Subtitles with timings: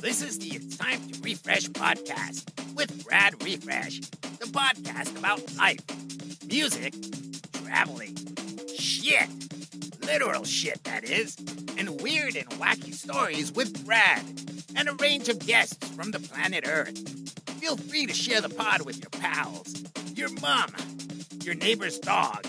[0.00, 4.08] This is the It's Time to Riffresh podcast with Brad Riffresh,
[4.38, 5.80] the podcast about life,
[6.46, 6.94] music,
[7.64, 8.16] traveling,
[8.78, 9.28] shit,
[10.00, 11.36] literal shit, that is,
[11.76, 14.22] and weird and wacky stories with Brad
[14.76, 16.96] and a range of guests from the planet Earth.
[17.58, 19.82] Feel free to share the pod with your pals,
[20.14, 20.70] your mom,
[21.42, 22.46] your neighbor's dog,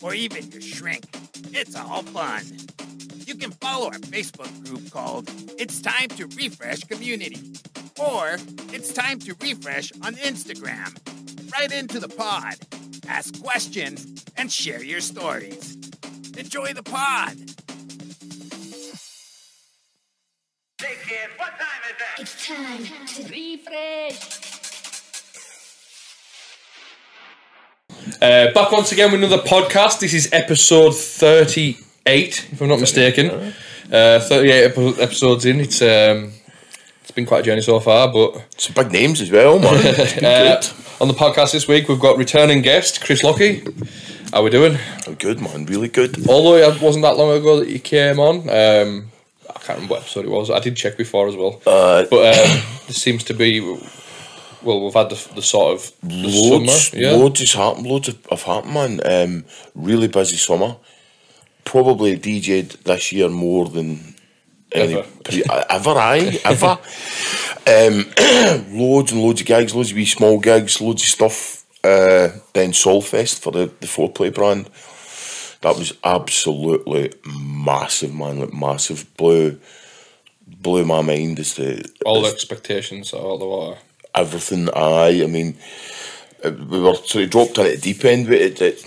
[0.00, 1.04] or even your shrink.
[1.52, 2.44] It's all fun.
[3.26, 5.28] You can follow our Facebook group called
[5.62, 7.38] It's Time to Riffresh Community
[7.96, 8.36] or
[8.74, 10.90] It's Time to Riffresh on Instagram.
[11.52, 12.56] Right into the pod,
[13.06, 15.76] ask questions, and share your stories.
[16.36, 17.36] Enjoy the pod.
[20.80, 22.22] Hey kid, what time is it?
[22.22, 24.40] It's time to Riffresh.
[28.20, 30.00] Uh, back once again with another podcast.
[30.00, 33.54] This is episode 38, if I'm not mistaken.
[33.92, 35.60] Uh, 38 episodes in.
[35.60, 36.32] It's um,
[37.02, 39.74] it's been quite a journey so far, but Some big names as well, man.
[40.22, 40.62] Uh,
[41.00, 43.62] on the podcast this week we've got returning guest Chris Lockie.
[44.32, 44.78] How we doing?
[45.06, 45.66] I'm good, man.
[45.66, 46.26] Really good.
[46.28, 49.10] Although it wasn't that long ago that you came on, um,
[49.50, 50.50] I can't remember what episode it was.
[50.50, 51.60] I did check before as well.
[51.66, 53.60] Uh, But um, this seems to be
[54.62, 57.10] well, we've had the, the sort of the loads, summer, yeah.
[57.10, 57.86] loads has happened.
[57.86, 59.00] Loads have, have happened, man.
[59.04, 59.44] Um,
[59.74, 60.76] really busy summer.
[61.64, 64.14] Probably DJ'd this year more than
[64.72, 65.06] any Ever.
[65.24, 65.90] pre- ever.
[65.90, 66.78] Aye, ever.
[67.66, 71.64] um, loads and loads of gigs, loads of wee small gigs, loads of stuff.
[71.84, 74.66] Uh, then Solfest for the the foreplay brand.
[75.62, 78.40] That was absolutely massive, man.
[78.40, 79.06] Like massive.
[79.16, 79.58] Blew
[80.46, 81.58] blew my mind as
[82.04, 83.78] all the as expectations out the water.
[84.14, 84.68] everything.
[84.74, 85.56] Aye, I mean,
[86.44, 88.84] uh, we were sort of dropped in at the deep end, but it, it,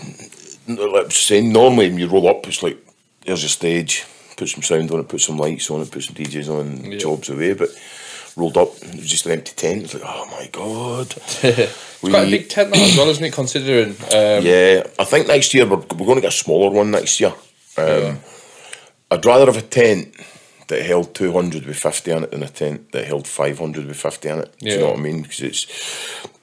[0.68, 2.78] was saying, normally when you roll up, it's like
[3.24, 4.04] there's a stage,
[4.36, 6.98] put some sound on it, put some lights on it, put some DJs on, Yeah.
[6.98, 7.54] jobs away.
[7.54, 7.70] But
[8.36, 9.84] rolled up, it was just an empty tent.
[9.84, 11.14] It's like, oh my god.
[11.98, 13.32] It's quite a big tent as well, isn't it?
[13.32, 16.90] Considering, um, Yeah, I think next year we're, we're going to get a smaller one
[16.90, 17.32] next year.
[17.78, 18.18] Um,
[19.10, 20.14] I'd rather have a tent
[20.68, 24.28] that held 200 with 50 on it than a tent that held 500 with 50
[24.30, 24.54] on it.
[24.58, 25.22] Do you know what I mean?
[25.22, 25.66] Because it's.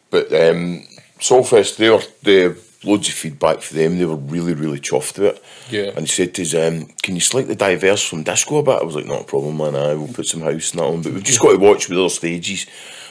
[0.09, 0.83] But um,
[1.19, 2.49] Solfest, they were they
[2.83, 3.97] loads of feedback for them.
[3.97, 5.43] They were really really chuffed with it.
[5.69, 5.91] Yeah.
[5.95, 8.83] And he said to us, um, "Can you slightly diverse from disco a bit?" I
[8.83, 9.75] was like, "Not a problem, man.
[9.75, 11.97] I will put some house and that on." But we've just got to watch with
[11.97, 12.65] other stages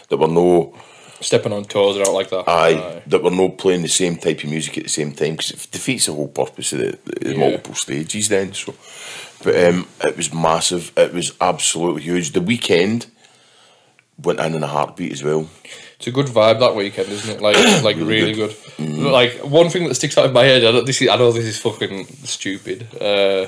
[0.09, 0.75] that were no.
[1.21, 2.49] stepping on toes or out like that.
[2.49, 5.53] Aye, that we're not playing the same type of music at the same time because
[5.53, 7.39] it defeats the whole purpose of the, the Yeah.
[7.39, 8.29] multiple stages.
[8.29, 8.75] Then, so,
[9.45, 10.91] but um, it was massive.
[10.97, 12.33] It was absolutely huge.
[12.33, 13.07] The weekend
[14.23, 15.49] went in in a heartbeat as well.
[16.03, 17.41] It's a good vibe that weekend, isn't it?
[17.41, 17.55] Like,
[17.85, 18.51] like really, good.
[18.77, 19.13] Mm.
[19.13, 20.65] Like one thing that sticks out in my head.
[20.65, 23.47] I, don't, this is, I know this is fucking stupid, uh,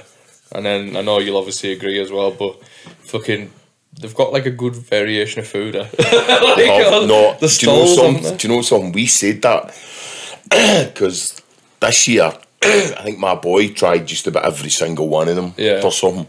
[0.53, 2.31] and then I know you'll obviously agree as well.
[2.31, 2.65] But
[3.07, 3.51] fucking,
[4.01, 5.75] they've got like a good variation of food.
[5.75, 5.81] Eh?
[5.99, 8.37] Like, Oh, no, the do you know something?
[8.37, 8.93] Do you know something?
[8.93, 9.75] We said that
[10.95, 11.43] because
[11.81, 12.33] this year,
[12.63, 15.81] I think my boy tried just about every single one of them Yeah.
[15.81, 16.27] for something.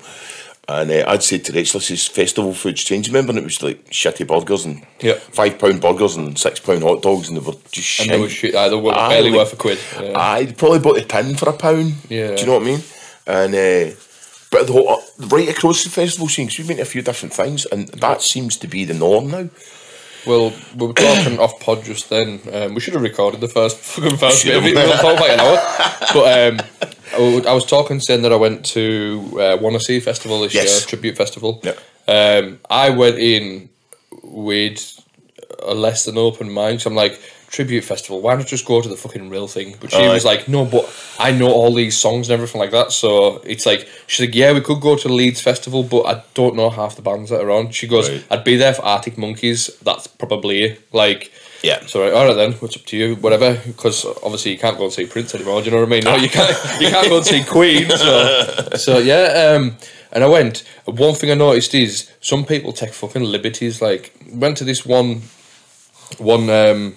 [0.67, 3.09] And uh, I'd say to Rachel, this is festival food's changed.
[3.09, 5.13] Remember, when it was like shitty burgers and Yeah.
[5.13, 8.07] five pound burgers and six pound hot dogs, and they were just shit.
[8.07, 8.53] And they were shit.
[8.53, 9.77] They were barely like- worth a quid.
[10.01, 10.13] Yeah.
[10.15, 11.93] I probably bought a tin for a pound.
[12.09, 12.33] Yeah.
[12.35, 12.83] Do you know what I mean?
[13.27, 13.95] And uh,
[14.51, 17.01] but the whole, uh, right across the festival scene, 'cause we've been to a few
[17.03, 19.49] different things, and that seems to be the norm now.
[20.25, 22.39] Well, we were talking off pod just then.
[22.51, 24.75] Um, we should have recorded the first fucking first bit Should of it.
[24.77, 24.87] have.
[24.87, 25.57] We'll talk about an hour.
[26.13, 30.53] But um, I was talking saying that I went to uh, Wanna See Festival this
[30.53, 30.65] Yes.
[30.79, 31.61] year, tribute festival.
[31.63, 31.73] Yeah.
[32.07, 33.69] Um, I went in
[34.23, 34.99] with
[35.63, 36.81] a less than open mind.
[36.81, 38.21] So I'm like, tribute festival.
[38.21, 39.75] Why not just go to the fucking real thing?
[39.79, 40.89] But she was like, no, but
[41.19, 42.91] I know all these songs and everything like that.
[42.91, 46.23] So it's like she's like, yeah, we could go to the Leeds festival, but I
[46.33, 47.71] don't know half the bands that are on.
[47.71, 48.25] She goes, Right.
[48.29, 49.67] I'd be there for Arctic Monkeys.
[49.81, 50.81] That's probably it.
[50.93, 51.31] like.
[51.65, 51.85] Yeah.
[51.87, 52.53] So right, all right then.
[52.53, 53.15] What's up to you?
[53.15, 53.55] Whatever.
[53.65, 55.61] Because obviously you can't go and see Prince anymore.
[55.61, 56.03] Do you know what I mean?
[56.03, 56.55] No, you can't.
[56.81, 57.89] You can't go and see Queen.
[57.89, 59.53] So, so yeah.
[59.55, 59.75] Um,
[60.11, 60.63] and I went.
[60.85, 63.81] One thing I noticed is some people take fucking liberties.
[63.81, 65.23] Like went to this one,
[66.19, 66.95] one um,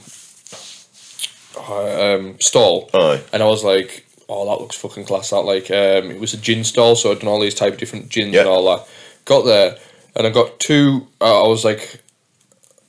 [1.56, 3.22] uh, um, stall, Aye.
[3.32, 6.36] and I was like, "Oh, that looks fucking class." That like, um, it was a
[6.36, 8.40] gin stall, so I'd done all these type of different gins Yeah.
[8.40, 8.86] and all that.
[9.24, 9.78] Got there,
[10.14, 11.06] and I got two.
[11.20, 12.00] Uh, I was like,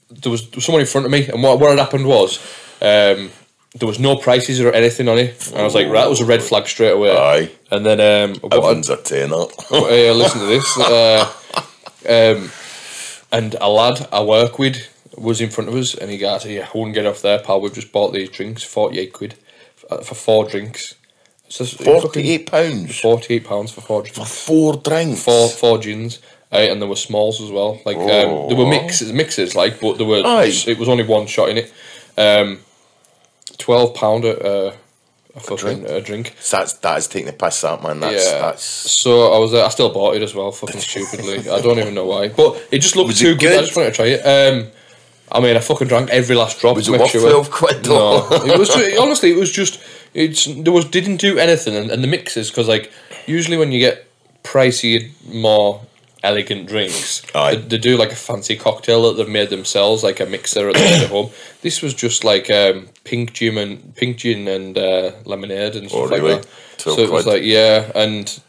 [0.10, 2.40] there was, there was someone in front of me, and what what had happened was,
[2.82, 3.30] um,
[3.76, 6.22] there was no prices or anything on it, and I was like, right, that was
[6.22, 7.16] a red flag straight away.
[7.16, 7.52] Aye.
[7.72, 9.36] And then um, Everyone's a tenner.
[9.36, 10.78] uh, listen to this.
[10.78, 11.32] Uh,
[12.08, 12.52] um,
[13.32, 14.78] and a lad I work with
[15.18, 17.62] was in front of us, and he goes, "Yeah, I wouldn't get off there, pal.
[17.62, 19.36] We've just bought these drinks, forty-eight quid
[19.76, 20.96] for, for four drinks.
[21.50, 25.24] So Forty-eight pounds forty-eight pounds for four for drinks, four drinks.
[25.24, 26.20] four four gins."
[26.52, 27.80] Aye, and there were smalls as well.
[27.86, 30.52] Like um, there were mixes, mixes like, but there were Aye.
[30.68, 31.74] it was only one shot in it.
[32.18, 32.60] Um,
[33.58, 34.74] Twelve pound a,
[35.38, 35.88] fucking drink?
[35.90, 36.36] a drink.
[36.40, 38.00] So that's that is taking the piss out, man.
[38.00, 38.40] That's yeah.
[38.40, 41.40] that's So I was uh, I still bought it as well, fucking stupidly.
[41.52, 43.60] I don't even know why, but it just looked Was too it good.
[43.60, 44.22] I just wanted to try it.
[44.22, 44.72] Um,
[45.32, 46.76] I mean, I fucking drank every last drop.
[46.76, 47.22] Was to it make sure.
[47.30, 49.80] 12 quid No, it was ju- honestly, it was just
[50.14, 52.92] it's there was didn't do anything, and, and the mixes because like
[53.28, 54.08] usually when you get
[54.44, 55.82] pricey, more
[56.24, 57.56] elegant drinks, Aye.
[57.56, 60.76] they, they do like a fancy cocktail that they've made themselves, like a mixer at
[60.76, 61.30] the home.
[61.62, 66.02] This was just like um, pink gin and pink gin and uh, lemonade and stuff
[66.02, 66.48] Oh, like that.
[66.78, 68.42] 12 So it was like yeah, and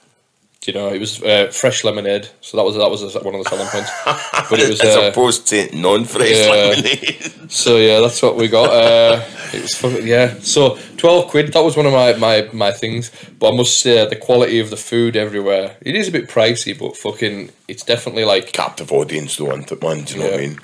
[0.66, 2.28] you know it was uh, fresh lemonade.
[2.40, 3.90] So that was that was one of the selling points.
[4.50, 6.50] But it was as uh, opposed to non-fresh yeah.
[6.50, 7.50] lemonade.
[7.50, 8.70] so yeah, that's what we got.
[9.52, 10.34] It was fucking, yeah.
[10.40, 11.52] So twelve quid.
[11.52, 13.10] That was one of my, my, my things.
[13.38, 15.76] But I must say the quality of the food everywhere.
[15.80, 19.82] It is a bit pricey, but fucking, it's definitely like Captive audience though, isn't it,
[19.82, 20.04] man?
[20.04, 20.48] Do you know what I Yeah.
[20.48, 20.58] mean?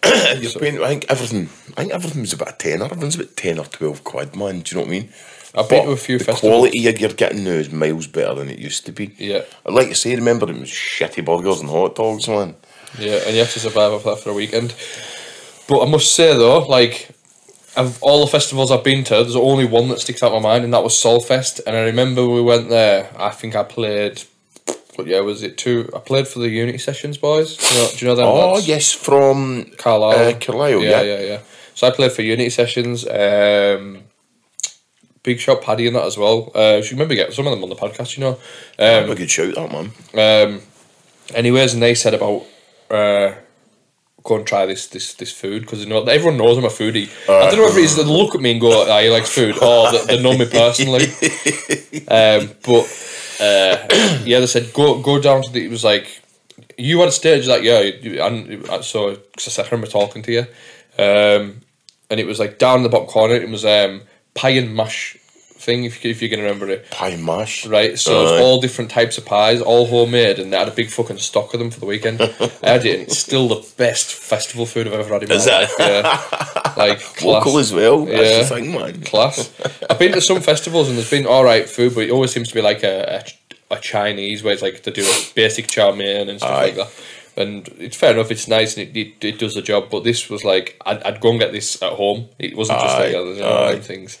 [0.42, 1.48] You're paying, I think everything.
[1.76, 2.84] I think everything was about a tenner.
[2.84, 4.60] Everything's about ten or twelve quid, man.
[4.60, 5.08] Do you know what I mean?
[5.54, 6.52] I've been to a few the festivals.
[6.52, 9.14] quality you're getting now is miles better than it used to be.
[9.18, 9.42] Yeah.
[9.66, 12.54] I like you say, remember it was shitty burgers and hot dogs, man.
[12.98, 14.74] Yeah, and you have to survive off that for a weekend.
[15.66, 17.08] But I must say though, like
[17.78, 20.64] of all the festivals I've been to, there's only one that sticks out my mind,
[20.64, 21.60] and that was Solfest.
[21.66, 23.10] And I remember we went there.
[23.18, 24.22] I think I played.
[24.96, 25.88] What yeah was it two?
[25.94, 27.56] I played for the Unity Sessions boys.
[27.56, 28.26] Do you know, do you know them?
[28.26, 28.66] Oh lads?
[28.68, 30.28] yes, from Carlisle.
[30.34, 31.02] Uh, Carlisle, yeah, yeah.
[31.02, 31.40] yeah, yeah.
[31.74, 33.06] So I played for Unity Sessions.
[33.08, 34.02] Um,
[35.22, 36.50] Big Shot Paddy and that as well.
[36.54, 38.38] Uh, you remember get some of them on the podcast, you know.
[38.78, 39.92] a Um, good shout, that man.
[40.14, 40.60] um,
[41.34, 42.44] anyways, and they said about
[42.90, 43.34] uh,
[44.28, 47.08] go and try this this this food because you know everyone knows I'm a foodie.
[47.28, 49.30] I don't know if it is they look at me and go, "Ah, he likes
[49.38, 51.06] food," or they, they know me personally.
[52.18, 52.84] um, but
[53.40, 53.76] uh,
[54.30, 55.64] yeah, they said go go down to the.
[55.64, 56.06] It was like
[56.76, 58.36] you had a stage like yeah, you- and
[58.68, 60.44] uh, so cause I remember talking to you,
[60.98, 61.60] um,
[62.10, 63.34] and it was like down in the bottom corner.
[63.34, 64.02] It was um,
[64.34, 65.16] pie and mash
[65.58, 66.90] thing if you, if you can remember it.
[66.90, 67.66] Pie mash.
[67.66, 70.88] Right, so it's all different types of pies, all homemade, and they had a big
[70.90, 72.20] fucking stock of them for the weekend.
[72.22, 72.24] I
[72.62, 75.46] had it, and it's still the best festival food I've ever had in my Is
[75.46, 75.50] it?
[75.52, 75.74] life.
[75.78, 78.04] Yeah, like Local as well.
[78.04, 78.38] That's Yeah.
[78.42, 79.00] the thing, man.
[79.02, 79.52] class.
[79.90, 82.48] I've been to some festivals and there's been all right food, but it always seems
[82.48, 83.24] to be like a,
[83.70, 86.64] a, a Chinese where it's like they do a basic chow mein and stuff Aye.
[86.66, 86.90] like that.
[87.36, 89.90] And it's fair enough, it's nice and it, it, it does the job.
[89.90, 92.28] But this was like I'd, I'd go and get this at home.
[92.38, 94.18] It wasn't just like other you know, things.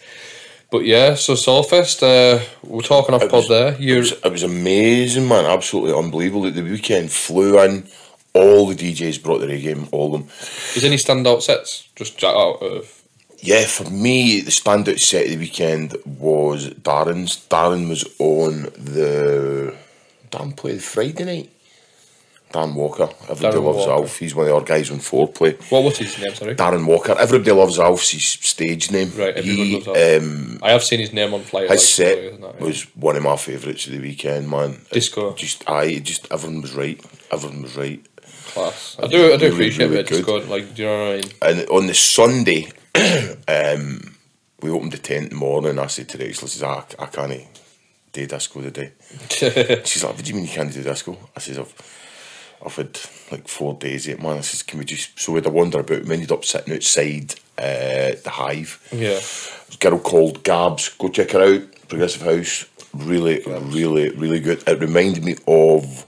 [0.70, 3.74] But yeah, so Solfest, uh, we're talking off pod there.
[3.80, 5.46] It was, it was amazing, man.
[5.46, 6.50] Absolutely unbelievable.
[6.50, 7.86] The weekend flew in.
[8.34, 10.30] All the DJs brought their A game, all of them.
[10.76, 11.88] Is any standout sets?
[11.96, 13.02] Just out of
[13.38, 17.36] Yeah, for me, the standout set of the weekend was Darren's.
[17.48, 19.74] Darren was on the.
[20.30, 21.50] Darren played Friday night.
[22.52, 23.08] Dan Walker.
[23.28, 23.90] Everybody Darren loves Walker.
[23.92, 24.18] Alf.
[24.18, 25.58] He's one of our guys on foreplay.
[25.70, 26.34] what was his name?
[26.34, 27.14] Sorry, Darren Walker.
[27.18, 29.12] Everybody loves Alf's his stage name.
[29.16, 30.22] Right, everyone He, loves Alf.
[30.22, 31.70] Um, I have seen his name on flyers.
[31.70, 32.64] his set that, yeah.
[32.64, 34.70] was one of my favourites of the weekend, man.
[34.90, 35.34] It Disco.
[35.34, 37.04] Just I just everyone was right.
[37.30, 38.02] Everyone was right.
[38.48, 38.96] class.
[39.02, 40.10] I do, I do Really, appreciate really it.
[40.10, 40.48] It's good.
[40.48, 41.12] Like, do you know what
[41.42, 41.58] I mean?
[41.60, 42.70] And on the Sunday,
[43.48, 44.14] um,
[44.62, 45.78] we opened the tent in the morning.
[45.78, 46.66] I said to Rachel, I
[46.98, 47.46] I, I can't
[48.12, 48.92] do disco today.
[49.84, 51.16] She's like, what do you mean you can't do disco?
[51.36, 51.74] I says, I've,
[52.64, 52.98] I've had
[53.30, 54.38] like four days yet, man.
[54.38, 56.04] I says, can we just, so we had a wander about.
[56.04, 58.80] We ended up sitting outside uh, the Hive.
[58.92, 59.20] yeah,
[59.72, 60.88] a girl called Gabs.
[60.90, 61.88] Go check her out.
[61.88, 62.66] Progressive House.
[62.94, 64.62] Really, really, really good.
[64.66, 66.06] It reminded me of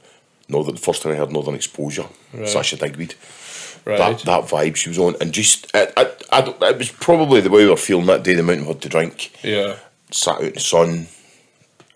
[0.49, 0.75] Northern.
[0.75, 2.49] The first time I heard Northern Exposure, Right.
[2.49, 3.15] Sasha Digweed.
[3.85, 3.99] right.
[3.99, 7.51] That that vibe she was on, and just I, I, I, it was probably the
[7.51, 8.35] way we were feeling that day.
[8.35, 9.77] The amount we had to drink, yeah,
[10.11, 11.07] sat out in the sun.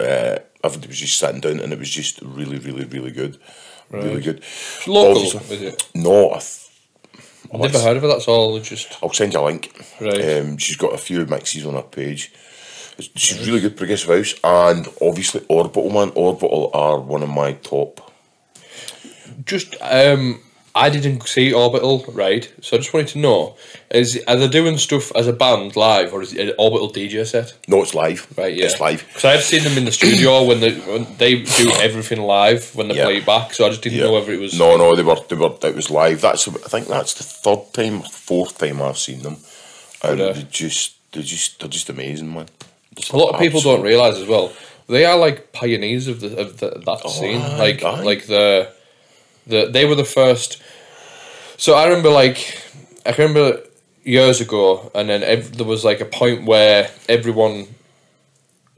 [0.00, 3.38] Uh, everybody was just sitting down, and it was just really, really, really good.
[3.90, 4.24] Really Right.
[4.24, 4.42] good.
[4.86, 5.84] local Obviously- is it?
[5.94, 6.50] No, I th-
[7.52, 8.08] I've never heard of it.
[8.08, 8.56] That's all.
[8.56, 9.70] It's Just I'll send you a link.
[10.00, 10.38] Right.
[10.38, 12.32] Um, she's got a few mixes on her page.
[13.16, 16.12] She's really good, Progressive House, and obviously Orbital, man.
[16.14, 18.00] Orbital are one of my top.
[19.46, 20.40] just um,
[20.76, 23.56] I didn't see Orbital right, so I just wanted to know:
[23.92, 27.24] is are they doing stuff as a band live, or is it an Orbital DJ
[27.24, 27.52] set?
[27.68, 28.26] No, it's live.
[28.36, 29.04] Right, yeah, It's live.
[29.06, 32.88] Because I've seen them in the studio when they when they do everything live when
[32.88, 33.04] they Yeah.
[33.04, 33.54] play it back.
[33.54, 34.06] So I just didn't Yeah.
[34.06, 35.52] know whether it was No, no, they were, they were.
[35.62, 36.20] It was live.
[36.20, 36.48] That's.
[36.48, 39.36] I think that's the third time, or fourth time I've seen them,
[40.02, 40.34] and Right.
[40.34, 42.48] they just, they just, they're just amazing, man.
[42.96, 44.52] Just A lot of people don't realize as well.
[44.88, 47.40] They are like pioneers of the of the, that oh, scene.
[47.40, 48.02] aye, like aye.
[48.02, 48.72] like the
[49.46, 50.60] the they were the first.
[51.56, 52.58] So I remember like
[53.06, 53.60] I remember
[54.04, 57.66] years ago, and then ev- there was like a point where everyone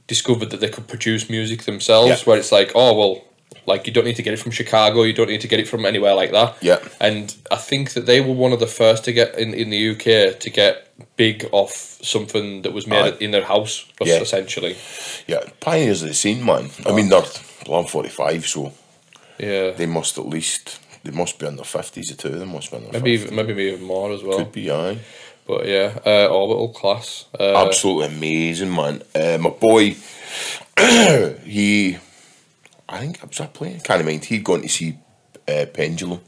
[0.06, 2.08] discovered that they could produce music themselves.
[2.20, 2.24] Yeah.
[2.24, 3.22] Where it's like, oh well,
[3.66, 5.02] Like you don't need to get it from Chicago.
[5.02, 6.56] You don't need to get it from anywhere like that.
[6.62, 6.78] Yeah.
[7.00, 9.90] And I think that they were one of the first to get in in the
[9.92, 10.74] UK to get
[11.16, 14.20] big off something that was made in their house, Yeah.
[14.22, 14.76] essentially.
[15.26, 16.70] Yeah, pioneers of the scene, man.
[16.88, 17.24] I mean, they're
[17.68, 18.72] I'm 45, so
[19.38, 19.70] Yeah.
[19.76, 22.08] they must at least they must be in their 50s.
[22.08, 23.22] The two of them must be in their Maybe 50s.
[23.22, 24.38] even, maybe even more as well.
[24.38, 24.98] Could be, aye.
[25.46, 27.26] But yeah, uh, orbital class.
[27.38, 29.02] Uh, Absolutely amazing, man.
[29.14, 29.94] Uh, my boy,
[31.44, 31.96] he,
[32.88, 33.80] I think I was I playing?
[33.80, 34.24] Can't mind.
[34.24, 34.98] He'd gone to see
[35.48, 36.20] uh, Pendulum.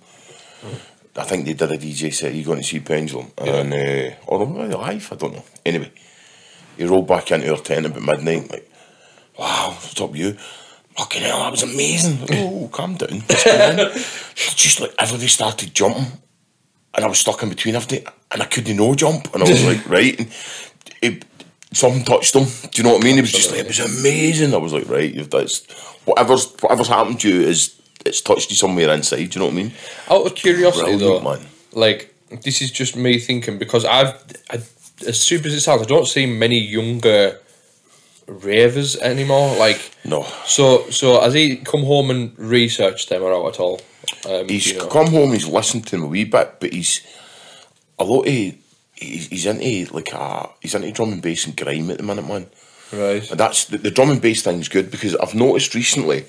[1.17, 2.33] I think they did a DJ set.
[2.33, 5.13] He'd gone to see Pendulum, and uh, or were they live?
[5.13, 5.45] I don't know.
[5.67, 5.91] Anyway,
[6.77, 8.49] he rolled back into our tent about midnight.
[8.53, 8.71] Like,
[9.37, 10.37] wow, what's up, you?
[10.99, 12.19] Fucking hell, that was amazing.
[12.33, 13.21] oh, calm down.
[13.21, 13.93] What's going on?
[14.35, 16.21] Just like everybody started jumping
[16.95, 19.65] and I was stuck in between everything, and I couldn't no jump, and I was
[19.65, 20.29] like, right, and
[21.01, 21.25] it,
[21.73, 22.45] something touched them.
[22.45, 23.19] Do you know what I mean?
[23.19, 24.53] It was just like it was amazing.
[24.53, 25.65] I was like, right, you've that's
[26.05, 29.31] whatever's whatever's happened to you is it's touched you somewhere inside.
[29.31, 29.73] Do you know what I mean?
[30.11, 31.47] Out of curiosity, Brilliant, though, man.
[31.73, 34.15] like this is just me thinking because I've,
[34.51, 34.57] I,
[35.07, 37.39] as stupid as it sounds, I don't see many younger
[38.29, 39.57] ravers anymore.
[39.57, 43.81] Like, No, so so has he come home and researched them or out at all?
[44.29, 44.87] Um, he's you know?
[44.89, 45.33] come home.
[45.33, 47.01] He's listened to them a wee bit, but he's
[47.99, 48.33] a lot of
[48.95, 52.27] he's, he's into like a he's into drum and bass and grime at the minute,
[52.27, 52.47] man.
[52.93, 53.29] right.
[53.31, 56.25] And that's the, the drum and bass thing's good because I've noticed recently.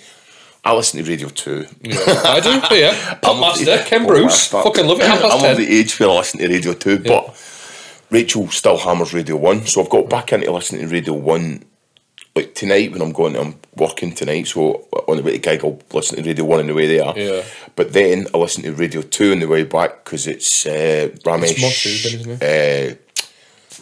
[0.65, 1.65] I listen to Radio Two.
[1.81, 2.61] Yeah, I do.
[2.75, 4.61] Yeah, I'm of the- Master, Ken Bruce, Master.
[4.63, 5.09] fucking love it.
[5.09, 5.51] I'm ten.
[5.51, 7.33] of the age where I listen to Radio 2, but
[8.09, 9.67] Rachel still hammers Radio 1.
[9.67, 11.63] So I've got back into listening to Radio 1
[12.36, 14.48] like tonight when I'm going, I'm working tonight.
[14.48, 17.13] So on the way to gig, I'll listen to Radio 1 on the way there.
[17.17, 17.43] Yeah.
[17.75, 21.55] But then I listen to Radio 2 on the way back because it's uh, Romesh.
[21.57, 22.95] It's isn't Uh,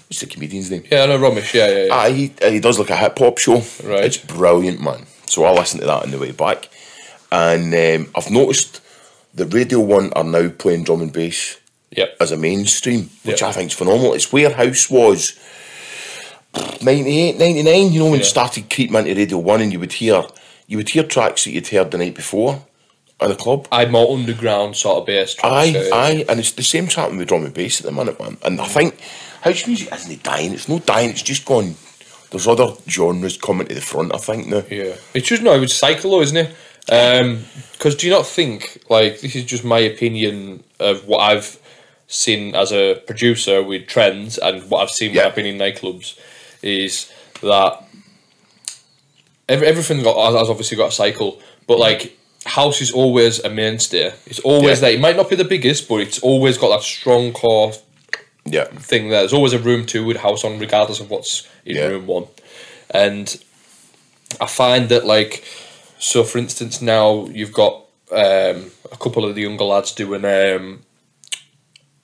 [0.08, 0.84] what's the comedian's name?
[0.92, 1.54] Yeah, no, Romesh.
[1.54, 1.94] Yeah, yeah, yeah.
[1.94, 3.56] Ah, he, he does like a hip hop show.
[3.84, 4.06] Right.
[4.06, 5.06] It's brilliant, man.
[5.26, 6.70] So I listen to that on the way back.
[7.32, 8.82] And um, I've noticed
[9.34, 11.58] the Radio 1 are now playing drum and bass
[11.92, 12.18] Yep.
[12.20, 13.48] as a mainstream, which Yeah.
[13.48, 14.14] I think is phenomenal.
[14.14, 15.38] It's where House was
[16.82, 18.30] 98, 99, you know, when it Yeah.
[18.30, 20.24] started creeping into Radio 1 and you would hear
[20.70, 22.62] you would hear tracks that you'd heard the night before
[23.22, 23.68] at the club.
[23.72, 25.54] I'm more underground sort of bass tracks.
[25.54, 25.90] Aye, yeah.
[25.96, 28.36] aye, and it's the same happening with drum and bass at the minute, man.
[28.44, 28.96] And I think
[29.42, 30.52] house music isn't dying.
[30.54, 31.12] It's not dying.
[31.12, 31.76] It's just gone.
[32.32, 34.14] There's other genres coming to the front.
[34.14, 34.64] I think now.
[34.70, 36.54] Yeah, it's just no, it's cycle though, isn't it?
[36.90, 41.58] Um, because do you not think like this is just my opinion of what I've
[42.08, 45.22] seen as a producer with trends and what I've seen Yeah.
[45.22, 46.16] when I've been in nightclubs
[46.68, 47.84] is that
[49.50, 54.14] every, everything got has obviously got a cycle, but like house is always a mainstay.
[54.26, 54.88] It's always Yeah.
[54.88, 54.92] there.
[54.92, 57.74] It might not be the biggest, but it's always got that strong core
[58.50, 59.20] Yeah, thing there.
[59.20, 61.88] There's always a room two with house on, regardless of what's in Yeah.
[61.88, 62.28] room one.
[62.90, 63.38] And
[64.40, 65.44] I find that, like,
[66.00, 67.74] so for instance, now you've got
[68.12, 70.84] um, a couple of the younger lads doing um,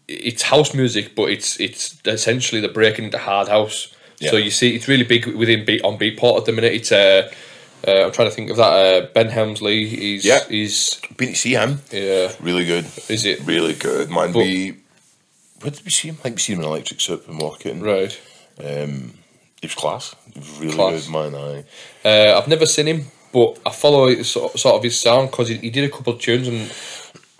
[0.10, 3.93] it's house music, but it's it's essentially they're breaking into hard house.
[4.30, 6.74] So you see, it's really big within beat on Beatport at the minute.
[6.74, 7.32] It's uh,
[7.88, 8.63] uh, I'm trying to think of that.
[8.74, 9.88] Uh, ben Hemsley.
[9.88, 10.39] He's Yeah.
[10.48, 11.82] he's been to see him.
[11.92, 12.32] yeah.
[12.39, 12.86] Really good.
[13.10, 14.32] Is it Really good, man.
[14.32, 14.77] But- we
[15.62, 16.15] where did we see him?
[16.20, 17.82] I think we seen him in Electric Supermarket.
[17.82, 18.20] right?
[18.60, 19.13] Um,
[19.62, 20.13] it was class.
[20.36, 21.06] Was really Class.
[21.08, 21.36] good, man.
[21.36, 21.63] Aye.
[22.03, 25.56] Uh, I've never seen him, but I follow it sort, of his sound because he,
[25.58, 26.70] he did a couple of tunes and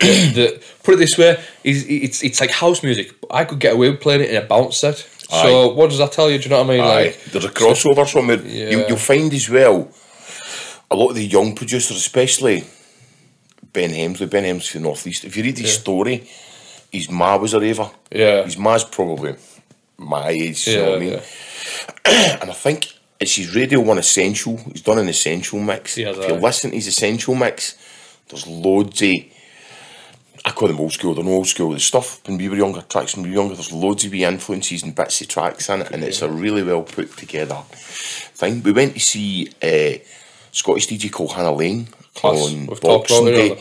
[0.00, 3.12] the, put it this way, he's, it's it's like house music.
[3.30, 5.06] I could get away with playing it in a bounce set.
[5.30, 6.38] So what does that tell you?
[6.38, 6.80] Do you know what I mean?
[6.84, 7.04] Aye.
[7.06, 8.40] Like There's a crossover somewhere.
[8.42, 8.88] You, Yeah.
[8.88, 9.88] you'll find as well
[10.90, 12.64] a lot of the young producers, especially
[13.72, 14.28] Ben Hemsley.
[14.30, 15.24] Ben Hemsley from North East.
[15.24, 16.28] If you read his story,
[16.92, 17.90] his ma was a raver.
[18.12, 18.44] Yeah.
[18.44, 19.34] His ma's probably
[19.96, 20.66] my age.
[20.68, 21.12] you know what I mean?
[21.12, 22.38] yeah.
[22.42, 24.56] And I think it's his Radio One Essential.
[24.72, 25.96] He's done an Essential mix.
[25.96, 26.38] Yeah, if you aye.
[26.38, 27.76] listen to his Essential mix,
[28.28, 29.14] there's loads of.
[30.44, 31.14] I call them old school.
[31.14, 31.72] They're not old school.
[31.72, 33.54] The stuff when we were younger, tracks when we were younger.
[33.54, 36.62] There's loads of wee influences and bits of tracks in it, and it's a really
[36.62, 38.62] well put together thing.
[38.62, 40.02] We went to see a
[40.52, 42.52] Scottish DJ called Hannah Laing Class.
[42.52, 43.58] on We've Boxing Day.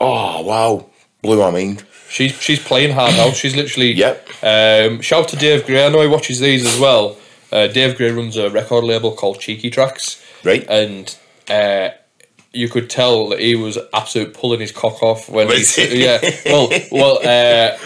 [0.00, 0.86] Oh wow,
[1.20, 1.84] blew my mind.
[2.08, 3.30] She's she's playing hard now.
[3.32, 3.92] She's literally.
[3.92, 4.28] Yep.
[4.42, 5.84] Um, shout to Dave Gray.
[5.84, 7.16] I know he watches these as well.
[7.52, 10.24] Uh, Dave Gray runs a record label called Cheeky Tracks.
[10.44, 10.64] Right.
[10.68, 11.14] And
[11.48, 11.90] uh,
[12.52, 15.86] you could tell that he was absolute pulling his cock off when Was he.
[15.86, 16.04] he?
[16.04, 16.20] Yeah.
[16.46, 17.18] Well, well.
[17.22, 17.78] Uh,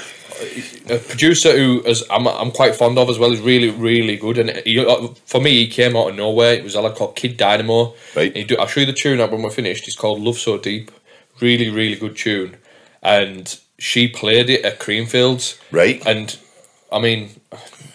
[0.91, 4.37] a producer who is I'm, I'm quite fond of as well is really really good
[4.37, 4.85] and he,
[5.27, 8.35] for me he came out of nowhere it was a lad called Kid Dynamo Right.
[8.37, 10.59] He do, I'll show you the tune up when we're finished it's called Love So
[10.59, 10.91] Deep
[11.41, 12.57] really really good tune
[13.01, 16.05] and she played it at Creamfields Right.
[16.05, 16.37] and
[16.91, 17.41] I mean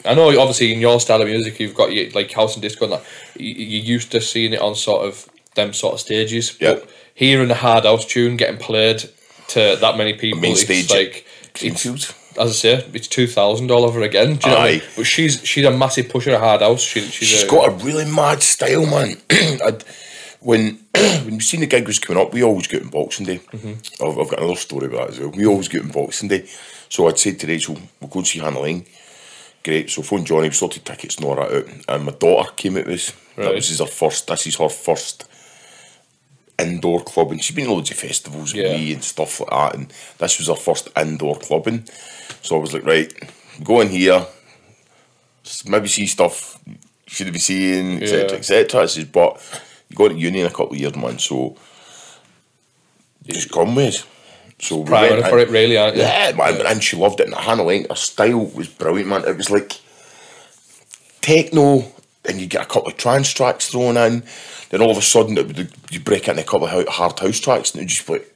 [0.06, 2.86] I know obviously in your style of music you've got your, like house and disco
[2.86, 3.04] and that
[3.36, 5.30] you're used to seeing it on sort of
[5.66, 6.74] them sort of stages Yeah.
[6.76, 9.04] but hearing a hard house tune getting played
[9.50, 12.14] to that many people, Main it's stage like at Creamfields.
[12.40, 14.36] as I say, it's two thousand all over again.
[14.36, 14.82] Do you know I mean?
[14.96, 16.82] But she's she's a massive pusher of hard house.
[16.82, 19.18] She, she's She's a, got a really mad style, man.
[19.32, 19.84] I'd,
[20.42, 23.40] when when we seen the gig was coming up, we always get in Boxing Day.
[23.40, 24.04] Mm-hmm.
[24.06, 25.32] I've, I've got another story about that as well.
[25.32, 26.46] We always get in Boxing Day.
[26.90, 28.86] So I'd said to Rachel, we'll go and see Hannah Laing.
[29.64, 29.90] Great.
[29.90, 31.66] So phone Johnny, we sorted tickets and all that out.
[31.90, 33.12] And my daughter came out with us.
[33.36, 33.56] That Right.
[33.56, 35.26] was her first, this is her first
[36.60, 37.40] indoor clubbing.
[37.40, 38.64] She's been to loads of festivals Yeah.
[38.72, 39.76] with me and stuff like that.
[39.76, 41.86] And this was her first indoor clubbing.
[42.42, 43.12] So I was like, right,
[43.64, 44.26] go in here,
[45.66, 46.76] maybe see stuff you
[47.08, 48.36] shouldn't be seeing, etc., Yeah.
[48.38, 48.82] etc.
[48.82, 49.42] I says, but
[49.90, 51.18] you go to uni in a couple of years, man.
[51.20, 51.56] So
[53.28, 54.06] just come with.
[54.62, 56.02] So we went for it, really, aren't you?
[56.02, 57.28] yeah, man, and she loved it.
[57.28, 59.24] And Hannah Laing, her style was brilliant, man.
[59.26, 59.80] It was like
[61.22, 61.86] techno,
[62.30, 64.24] and you get a couple of trance tracks thrown in.
[64.70, 67.40] Then all of a sudden, it would, you break into a couple of hard house
[67.40, 68.36] tracks, and it just like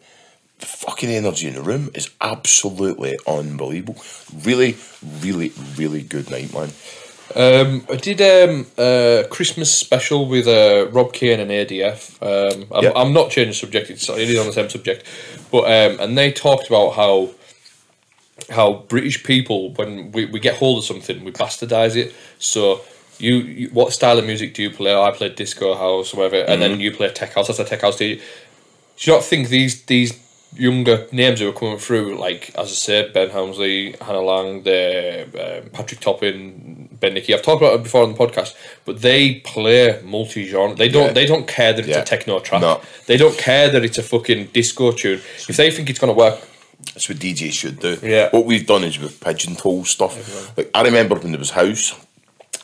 [0.59, 4.01] the fucking energy in the room is absolutely unbelievable.
[4.43, 4.77] Really,
[5.21, 6.71] really, really good night, man.
[7.35, 12.21] Um, I did um, a Christmas special with uh, Rob Kane and ADF.
[12.21, 12.91] Um, I'm, Yeah.
[12.95, 15.05] I'm not changing subject; it's it is on the same subject,
[15.51, 17.29] but um, and they talked about how
[18.50, 22.13] how British people, when we, we get hold of something, we bastardize it.
[22.39, 22.81] So
[23.20, 24.93] you, you what style of music do you play?
[24.96, 26.72] I play disco house, or whatever, and Mm-hmm.
[26.72, 27.48] then you play tech house.
[27.48, 27.98] That's a tech house.
[27.98, 28.22] Do you, do
[29.00, 30.13] you not think these these
[30.55, 35.62] younger names who are coming through, like as I said, Ben Hemsley, Hannah Laing, the
[35.63, 37.34] um, Patrick Topping, Ben Nicky.
[37.34, 38.53] I've talked about it before on the podcast,
[38.86, 40.75] but they play multi-genre.
[40.75, 41.08] They don't.
[41.08, 41.13] Yeah.
[41.13, 42.01] They don't care that it's Yeah.
[42.01, 42.62] a techno track.
[42.62, 42.82] No.
[43.08, 45.22] They don't care that it's a fucking disco tune.
[45.50, 46.39] If they think it's gonna work,
[46.93, 47.98] That's what DJs should do.
[48.03, 48.29] Yeah.
[48.29, 50.55] What we've done is we've pigeonholed stuff.
[50.58, 51.96] Like I remember when there was house,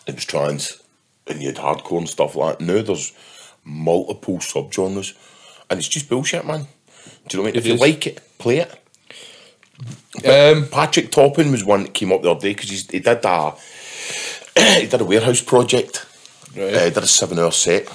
[0.08, 0.82] it was trance,
[1.28, 2.66] and you had hardcore and stuff like that.
[2.66, 3.14] Now there's
[3.64, 5.16] multiple subgenres,
[5.70, 6.68] and it's just bullshit, man.
[7.28, 7.56] Do you know what I mean?
[7.56, 7.80] It if you is.
[7.80, 8.72] like it, play it.
[10.26, 13.52] um, Patrick Topping was one that came up the other day because he did a
[14.80, 16.06] he did a warehouse project.
[16.56, 16.74] Right.
[16.74, 17.88] Uh, he did a seven hour set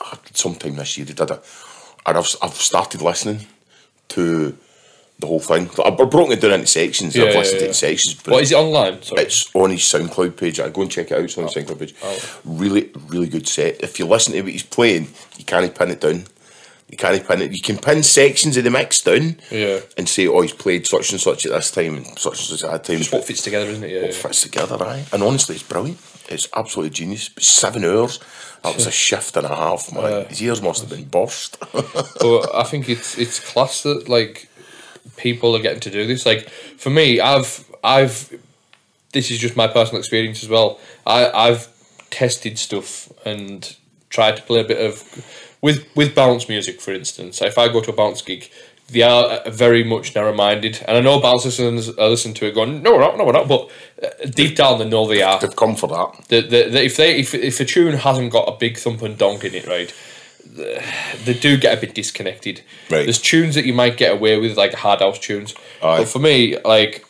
[0.00, 1.06] uh, sometime this year.
[1.06, 1.40] He did it,
[2.06, 3.46] and I've I've started listening
[4.08, 4.56] to
[5.22, 5.70] the whole thing.
[5.82, 7.16] I've broken it down into sections.
[7.16, 7.66] Yeah, I've yeah, listened to yeah.
[7.66, 8.14] it in sections.
[8.22, 9.02] But what is it online?
[9.02, 9.22] Sorry.
[9.22, 10.60] It's on his SoundCloud page.
[10.60, 11.24] I go and check it out.
[11.24, 11.94] It's on his oh, SoundCloud page.
[12.02, 12.40] Oh.
[12.44, 13.82] Really, really good set.
[13.82, 15.08] If you listen to what he's playing,
[15.38, 16.24] you can't pin it down.
[16.88, 17.52] You can't pin it.
[17.52, 19.36] You can pin sections of the mix down.
[19.50, 19.80] Yeah.
[19.96, 22.64] And say, oh, he's played such and such at this time and such and such
[22.64, 22.98] at that time.
[22.98, 23.90] Just what fits together, isn't it?
[23.90, 24.02] Yeah.
[24.02, 24.22] What yeah.
[24.22, 25.06] fits together, aye.
[25.12, 25.98] And honestly, it's brilliant.
[26.28, 27.30] It's absolutely genius.
[27.30, 28.20] But seven hours.
[28.62, 30.26] That was a shift and a half, man.
[30.26, 31.58] His ears must have been burst.
[31.72, 34.48] but I think it's it's class that like
[35.16, 36.26] people are getting to do this.
[36.26, 38.32] Like for me, I've I've
[39.12, 40.78] this is just my personal experience as well.
[41.06, 41.68] I I've
[42.10, 43.76] tested stuff and
[44.10, 45.02] tried to play a bit of
[45.60, 47.40] with with bounce music, for instance.
[47.42, 48.50] If I go to a bounce gig.
[48.88, 52.54] They are uh, very much narrow-minded, and I know bounce listeners are listening to it
[52.54, 53.70] going, "No, we're not, no, we're not." But
[54.02, 55.40] uh, deep down, they know they are.
[55.40, 56.28] They've come for that.
[56.28, 59.16] the, the, the, if they if, if a tune hasn't got a big thump and
[59.16, 59.94] donk in it, right,
[60.52, 62.62] they do get a bit disconnected.
[62.90, 63.04] Right.
[63.04, 65.54] There's tunes that you might get away with, like hard house tunes.
[65.82, 65.98] Aye.
[65.98, 67.04] But for me, like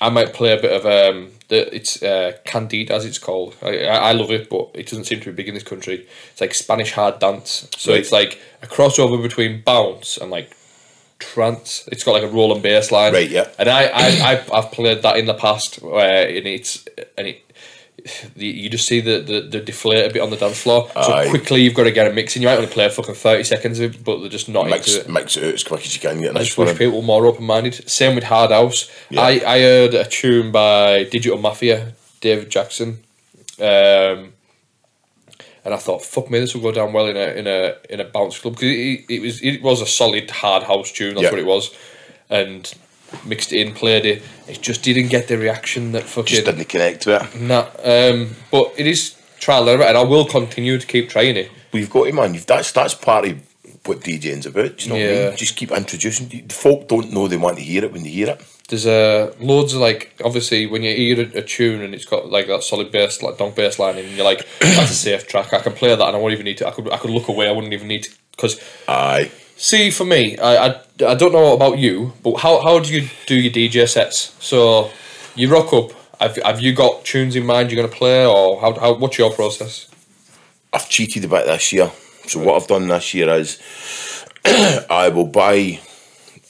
[0.00, 3.54] I might play a bit of um, the it's uh, Candide as it's called.
[3.62, 6.06] I, I love it, but it doesn't seem to be big in this country.
[6.32, 8.00] It's like Spanish hard dance, so Right.
[8.00, 10.56] it's like a crossover between bounce and like
[11.18, 11.88] trance.
[11.92, 13.48] It's got like a roll and bass line, Right, yeah.
[13.58, 16.84] And I, I, I I've played that in the past, where and it's
[17.16, 17.42] and it.
[18.36, 20.88] You just see the, the, the deflate a bit on the dance floor.
[20.94, 21.28] So Aye.
[21.28, 22.42] quickly you've got to get a mix in.
[22.42, 24.94] You might only play a fucking thirty seconds of it, but they're just not Mix,
[24.94, 25.12] into it.
[25.12, 26.20] mix it as quick as you can.
[26.20, 27.88] Get I just wish people were more open minded.
[27.88, 28.90] Same with Hard House.
[29.10, 29.22] Yeah.
[29.22, 32.98] I, I heard a tune by Digital Mafia, David Jackson.
[33.58, 34.32] Um,
[35.64, 38.00] and I thought, fuck me, this will go down well in a in a in
[38.00, 41.14] a bounce club because it, it was it was a solid hard house tune.
[41.14, 41.30] That's Yeah.
[41.30, 41.74] what it was,
[42.30, 42.72] and
[43.24, 44.22] mixed it in, played it.
[44.48, 47.40] It just didn't get the reaction that fucking Just didn't connect to it.
[47.40, 51.36] Nah, um, but it is trial and error, and I will continue to keep trying
[51.36, 51.50] it.
[51.72, 52.34] We've got to, man.
[52.34, 53.40] You've, that's that's part of
[53.86, 54.78] what DJing's about.
[54.78, 55.36] Do you know what I mean?
[55.36, 56.28] Just keep introducing.
[56.28, 58.44] The folk don't know they want to hear it when they hear it.
[58.68, 62.30] There's uh, loads of like, obviously, when you hear a, a tune and it's got
[62.30, 65.52] like that solid bass, like donk bass line, and you're like, that's a safe track.
[65.52, 66.68] I can play that, and I won't even need to.
[66.68, 67.48] I could, I could look away.
[67.48, 69.30] I wouldn't even need to, because Aye.
[69.56, 73.08] See, for me, I, I, I don't know about you, but how, how do you
[73.26, 74.34] do your DJ sets?
[74.44, 74.90] So
[75.34, 75.92] you rock up.
[76.20, 79.32] Have, have you got tunes in mind you're gonna play, or how, how what's your
[79.32, 79.88] process?
[80.72, 81.90] I've cheated a bit this year.
[82.26, 83.60] So what I've done this year is
[84.44, 85.80] I will buy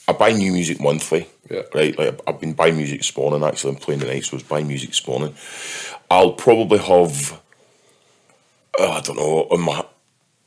[0.09, 1.29] I buy new music monthly.
[1.51, 1.63] Yeah.
[1.75, 1.99] Right.
[1.99, 3.73] Like I've been buying music spawning actually.
[3.73, 5.35] I'm playing tonight, so I was buying music spawning.
[6.11, 7.41] I'll probably have
[8.79, 9.85] oh, I don't know, on my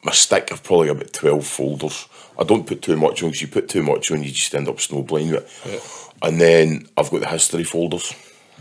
[0.04, 2.08] my stick, I've probably got about 12 folders.
[2.40, 4.70] I don't put too much on because you put too much on, you just end
[4.70, 6.16] up snowblind with it.
[6.22, 8.14] And then I've got the history folders.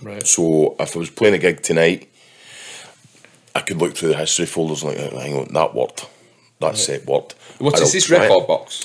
[0.03, 0.27] Right.
[0.27, 2.09] So if I was playing a gig tonight,
[3.55, 5.93] I could look through the history folders and like, hang on, that word,
[6.61, 7.35] that set word.
[7.59, 8.31] What And is I'll this try it.
[8.31, 8.85] Rekordbox?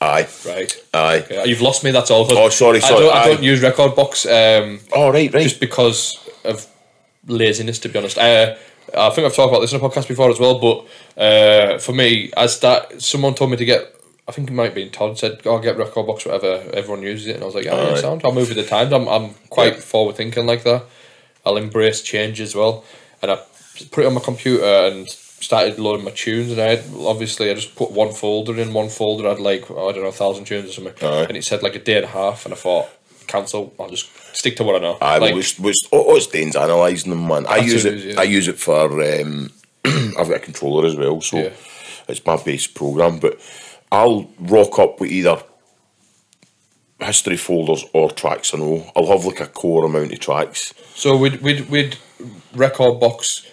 [0.00, 0.84] Aye, Right.
[0.92, 1.16] aye.
[1.18, 1.90] Okay, You've lost me.
[1.92, 2.26] That's all.
[2.30, 4.26] Oh, sorry, I sorry, don't, I don't use Rekordbox.
[4.26, 5.42] Um, Oh, right, right.
[5.44, 6.66] just because of
[7.26, 8.18] laziness, to be honest.
[8.18, 8.56] Uh,
[8.96, 11.92] I think I've talked about this in a podcast before as well, but uh, for
[11.92, 13.94] me, as that someone told me to get,
[14.28, 17.34] I think it might be Todd said, "I'll "Oh, get Rekordbox, whatever." Everyone uses it,
[17.34, 17.98] and I was like, "Yeah, yeah Alright.
[18.00, 18.22] sound.
[18.24, 18.92] I'll move with the times.
[18.92, 19.80] I'm, I'm quite Yeah.
[19.80, 20.84] forward thinking like that.
[21.44, 22.84] I'll embrace change as well."
[23.20, 23.38] And I
[23.90, 27.54] put it on my computer and started loading my tunes, and I had, obviously I
[27.54, 28.72] just put one folder in.
[28.72, 31.24] One folder I had like oh, I don't know a thousand tunes or something, Aye.
[31.28, 32.88] and it said like a day and a half, and I thought.
[33.28, 33.72] Cancel.
[33.78, 34.98] I'll just stick to what I know.
[35.00, 35.58] Aye, like, well, it's,
[35.90, 37.46] well, it's, Dane's analysing them, man.
[37.46, 37.98] I use it.
[38.04, 38.20] yeah.
[38.20, 39.00] I use it for.
[39.00, 39.50] Um,
[39.86, 41.50] I've got a controller as well, so Yeah.
[42.08, 43.20] it's my base program.
[43.20, 43.38] But
[43.92, 45.40] I'll rock up with either
[46.98, 48.54] history folders or tracks.
[48.54, 50.72] I know I'll have like a core amount of tracks.
[50.94, 51.94] So with with with
[52.54, 53.46] Rekordbox,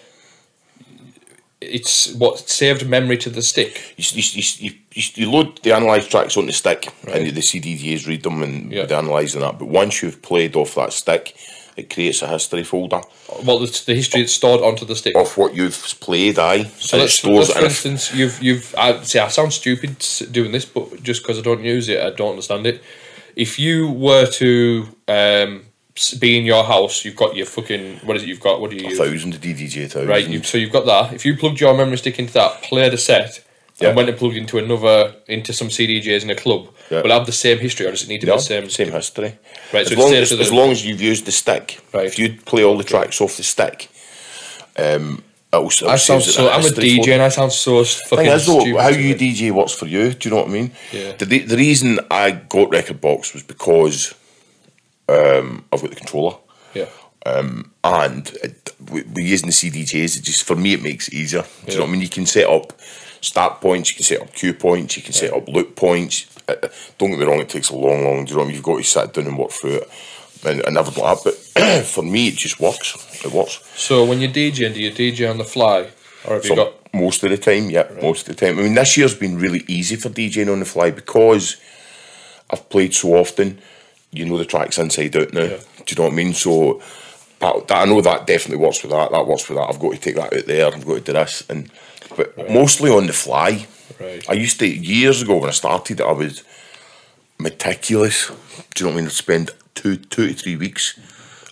[1.60, 3.94] it's what saved memory to the stick.
[3.98, 7.16] You, you, you, you, you load the analysed tracks on the stick, Right.
[7.16, 8.86] and the CDJs read them and Yeah.
[8.86, 9.58] they analyse that.
[9.58, 11.34] But once you've played off that stick,
[11.80, 13.00] it creates a history folder
[13.44, 15.16] Well, the, the history is stored onto the stick.
[15.16, 16.38] of what you've played.
[16.38, 19.18] Aye, So and it stores for instance, you've you've I see.
[19.18, 19.96] I sound stupid
[20.30, 22.82] doing this, but just because I don't use it, I don't understand it.
[23.36, 25.62] If you were to um,
[26.18, 28.28] be in your house, you've got your fucking what is it?
[28.28, 28.98] You've got what do you a use?
[28.98, 30.08] thousand DDJ thousand.
[30.08, 31.14] Right, you, so you've got that.
[31.14, 33.44] If you plugged your memory stick into that, played a set,
[33.80, 33.88] Yeah.
[33.88, 37.02] and went and plugged into another into some CDJs in a club, Yeah.
[37.02, 38.70] will have the same history, or does it need to No, be the same?
[38.70, 39.32] same history.
[39.72, 41.80] Right, so as, it long as, as long as you've used the stick.
[41.94, 42.06] Right.
[42.06, 43.88] If you play all the tracks off the stick,
[44.76, 46.50] um, it'll, it'll I sound so.
[46.50, 48.80] I'm a DJ, and I sound so fucking thing is though, stupid.
[48.82, 49.18] how you it.
[49.18, 50.12] DJ works for you.
[50.12, 50.70] Do you know what I mean?
[50.92, 51.12] Yeah.
[51.12, 54.14] The the reason I got Rekordbox was because
[55.08, 56.36] um, I've got the controller.
[56.74, 56.86] Yeah.
[57.26, 60.18] Um, and it, we- we're using the CDJs.
[60.18, 61.44] It just for me, it makes it easier.
[61.66, 62.00] Do you know what I mean?
[62.02, 62.72] You can set up
[63.20, 66.26] start points, you can set up cue points, you can set up loop points.
[66.48, 68.24] Uh, uh, don't get me wrong, it takes a long, long.
[68.24, 68.54] Do you know what I mean?
[68.54, 69.90] You've got to sit down and work through it,
[70.44, 71.20] and, like that.
[71.24, 73.24] But for me, it just works.
[73.24, 73.60] It works.
[73.76, 75.90] So when you're DJing, do you DJ on the fly,
[76.26, 76.74] or have you got?
[76.92, 78.58] most of the time, yeah, most of the time.
[78.58, 81.56] I mean, this year's been really easy for DJing on the fly because
[82.50, 83.58] I've played so often.
[84.12, 85.42] You know the tracks inside out now.
[85.42, 85.58] Yeah.
[85.84, 86.34] Do you know what I mean?
[86.34, 86.82] So,
[87.38, 89.12] that, I know that definitely works with that.
[89.12, 89.68] That works with that.
[89.68, 90.66] I've got to take that out there.
[90.66, 91.70] I've got to do this, and
[92.16, 93.66] but mostly on the fly.
[94.00, 94.24] Right.
[94.28, 96.00] I used to years ago when I started.
[96.00, 96.42] I was
[97.38, 98.28] meticulous.
[98.74, 99.06] Do you know what I mean?
[99.06, 100.98] I'd spend two two to three weeks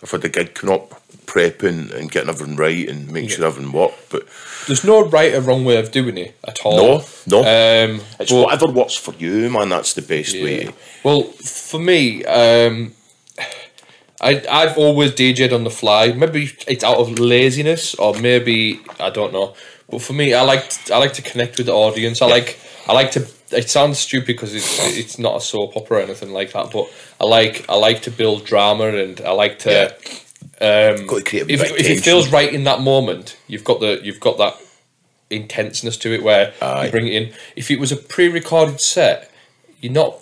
[0.02, 3.46] if I had a gig coming up, prepping and getting everything right and making sure
[3.46, 4.10] everything worked.
[4.10, 4.26] But
[4.66, 6.76] There's no right or wrong way of doing it at all.
[6.76, 7.38] no, no.
[7.40, 9.68] Um, It's but- whatever works for you, man.
[9.70, 10.70] That's the best way.
[11.02, 12.92] Well, for me, um,
[14.20, 16.12] I I've always DJed on the fly.
[16.12, 19.54] Maybe it's out of laziness, or maybe I don't know.
[19.90, 22.20] But for me, I like t- I like to connect with the audience.
[22.22, 23.26] I like I like to.
[23.50, 26.70] It sounds stupid because it's it's not a soap opera or anything like that.
[26.70, 29.94] But I like I like to build drama, and I like to.
[30.60, 34.00] Um, Got to create if, if it feels right in that moment, you've got the
[34.02, 34.56] you've got that
[35.30, 36.86] intenseness to it where Aye.
[36.86, 37.32] you bring it in.
[37.56, 39.30] If it was a pre-recorded set,
[39.80, 40.18] you're not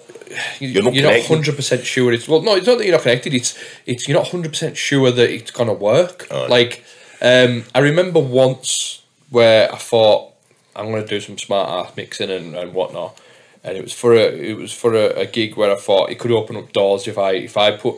[0.61, 2.43] you- You're not you're not hundred percent sure it's well.
[2.43, 3.33] No, it's not that you're not connected.
[3.35, 6.27] It's it's you're not hundred percent sure that it's gonna work.
[6.31, 6.85] Like
[7.21, 9.03] um, I remember once
[9.37, 10.33] where I thought
[10.75, 13.21] I'm gonna do some smart ass mixing and, and whatnot,
[13.63, 16.19] and it was for a it was for a, a gig where I thought it
[16.19, 17.97] could open up doors if I if I put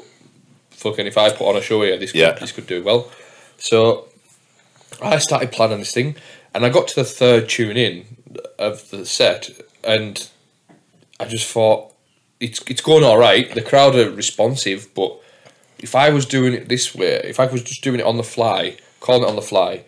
[0.70, 2.33] fucking if I put on a show here this Yeah.
[2.33, 3.09] could, this could do well.
[3.59, 4.09] So
[5.01, 6.16] I started planning this thing,
[6.53, 8.05] and I got to the third tune in
[8.59, 9.51] of the set,
[9.85, 10.29] and
[11.20, 11.94] I just thought
[12.40, 13.55] it's it's going all right.
[13.55, 15.12] The crowd are responsive, but
[15.79, 18.24] if I was doing it this way, if I was just doing it on the
[18.24, 19.85] fly, calling it on the fly,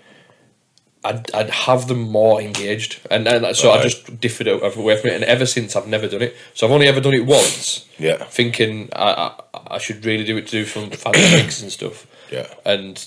[1.03, 5.15] I'd, I'd have them more engaged, and, and so I just differed away from it.
[5.15, 6.37] And ever since, I've never done it.
[6.53, 7.87] So I've only ever done it once.
[8.01, 8.25] Yeah.
[8.25, 12.07] Thinking I, I, I should really do it to do some fancy mix and stuff.
[12.33, 12.47] Yeah.
[12.65, 13.07] And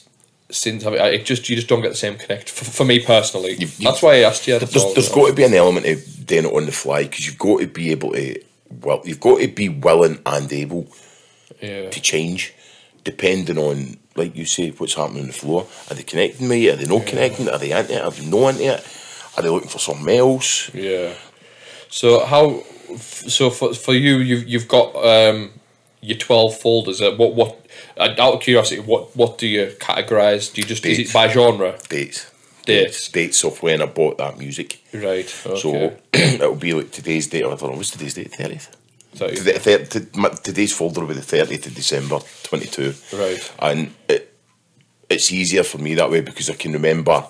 [0.52, 3.56] since I, it just you just don't get the same connect for, for me personally.
[3.58, 4.60] You've- That's why I asked you.
[4.60, 7.40] There's, there's got to be an element of doing it on the fly because you've
[7.40, 8.40] got to be able to.
[8.82, 10.88] Well, you've got to be willing and able
[11.60, 11.90] yeah.
[11.90, 12.54] to change,
[13.04, 15.68] depending on, like you say, what's happening on the floor.
[15.90, 16.70] Are they connecting me?
[16.70, 17.50] Are they not connecting?
[17.50, 18.02] Are they into it?
[18.02, 18.88] Are they not into it?
[19.36, 20.74] Are they looking for something else?
[20.74, 21.14] Yeah.
[21.90, 22.62] So how?
[22.98, 25.52] So for for you, you've you've got um
[26.02, 27.02] your twelve folders.
[27.02, 27.60] Uh, what what?
[27.98, 30.54] Uh, out of curiosity, what what do you categorize?
[30.54, 31.78] Do you just is it by genre?
[31.90, 32.32] Dates,
[32.66, 33.10] Dates.
[33.10, 34.84] dates of when I bought that music.
[34.94, 35.34] Right.
[35.46, 35.60] Okay.
[35.60, 37.46] So it'll be like today's date.
[37.46, 38.32] I don't know what's today's date.
[38.32, 38.76] Thirtieth.
[39.16, 42.68] So you- Today, thir- t- my- today's folder will be the thirtieth of December, twenty
[42.68, 42.94] two.
[43.14, 43.52] Right.
[43.60, 44.34] And it,
[45.10, 47.26] it's easier for me that way because I can remember.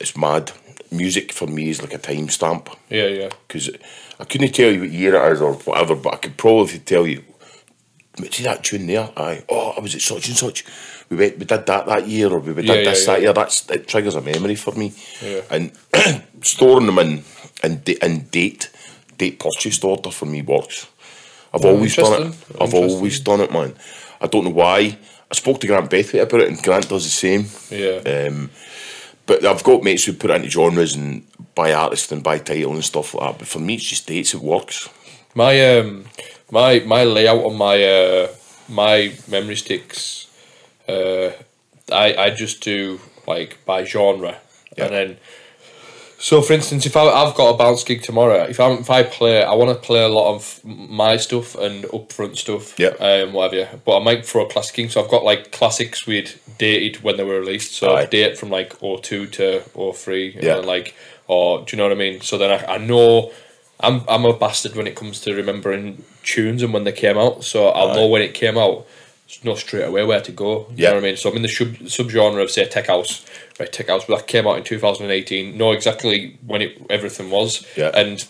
[0.00, 0.52] It's mad.
[0.90, 3.28] Music for me is like a timestamp yeah, yeah.
[3.48, 3.68] because
[4.20, 7.06] I couldn't tell you what year it is or whatever, but I could probably tell
[7.06, 7.24] you.
[8.30, 9.10] See that tune there?
[9.16, 9.42] Aye.
[9.48, 10.64] Oh, I was at such and such.
[11.08, 13.12] We went, we did that that year, or we did Yeah, yeah, this yeah.
[13.14, 13.32] that year.
[13.32, 14.92] That's it triggers a memory for me.
[15.20, 15.40] Yeah.
[15.50, 15.72] And
[16.42, 17.24] storing them in
[17.82, 18.70] da- in date
[19.18, 20.86] date purchased order for me works.
[21.52, 22.34] I've always done it.
[22.58, 22.64] Oh.
[22.64, 23.74] I've always done it, man.
[24.20, 24.98] I don't know why.
[25.30, 27.46] I spoke to Grant Bethwaite about it, and Grant does the same.
[27.70, 28.26] Yeah.
[28.28, 28.50] Um,
[29.26, 31.24] but I've got mates who put it into genres and
[31.54, 33.38] by artist and by title and stuff like that.
[33.38, 34.34] But for me, it's just dates.
[34.34, 34.88] It works.
[35.34, 36.04] My um
[36.50, 38.28] my my layout on my uh
[38.68, 40.26] my memory sticks
[40.88, 41.30] uh
[41.90, 44.36] I I just do like by genre
[44.76, 44.84] Yeah.
[44.86, 45.16] and then
[46.28, 49.02] so for instance if I, I've got a bounce gig tomorrow if I if I
[49.02, 52.94] play I want to play a lot of my stuff and upfront stuff Yeah.
[53.08, 56.28] um whatever but I might throw a classic in so I've got like classics with
[56.58, 58.06] dated when they were released so Aye.
[58.06, 60.56] date from like 02 to 03 Yeah.
[60.58, 60.94] and like
[61.28, 63.30] or do you know what I mean so then I, I know
[63.80, 67.44] I'm I'm a bastard when it comes to remembering tunes and when they came out.
[67.44, 68.86] So I'll know when it came out.
[69.42, 70.66] Know straight away where to go.
[70.70, 70.88] You Yeah.
[70.90, 71.16] know what I mean?
[71.16, 73.24] So I'm in the sub subgenre of say tech house.
[73.58, 74.04] Right, tech house.
[74.06, 75.56] But that came out in 2018.
[75.56, 77.64] Know exactly when it everything was.
[77.76, 77.90] Yeah.
[77.94, 78.24] And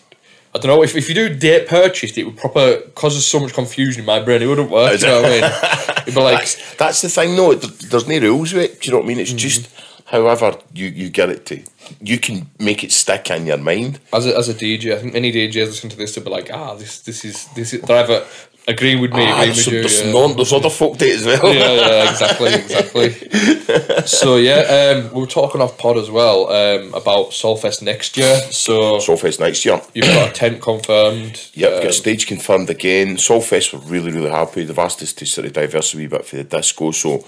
[0.54, 3.52] I don't know if, if you do date purchased, it would proper causes so much
[3.54, 4.40] confusion in my brain.
[4.42, 5.00] It wouldn't work.
[5.00, 5.44] you know what I mean?
[6.02, 7.54] It'd be like That's, that's the thing, though.
[7.54, 8.80] There- There's no rules with it.
[8.80, 9.18] Do you know what I mean?
[9.20, 9.68] It's just
[10.06, 11.60] however you, you get it to.
[12.00, 13.98] You can make it stick in your mind.
[14.12, 16.50] as a, as a DJ, I think any DJs listen to this to be like,
[16.52, 17.82] ah, this this is this is.
[17.82, 18.24] They're either
[18.66, 19.80] agreeing with me, Ah, agreeing there's, with you.
[19.80, 20.12] there's, yeah.
[20.12, 21.54] non, there's other folk date as well.
[21.54, 23.10] yeah, yeah, exactly, exactly.
[24.06, 28.36] so yeah, um, we were talking off pod as well um, about Solfest next year.
[28.50, 29.80] So Solfest next year.
[29.94, 31.50] you've got a tent confirmed.
[31.54, 33.16] Yep, got um, a stage confirmed again.
[33.16, 34.64] Solfest, we're really, really happy.
[34.64, 37.24] They've asked us to sort of diverse a wee bit for the disco, so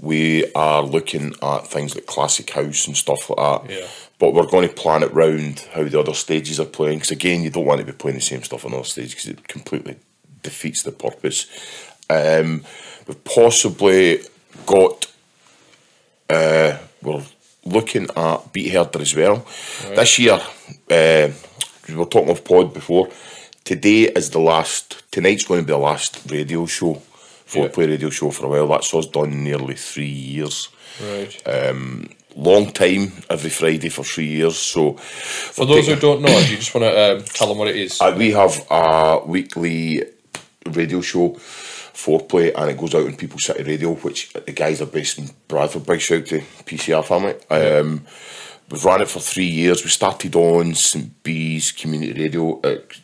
[0.00, 3.70] we are looking at things like classic house and stuff like that.
[3.74, 3.86] Yeah.
[4.18, 7.42] But we're going to plan it round how the other stages are playing, because again,
[7.42, 9.96] you don't want to be playing the same stuff on other stages because it completely
[10.42, 11.46] defeats the purpose.
[12.10, 12.64] Um,
[13.06, 14.20] we've possibly
[14.66, 15.06] got
[16.28, 17.22] uh, we're
[17.64, 19.46] looking at Beat Herder as well.
[19.94, 20.40] This year,
[20.90, 21.28] uh,
[21.88, 23.08] we were talking of pod before.
[23.64, 25.10] Today is the last.
[25.10, 28.68] Tonight's going to be the last radio show, four play radio show for a while.
[28.68, 30.68] That's us done nearly three years.
[31.02, 31.42] Right.
[32.34, 34.56] Long time, every Friday for three years.
[34.56, 37.68] So, For those who don't know, do you just want to um, tell them what
[37.68, 38.00] it is?
[38.00, 40.02] Uh, we have a weekly
[40.66, 44.86] radio show, foreplay, and it goes out on People's City Radio, which the guys are
[44.86, 45.86] based in Bradford.
[45.86, 47.34] Big shout to PCR family.
[47.50, 48.04] Um,
[48.70, 49.82] we've ran it for three years.
[49.84, 52.60] We started on St B's Community Radio.
[52.62, 52.98] It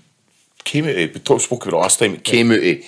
[0.65, 0.91] came out.
[0.97, 2.15] of- We talked spoke about it last time.
[2.15, 2.79] It came out of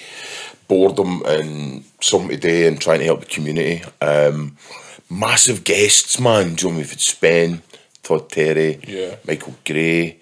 [0.69, 3.83] boredom and something today and trying to help the community.
[4.01, 4.57] Um,
[5.11, 6.55] massive guests, man.
[6.55, 7.63] Do you know Spen,
[8.03, 9.17] Todd Terry, Yeah.
[9.27, 10.19] Michael Gray,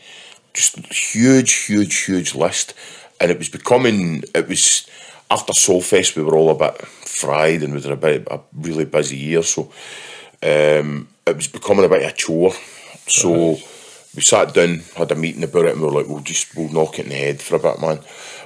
[0.55, 2.75] just huge, huge, huge list.
[3.21, 4.89] And it was becoming, it was
[5.31, 8.85] after Solfest, we were all a bit fried and we were a bit a really
[8.85, 9.43] busy year.
[9.43, 9.73] So
[10.43, 12.53] um, it was becoming a bit of a chore.
[13.07, 13.59] So
[14.15, 16.69] we sat down, had a meeting about it, and we were like, we'll just we'll
[16.71, 18.01] knock it in the head for a bit, man.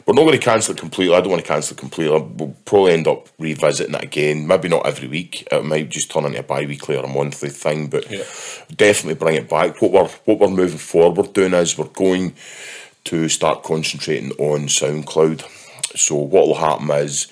[0.05, 1.15] We're not going to cancel it completely.
[1.15, 2.19] I don't want to cancel it completely.
[2.19, 4.49] We'll probably end up revisiting it again.
[4.49, 5.47] Maybe not every week.
[5.53, 8.25] It might just turn into a bi-weekly or a monthly thing, but Yeah.
[8.75, 9.81] definitely bring it back.
[9.81, 12.35] What we're what we're moving forward doing is we're going
[13.05, 15.43] to start concentrating on SoundCloud.
[15.99, 17.27] So what will happen is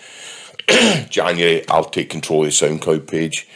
[1.09, 3.49] January I'll take control of the SoundCloud page,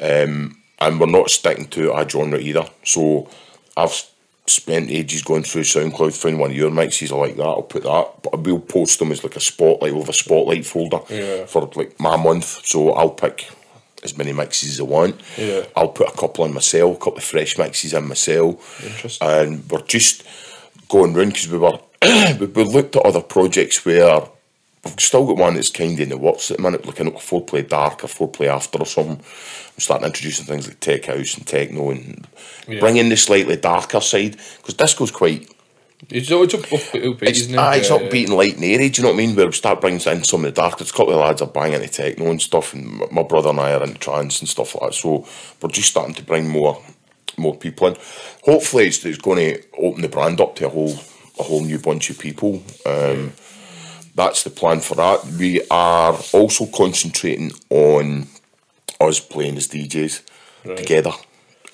[0.00, 2.66] um, and we're not sticking to a genre either.
[2.84, 3.28] So
[3.76, 4.04] I've
[4.46, 7.42] spent ages going through SoundCloud, found one of your mixes I like that.
[7.44, 10.66] I'll put that, but I will post them as like a spotlight with a spotlight
[10.66, 11.46] folder Yeah.
[11.46, 12.64] for like my month.
[12.66, 13.48] So I'll pick
[14.02, 15.20] as many mixes as I want.
[15.38, 15.64] Yeah.
[15.76, 18.84] I'll put a couple in myself, a couple of fresh mixes in myself.
[18.84, 19.28] Interesting.
[19.28, 20.24] And we're just
[20.92, 21.78] going round because we were
[22.38, 24.20] we, we looked at other projects where
[24.84, 27.20] we've still got one that's kind of in the works at the minute, looking at
[27.20, 29.16] four play dark or four play after or something.
[29.18, 32.26] I'm starting introducing things like tech house and techno and
[32.68, 32.80] Yeah.
[32.80, 35.48] bringing the slightly darker side because disco's quite
[36.10, 37.58] It's, it's up, up, upbeat, it's, isn't it?
[37.58, 39.34] ah, it's Yeah, upbeat and light and airy, do you know what I mean?
[39.36, 40.76] Where we start bringing in some of the dark.
[40.78, 43.60] There's a couple of lads are banging the techno and stuff, and my brother and
[43.60, 44.96] I are into trance and stuff like that.
[44.96, 45.26] So
[45.62, 46.82] we're just starting to bring more
[47.42, 47.96] more people in.
[48.44, 50.94] Hopefully, it's, it's going to open the brand up to a whole
[51.38, 52.62] a whole new bunch of people.
[52.86, 53.32] Um,
[54.14, 55.24] That's the plan for that.
[55.38, 58.26] We are also concentrating on
[59.00, 60.22] us playing as DJs
[60.64, 60.76] Right.
[60.76, 61.12] together.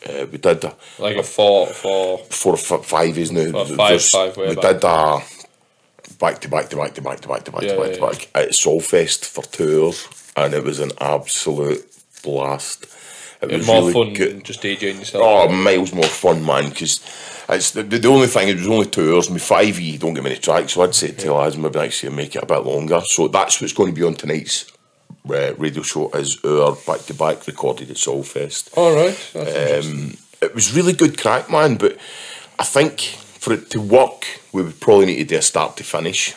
[0.08, 2.18] Uh, we did a, Like a four, four.
[2.30, 3.50] four five is now.
[3.76, 4.62] Five- five we back.
[4.80, 5.20] did a
[6.18, 7.94] back to back to back to back to back to back Yeah, to back yeah,
[7.96, 11.84] to back at Solfest for two hours, and it was an absolute
[12.22, 12.86] blast.
[13.40, 14.44] It was more really fun good.
[14.44, 15.22] just DJing yourself.
[15.24, 16.68] Oh, miles more fun, man.
[16.70, 17.00] Because
[17.48, 18.48] it's the, the, only thing.
[18.48, 19.30] It was only two hours.
[19.30, 22.10] My five E don't get many tracks, so I'd say to lads maybe next year
[22.10, 23.00] make it a bit longer.
[23.04, 24.70] So that's what's going to be on tonight's
[25.28, 26.10] uh, radio show.
[26.10, 28.76] Is our back to back recorded at Solfest.
[28.76, 29.36] All right.
[29.36, 31.76] Um, it was really good crack, man.
[31.76, 31.96] But
[32.58, 35.84] I think for it to work, we would probably need to do a start to
[35.84, 36.34] finish.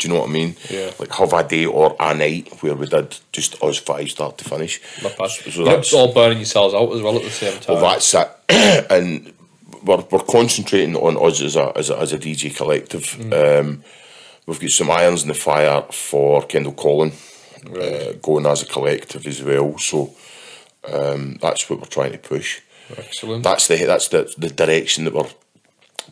[0.00, 0.56] Do you know what I mean?
[0.70, 0.90] Yeah.
[0.98, 4.44] Like have a day or a night where we did just us five start to
[4.44, 4.80] finish.
[5.00, 7.76] So that's- all burning yourselves out as well at the same time.
[7.76, 8.30] Well, that's it.
[8.90, 9.32] and
[9.84, 13.02] we're, we're concentrating on us as a, as a, as a DJ collective.
[13.20, 13.60] Mm.
[13.60, 13.84] Um,
[14.46, 17.12] we've got some irons in the fire for Kendal Calling
[17.68, 17.82] Right.
[17.92, 19.76] uh, going as a collective as well.
[19.76, 20.14] So
[20.90, 22.60] um, that's what we're trying to push.
[22.96, 23.44] Excellent.
[23.44, 25.28] That's the that's the, the direction that we're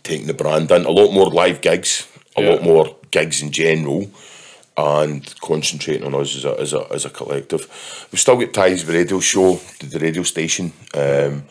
[0.02, 0.84] taking the brand in.
[0.84, 2.50] A lot more live gigs, a Yeah.
[2.50, 4.10] lot more gigs in general,
[4.76, 8.08] and concentrating on us as a, as a, as a collective.
[8.12, 10.72] We've still got ties with the radio show, the radio station.
[10.94, 11.44] Um,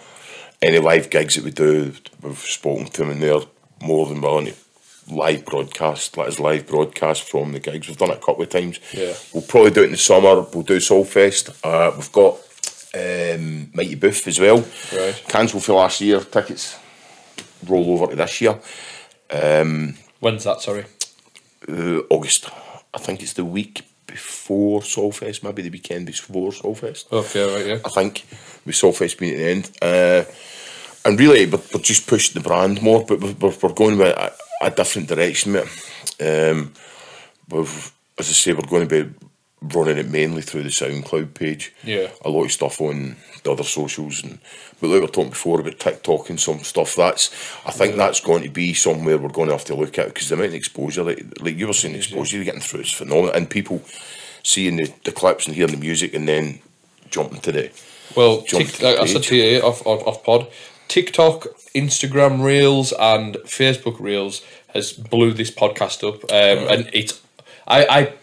[0.61, 3.41] any live gigs that we do, we've spoken to them and they're
[3.81, 4.55] more than willing to
[5.09, 7.87] live broadcast, let us live broadcast from the gigs.
[7.87, 8.79] We've done it a couple of times.
[8.93, 9.13] Yeah.
[9.33, 10.41] We'll probably do it in the summer.
[10.41, 11.55] We'll do Solfest.
[11.63, 12.35] Uh, we've got
[12.95, 14.65] um, Mighty Booth as well.
[14.93, 15.23] Right.
[15.27, 16.21] Cancelled for last year.
[16.21, 16.77] Tickets
[17.65, 18.59] roll over to this year.
[20.19, 20.61] When's that?
[20.61, 20.85] Sorry.
[21.67, 22.49] Uh, August.
[22.93, 27.11] I think it's the week before Solfest, maybe the weekend before Solfest.
[27.11, 27.55] Okay.
[27.55, 27.65] Right.
[27.67, 27.79] Yeah.
[27.85, 28.25] I think
[28.65, 29.71] with Solfest being at the end.
[29.81, 30.23] Uh,
[31.05, 34.33] and really, we're, we're just pushing the brand more, but we're, we're going with a,
[34.61, 35.67] a different direction it.
[36.19, 36.73] Um,
[37.49, 39.13] we've, as I say, we're going to be
[39.61, 41.73] running it mainly through the SoundCloud page.
[41.83, 42.09] Yeah.
[42.23, 44.39] A lot of stuff on the other socials, and
[44.79, 46.95] but like we were talking before about TikTok and some stuff.
[46.95, 47.31] That's
[47.65, 50.29] I think that's going to be somewhere we're going to have to look at because
[50.29, 52.91] the amount of exposure, like, like you were saying, the exposure you're getting through is
[52.91, 53.81] phenomenal, and people
[54.43, 56.59] seeing the, the clips and hearing the music and then
[57.09, 57.71] jumping to the
[58.15, 60.47] Well, to the I said to you off, off, off pod,
[60.87, 64.41] TikTok, Instagram Reels, and Facebook Reels
[64.73, 67.21] has blew this podcast up, um, and it's.
[67.69, 68.13] I, I,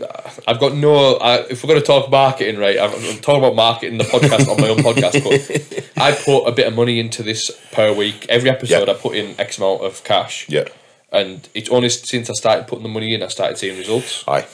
[0.49, 1.17] I've got no.
[1.17, 2.79] I, if we're going to talk marketing, right?
[2.79, 6.53] I'm, I'm talking about marketing the podcast on my own podcast, but I put a
[6.53, 8.27] bit of money into this per week.
[8.31, 8.95] Every episode, Yeah.
[8.95, 10.49] I put in X amount of cash.
[10.49, 10.65] yeah.
[11.13, 14.25] And it's only since I started putting the money in, I started seeing results.
[14.27, 14.47] Aye.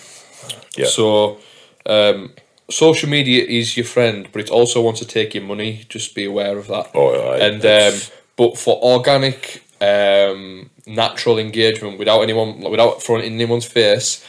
[0.77, 0.87] Yeah.
[0.87, 1.39] So,
[1.87, 2.33] um,
[2.69, 5.85] social media is your friend, but it also wants to take your money.
[5.89, 6.91] Just be aware of that.
[6.95, 8.01] Oh, aye, And um,
[8.37, 14.23] but for organic, um, natural engagement without anyone, without throwing in anyone's face,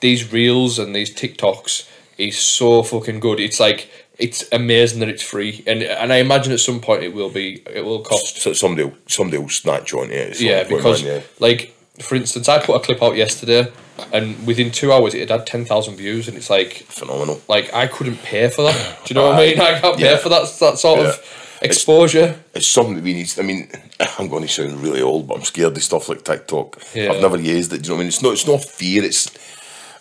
[0.00, 3.40] these reels and these TikToks is so fucking good.
[3.40, 7.12] It's like it's amazing that it's free, and and I imagine at some point it
[7.14, 7.62] will be.
[7.72, 10.40] It will cost so somebody will, somebody will snatch on it.
[10.40, 11.26] yeah, because man, yeah.
[11.38, 13.70] like for instance, I put a clip out yesterday,
[14.12, 17.40] and within two hours it had ten thousand views, and it's like phenomenal.
[17.48, 19.04] like I couldn't pay for that.
[19.04, 19.60] Do you know what I mean?
[19.60, 20.16] I can't pay Yeah.
[20.16, 21.08] for that that sort Yeah.
[21.08, 22.38] of exposure.
[22.54, 23.32] It's something that we need.
[23.38, 23.70] I mean,
[24.18, 26.80] I'm going to sound really old, but I'm scared of stuff like TikTok.
[26.94, 27.12] Yeah.
[27.12, 27.82] I've never used it.
[27.82, 28.08] Do you know what I mean?
[28.08, 28.32] It's not.
[28.32, 29.04] It's not fear.
[29.04, 29.40] It's it-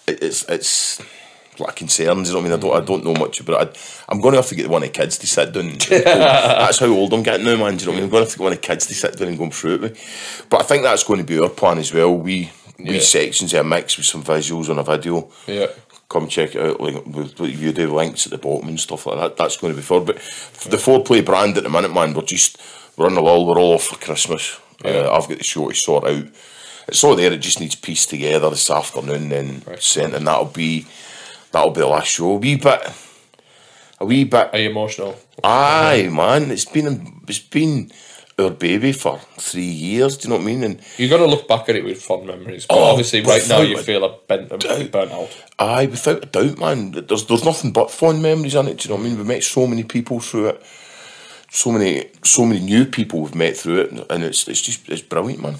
[0.07, 1.01] it's it's
[1.59, 2.27] like concerns.
[2.29, 2.57] You know what I mean?
[2.57, 2.83] I don't.
[2.83, 3.77] I don't know much about it.
[3.77, 5.73] I, I'm going to have to get one of the kids to sit down.
[5.89, 7.77] that's how old I'm getting now, man.
[7.77, 8.03] Do you know what I mean?
[8.05, 9.49] I'm going to have to get one of the kids to sit down and go
[9.49, 10.45] through it with.
[10.49, 12.15] But I think that's going to be our plan as well.
[12.15, 12.91] We Yeah.
[12.91, 15.29] we sections are mixed with some visuals on a video.
[15.47, 15.67] Yeah.
[16.09, 16.79] come check it out.
[16.81, 19.37] Like you do links at the bottom and stuff like that.
[19.37, 20.03] That's going to be fun.
[20.05, 20.17] But
[20.69, 22.61] the four play brand at the minute, man, we're just
[22.97, 23.45] we're on the lull.
[23.45, 24.59] We're all off for Christmas.
[24.83, 24.91] Yeah.
[24.91, 26.25] Uh, I've got the show to sort out.
[26.87, 27.31] It's all there.
[27.33, 29.81] It just needs pieced together this afternoon, then Right.
[29.81, 30.85] sent, and that'll be
[31.51, 32.31] that'll be the last show.
[32.31, 32.81] A wee bit,
[33.99, 34.49] a wee bit.
[34.53, 35.15] Are you emotional?
[35.43, 37.91] Aye, man, it's been it's been
[38.37, 40.17] our baby for three years.
[40.17, 40.63] Do you know what I mean?
[40.63, 43.61] And You're gonna look back at it with fond memories, but Oh, obviously right now
[43.61, 45.29] you feel a bent, a burnt out.
[45.57, 46.91] Aye, without a doubt, man.
[46.91, 48.77] There's there's nothing but fond memories in it.
[48.77, 49.17] Do you know what I mean?
[49.17, 50.61] We met so many people through it.
[51.49, 55.01] So many so many new people we've met through it, and it's it's just it's
[55.01, 55.55] brilliant, man.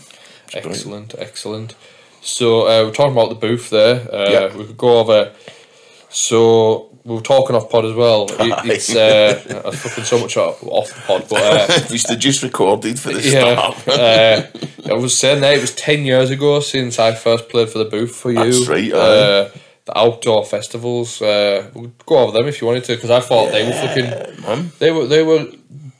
[0.63, 0.75] Brilliant.
[0.75, 1.75] Excellent, excellent.
[2.21, 3.95] So uh, we're talking about the booth there.
[4.13, 4.56] Uh, Yeah.
[4.58, 5.31] We could go over.
[6.10, 8.25] So we were talking off pod as well.
[8.29, 12.08] It, it's uh, I was fucking so much off, off the pod, but uh, used
[12.08, 13.31] to just recorded for this.
[13.33, 14.47] yeah, uh,
[14.89, 17.85] I was saying there it was ten years ago since I first played for the
[17.85, 18.43] booth for you.
[18.43, 18.91] That's right.
[18.93, 19.49] Uh,
[19.85, 21.21] the outdoor festivals.
[21.21, 24.41] Uh, we'll go over them if you wanted to, because I thought they were fucking.
[24.43, 24.71] man.
[24.79, 25.47] They were they were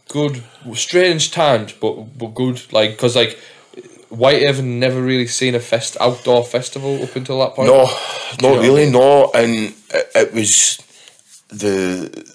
[0.08, 0.43] good,
[0.74, 2.62] strange timed, but but good.
[2.74, 3.38] Like because like
[4.16, 7.70] Whitehaven never really seen a fest outdoor festival up until that point.
[7.70, 7.86] No,
[8.41, 9.32] not really, no.
[9.34, 10.80] And it, it was
[11.49, 12.34] the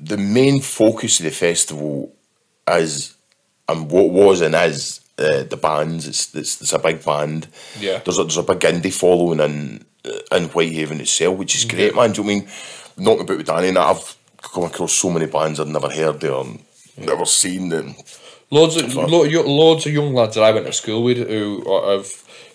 [0.00, 2.14] the main focus of the festival
[2.66, 3.14] as
[3.68, 6.06] and what was and is uh, the bands.
[6.06, 7.48] It's, it's it's a big band.
[7.78, 7.98] Yeah.
[7.98, 9.84] There's a, there's a big indie following in
[10.32, 12.12] in Whitehaven itself, which is great, man.
[12.12, 12.52] Do you know what I mean?
[12.96, 16.22] not about with Danny, and that, I've come across so many bands I've never heard
[16.24, 16.62] of and
[16.96, 17.94] never seen them.
[18.52, 21.96] Loads of lo- loads of young lads that I went to school with who are-
[21.96, 22.12] have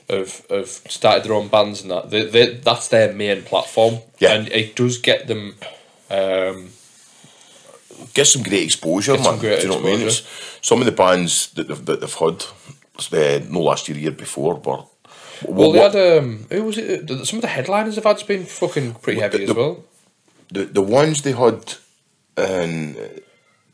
[0.10, 2.10] have have started their own bands and that.
[2.12, 3.96] They, they, that's their main platform.
[4.20, 4.34] Yeah.
[4.36, 5.56] And it does get them.
[6.10, 6.70] Um,
[8.14, 9.40] Get some great exposure, Get some man.
[9.42, 10.08] great Do you know what I mean?
[10.08, 10.22] It's,
[10.62, 12.46] some of the bands that they've, that they've had,
[13.12, 14.84] uh, no last year, year before, were.
[15.48, 17.10] well, what- they had um, who was it?
[17.26, 19.84] Some of the headliners have had been fucking pretty heavy the- as well.
[20.54, 21.74] the the ones they had
[22.38, 22.96] in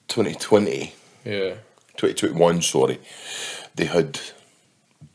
[0.07, 0.93] 2020,
[1.25, 1.55] Yeah.
[1.97, 2.99] 2021, sorry,
[3.75, 4.19] they had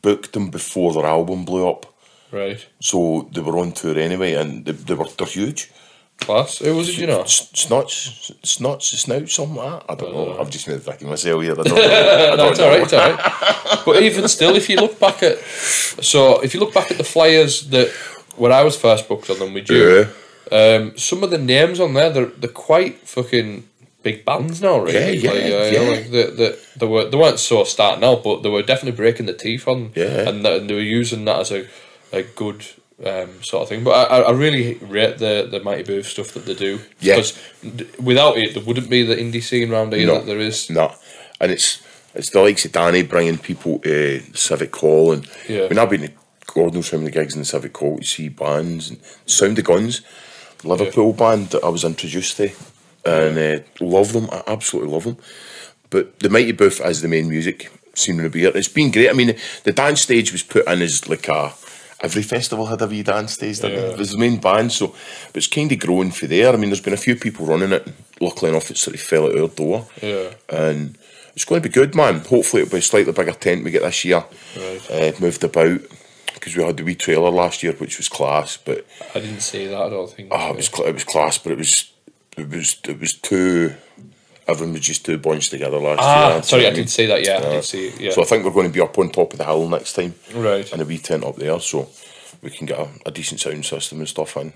[0.01, 1.85] booked them before their album blew up.
[2.31, 2.65] Right.
[2.79, 5.71] So they were on tour anyway, and they, they were they're huge.
[6.19, 6.57] Class.
[6.59, 6.97] Who was it?
[6.97, 7.23] You know.
[7.23, 9.91] Snuts, snuts, snout, something like that.
[9.91, 10.37] I don't know.
[10.39, 11.53] I've just made a fucking myself here.
[11.53, 11.71] I don't.
[11.71, 13.85] I no, don't it's all right, it's all right.
[13.85, 17.03] but even still, if you look back at, so if you look back at the
[17.03, 17.89] flyers that
[18.35, 20.07] when I was first booked on them with you,
[20.51, 23.67] um, some of the names on there, they're they're quite fucking
[24.03, 25.17] big bands now, really.
[25.17, 25.89] Yeah, yeah, like, uh, yeah.
[25.89, 29.25] like they, they, they were they weren't so starting out, but they were definitely breaking
[29.27, 30.29] the teeth on, Yeah.
[30.29, 31.67] and, and they were using that as a
[32.11, 32.65] a good.
[33.01, 36.45] Um, sort of thing, but I, I really rate the the Mighty Booth stuff that
[36.45, 37.15] they do Yeah.
[37.15, 37.39] because
[37.97, 40.15] without it, there wouldn't be the indie scene around here No.
[40.15, 40.69] that there is.
[40.69, 40.93] No,
[41.39, 41.81] and it's
[42.13, 45.63] it's the likes of Danny bringing people to Civic Hall, and Yeah.
[45.63, 46.11] I mean I've been to
[46.53, 49.63] God knows how many gigs in the Civic Hall to see bands and Sound of
[49.63, 50.01] Guns,
[50.65, 52.49] Liverpool band that I was introduced to,
[53.05, 54.29] and uh, love them.
[54.31, 55.17] I absolutely love them.
[55.89, 59.09] But the Mighty Booth as the main music scene in the beer, it's been great.
[59.09, 61.51] I mean, the dance stage was put in as like a
[62.01, 63.59] every festival had a wee dance stage.
[63.63, 63.73] it?
[63.73, 63.79] Yeah.
[63.79, 66.53] It was the main band, so but it's kind of growing for there.
[66.53, 67.87] I mean, there's been a few people running it.
[68.21, 70.31] Luckily enough, it sort of fell out our door Yeah.
[70.49, 70.97] and
[71.35, 72.19] it's going to be good, man.
[72.19, 74.23] Hopefully, it'll be a slightly bigger tent we get this year.
[74.57, 74.91] Right.
[74.91, 75.79] Uh, moved about
[76.33, 78.57] because we had the wee trailer last year, which was class.
[78.57, 78.85] But
[79.15, 79.81] I didn't see that.
[79.81, 80.29] I don't think.
[80.31, 81.91] oh, it was it was class, but it was
[82.41, 83.73] it was it was too.
[84.47, 86.07] Everyone was just two bunched together last year.
[86.07, 86.75] ah, you sorry, I mean?
[86.77, 87.23] did see that.
[87.23, 87.99] Yeah, I Uh, did see it.
[87.99, 88.11] Yeah.
[88.11, 90.15] So I think we're going to be up on top of the hill next time,
[90.33, 90.71] right.
[90.73, 91.87] and a wee tent up there, so
[92.41, 94.53] we can get a, a decent sound system and stuff in.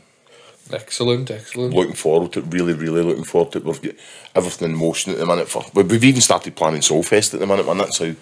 [0.71, 1.29] Excellent.
[1.29, 1.73] Excellent.
[1.75, 3.65] Looking forward to it, really, really looking forward to it.
[3.65, 3.93] We've got
[4.33, 5.47] everything in motion at the minute.
[5.49, 7.77] For we- we've even started planning Solfest at the minute, man.
[7.77, 8.13] That's how.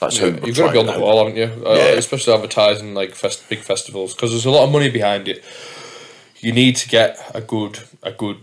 [0.00, 1.64] That's how Yeah, we're You've got to be on the ball, haven't you?
[1.64, 1.84] Uh, Yeah.
[1.90, 5.44] Especially advertising like fest, big festivals because there's a lot of money behind it.
[6.40, 8.38] You need to get a good a good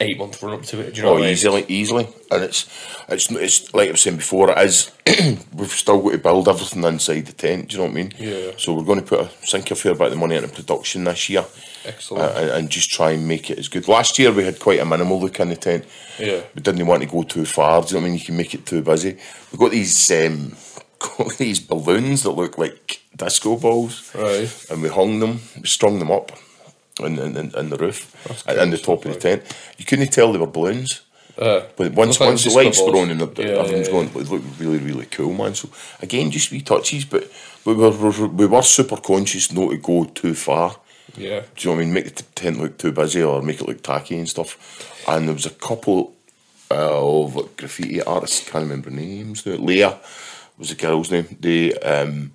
[0.00, 0.94] eight month run up to it.
[0.94, 1.32] Do you know Oh, what I mean?
[1.32, 2.68] easily, easily, and it's
[3.08, 4.50] it's it's like I was saying before.
[4.50, 4.90] It is.
[5.54, 7.68] we've still got to build everything inside the tent.
[7.68, 8.12] Do you know what I mean?
[8.18, 8.52] Yeah.
[8.56, 11.28] So we're going to put a sink a fair bit of money into production this
[11.28, 11.44] year,
[11.84, 12.24] Excellent.
[12.24, 13.86] uh, and, and just try and make it as good.
[13.86, 15.84] Last year we had quite a minimal look in the tent.
[16.18, 16.40] Yeah.
[16.54, 17.82] We didn't want to go too far.
[17.82, 18.18] Do you know what I mean?
[18.18, 19.16] You can make it too busy.
[19.52, 20.56] We've got these um,
[20.98, 24.50] got these balloons that look like disco balls, Right.
[24.70, 26.32] and we hung them, we strung them up.
[27.00, 29.42] In, in, in, the roof, and the top of the tent,
[29.78, 31.00] you couldn't tell they were balloons.
[31.36, 34.60] Uh, But once once the lights were on and the, Yeah, yeah, going, it looked
[34.60, 35.54] really really cool, man.
[35.54, 35.68] So
[36.00, 37.28] again, just wee touches, but
[37.64, 37.90] we were
[38.28, 40.76] we were, super conscious not to go too far.
[41.16, 41.40] yeah.
[41.56, 41.94] Do you know what I mean?
[41.94, 44.56] Make the tent look too busy or make it look tacky and stuff.
[45.08, 46.14] And there was a couple
[46.70, 49.54] uh, of graffiti artists, can't remember names now.
[49.54, 49.98] Leah
[50.56, 51.36] was the girl's name.
[51.40, 52.32] They, um,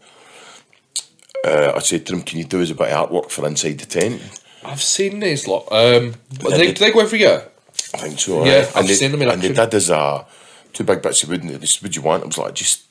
[1.45, 3.79] uh, I said to them, "Can you do us a bit of artwork for inside
[3.79, 4.21] the tent?"
[4.63, 5.67] I've seen these lot.
[5.71, 7.47] Um, Yeah, they, they- do they go every year?
[7.93, 8.45] I think so.
[8.45, 8.79] Yeah, aye.
[8.79, 9.63] I've they, seen them in And they action.
[9.65, 10.25] did as a
[10.73, 11.41] two big bits of wood.
[11.43, 12.83] And they said, "Would you want?" I was like, "Just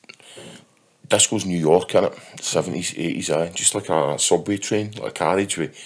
[1.09, 5.14] disco's New York, in it, seventies, eighties, aye, just like a subway train, like a
[5.14, 5.77] carriage with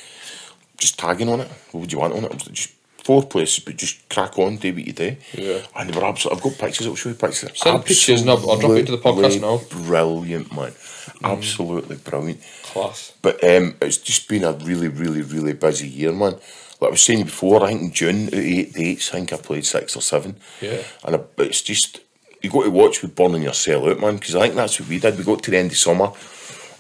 [0.79, 1.49] just tagging on it.
[1.73, 2.31] What would you want on it?
[2.31, 2.73] I was like, just
[3.05, 5.17] four places, but just crack on, do what you do.
[5.35, 5.61] Yeah.
[5.77, 6.37] And they were absolutely.
[6.39, 6.87] I've got pictures.
[6.87, 7.51] I'll show you pictures.
[7.55, 9.59] Send pictures and I'll- I'll drop it into the podcast now.
[9.59, 9.87] Mm.
[9.87, 10.73] Brilliant, man.
[11.25, 12.41] Absolutely brilliant.
[12.63, 13.13] Class.
[13.23, 16.33] But um, it's just been a really, really, really busy year, man.
[16.81, 19.65] Like I was saying before, I think in June, eight dates, I think I played
[19.67, 20.37] six or seven.
[20.61, 20.83] Yeah.
[21.05, 22.01] And I, it's just,
[22.41, 24.99] you got to watch with burning yourself out, man, because I think that's what we
[24.99, 25.17] did.
[25.17, 26.11] We got to the end of summer,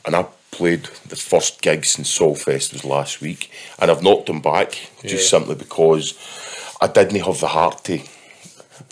[0.04, 4.40] and I played the first gig since Solfest was last week, and I've knocked them
[4.40, 4.70] back
[5.03, 5.38] just Yeah.
[5.38, 6.14] simply because
[6.80, 7.98] I didn't have the heart to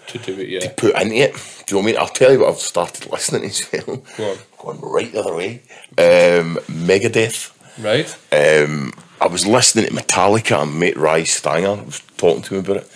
[0.09, 0.61] To do it, yeah.
[0.61, 1.35] to put into it.
[1.67, 1.97] Do you know what I mean?
[1.99, 4.03] I'll tell you what I've started listening to as well.
[4.17, 4.39] Go on.
[4.59, 5.63] Going right the other way.
[5.99, 7.53] Um, Megadeth.
[7.79, 8.09] Right?
[8.33, 12.77] Um, I was listening to Metallica and mate Ry Stanger was talking to me about
[12.79, 12.91] it.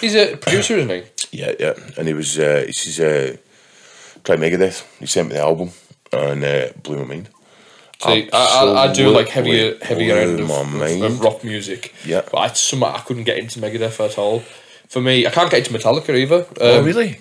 [0.00, 1.02] He's a producer, isn't he?
[1.32, 1.74] Yeah, yeah.
[1.98, 3.36] And he was, uh, he says, uh,
[4.22, 4.84] try Megadeth.
[5.00, 5.70] He sent me the album
[6.12, 7.28] and uh, blew my mind.
[8.04, 11.94] See, I, I, I do like heavier, heavier end of, of, of rock music.
[12.04, 12.22] Yeah.
[12.30, 14.40] But I, some, I couldn't get into Megadeth at all.
[14.88, 16.46] for me, I can't get into Metallica either.
[16.60, 17.18] oh, Um, really?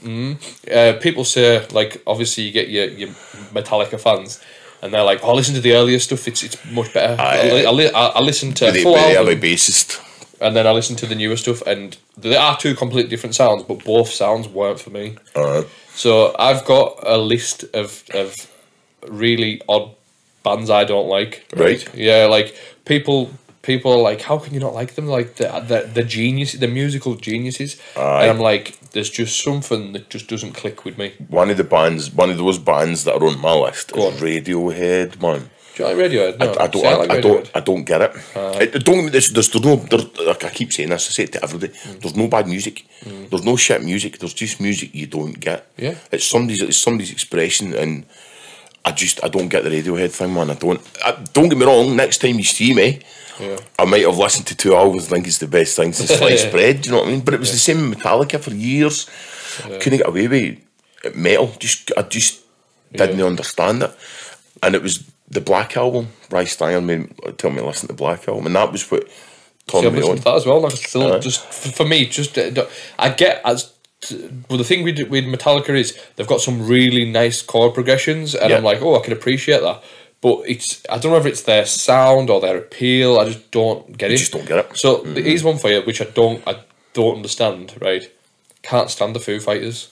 [0.74, 3.10] uh, people say like obviously you get your, your
[3.54, 4.40] Metallica fans
[4.82, 7.64] and they're like oh listen to the earlier stuff it's it's much better I.
[7.66, 10.02] I, li- I, I listen to the, full the album bassist.
[10.42, 13.64] and then I listen to the newer stuff and there are two completely different sounds
[13.64, 15.68] but both sounds weren't for me All right.
[15.96, 18.36] so I've got a list of of
[19.08, 19.96] really odd
[20.44, 21.88] bands I don't like Right.
[21.96, 23.32] yeah like people
[23.62, 26.68] people are like how can you not like them like the the, the genius the
[26.68, 28.24] musical geniuses Aye.
[28.24, 31.64] and I'm like there's just something that just doesn't click with me one of the
[31.64, 35.50] bands, one of those bands that are on my list Go is Radiohead, man.
[35.76, 36.38] Do you like Radiohead?
[36.38, 38.12] No, I don't, see, I, like I don't, I don't get it.
[38.36, 38.60] Uh-huh.
[38.62, 39.12] it don't.
[39.12, 39.78] There's, there's, there's no.
[39.78, 41.10] There, like I keep saying this.
[41.10, 41.74] I say it to everybody.
[41.74, 42.00] Mm.
[42.00, 42.86] There's no bad music.
[43.04, 43.30] Mm.
[43.32, 44.20] There's no shit music.
[44.20, 45.66] There's just music you don't get.
[45.78, 45.96] Yeah.
[46.12, 46.62] It's somebody's.
[46.62, 48.06] It's somebody's expression, and
[48.86, 50.50] I just I don't get the Radiohead thing, man.
[50.52, 50.82] I don't.
[51.06, 51.96] I, don't get me wrong.
[51.96, 53.00] Next time you see me,
[53.40, 53.58] Yeah.
[53.80, 55.08] I might have listened to two albums.
[55.08, 56.82] think it's the best thing since sliced bread.
[56.82, 57.22] Do you know what I mean?
[57.22, 59.10] But it was the same Metallica for years.
[59.82, 60.60] Couldn't get away with
[61.06, 61.16] it.
[61.16, 61.54] metal.
[61.60, 62.42] Just I just
[62.92, 63.26] didn't Yeah.
[63.26, 63.92] understand it,
[64.62, 66.10] and it was the Black album.
[66.30, 69.14] Bryce Steiner made tell me to listen to Black album, and that was what See,
[69.68, 70.18] turned I've me on.
[70.18, 70.60] that as well.
[70.62, 71.20] Like, still, Aye.
[71.20, 71.42] just
[71.74, 72.66] for me, just uh,
[73.00, 73.72] I get as.
[74.50, 78.50] Well, the thing with with Metallica is they've got some really nice chord progressions, and
[78.50, 78.58] Yeah.
[78.58, 79.84] I'm like, oh, I can appreciate that.
[80.22, 83.20] But it's I don't know if it's their sound or their appeal.
[83.20, 84.18] I just don't get it.
[84.18, 84.78] just don't get it.
[84.78, 86.60] So here's one for you, which I don't I
[86.94, 87.74] don't understand.
[87.82, 88.10] Right,
[88.62, 89.90] can't stand the Foo Fighters.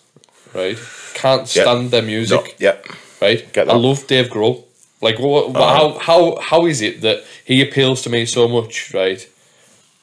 [0.54, 0.78] Right,
[1.14, 1.64] can't Yeah.
[1.64, 2.56] stand their No, music.
[2.60, 2.78] yeah,
[3.22, 3.52] right?
[3.54, 4.64] Get I love Dave Grohl.
[5.04, 5.98] Like, what, what, Uh-huh.
[5.98, 9.28] how, how, how is it that he appeals to me so much, right?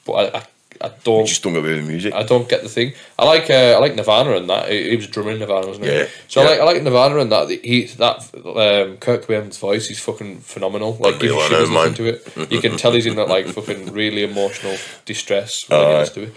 [0.05, 0.43] But I, I,
[0.81, 2.15] I don't, just don't get the music.
[2.15, 2.93] I don't get the thing.
[3.19, 4.71] I like, uh, I like Nirvana and that.
[4.71, 5.93] He, he was drumming in Nirvana, wasn't he?
[5.93, 7.49] Yeah, So I like, I like Nirvana and that.
[7.51, 10.97] He, that, um, Kurt Cobain's voice is fucking phenomenal.
[11.01, 12.53] Like, you I shivers listening to it.
[12.53, 16.35] You can tell he's in that like fucking really emotional distress when to it.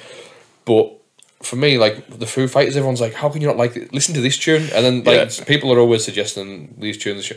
[0.66, 0.94] But
[1.42, 3.92] for me, like the Foo Fighters, everyone's like, "How can you not like it?
[3.94, 5.44] Listen to this tune?" And then like Yeah.
[5.46, 7.32] people are always suggesting these tunes.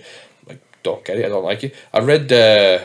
[0.47, 1.25] Like, don't get it.
[1.25, 1.75] I don't like it.
[1.93, 2.85] I read uh,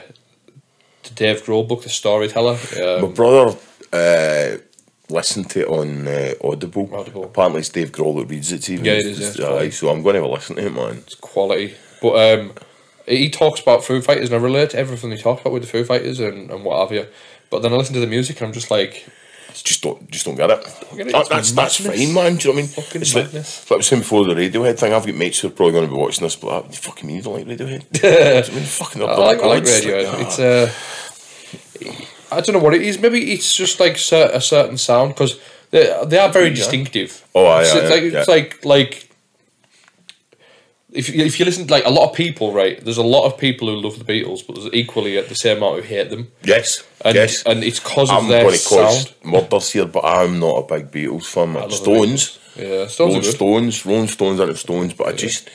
[1.03, 2.57] the Dave Grohl book, The Storyteller.
[2.77, 3.57] My Um, brother
[3.93, 4.57] uh,
[5.09, 6.89] listened to it on uh, Audible.
[6.93, 7.25] Audible.
[7.25, 8.79] Apparently, it's Dave Grohl that reads it to you.
[8.79, 9.69] Yeah, it is, yeah.
[9.69, 10.97] So I'm going to have a listen to it, man.
[10.97, 12.53] it's quality, but um,
[13.07, 15.67] he talks about Foo Fighters, and I relate to everything he talks about with the
[15.69, 17.07] Foo Fighters and, and what have you.
[17.49, 19.07] But then I listen to the music, and I'm just like,
[19.53, 20.63] Just don't, just don't get it.
[20.95, 21.11] get it.
[21.13, 22.03] That- that's that's madness.
[22.05, 22.35] fine, man.
[22.35, 22.67] Do you know what I mean?
[22.67, 23.65] Fucking it's like, madness.
[23.65, 24.93] like I was saying before the Radiohead thing.
[24.93, 27.15] I've got mates who are probably going to be watching this, but I, fucking mean
[27.17, 27.85] you don't like Radiohead.
[27.91, 30.13] Do you know what I mean, fucking up I like, I like Radiohead.
[30.13, 30.71] like, It's uh,
[32.31, 32.99] I don't know what it is.
[32.99, 35.39] Maybe it's just like cer- a certain sound because
[35.71, 37.27] they they are very distinctive.
[37.33, 38.19] Oh, aye, it's, aye, it's like yeah.
[38.19, 39.05] it's like like.
[40.91, 42.83] If you, if you listen to like a lot of people, right?
[42.83, 45.57] There's a lot of people who love the Beatles, but there's equally at the same
[45.57, 47.43] amount who hate them, yes, and yes.
[47.45, 49.15] and it's because of I'm their going to cause sound.
[49.23, 51.53] murders here, but I'm not a big Beatles fan.
[51.53, 51.69] Man.
[51.69, 53.21] Stones, Yeah, Stones Rolling.
[53.21, 55.47] Stones, Rolling Stones into Stones, but I just,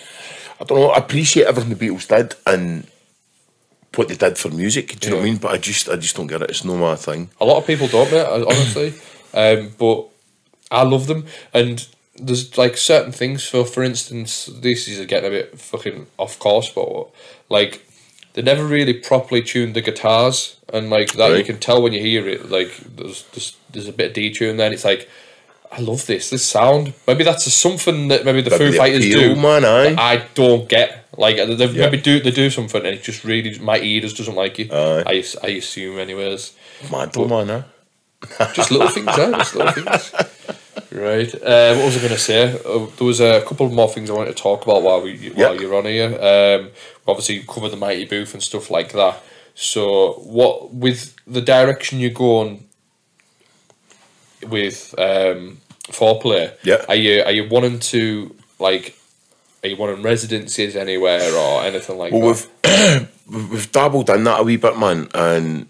[0.61, 0.91] I don't know.
[0.91, 2.87] I appreciate everything the Beatles did and
[3.97, 4.99] what they did for music.
[5.01, 5.39] Do you know what I mean?
[5.39, 6.51] But I just, I just don't get it.
[6.51, 7.31] It's no my thing.
[7.41, 8.27] A lot of people don't, mate.
[8.27, 8.95] Honestly,
[9.35, 10.07] um, but
[10.71, 11.87] I love them, and
[12.17, 13.43] there's like certain things.
[13.43, 17.09] So, for instance, this is getting a bit fucking off course, but
[17.49, 17.87] like
[18.35, 22.01] they never really properly tuned the guitars, and like that you can tell when you
[22.01, 22.51] hear it.
[22.51, 24.67] Like there's there's, there's a bit of detune there.
[24.67, 25.09] And it's like
[25.71, 26.95] I love this this sound.
[27.07, 29.41] Maybe that's something that maybe the Maybe Foo Fighters appeal, do.
[29.41, 31.04] man, that I don't get.
[31.17, 31.67] Like they Yeah.
[31.91, 34.73] maybe do they do something, and it just really my ear just doesn't like it.
[34.73, 35.03] Aye.
[35.07, 36.53] I I assume anyways.
[36.91, 37.63] Mental, man, eh?
[38.55, 39.31] Just little things, eh?
[39.39, 40.13] Just little things.
[40.91, 41.35] Right.
[41.35, 42.53] Uh, what was I going to say?
[42.65, 45.55] Uh, there was a couple more things I wanted to talk about while we while
[45.55, 45.61] Yeah.
[45.61, 46.11] you're on here.
[46.31, 46.71] Um,
[47.09, 49.21] obviously, you covered the mighty booth and stuff like that.
[49.57, 52.65] So, what with the direction you're going
[54.47, 56.53] with um, foreplay?
[56.63, 56.85] Yeah.
[56.89, 58.97] Are you are you wanting to like?
[59.65, 63.09] Are you wanting residencies anywhere or anything like Well, that?
[63.29, 65.67] we've we've dabbled in that a wee bit, man, and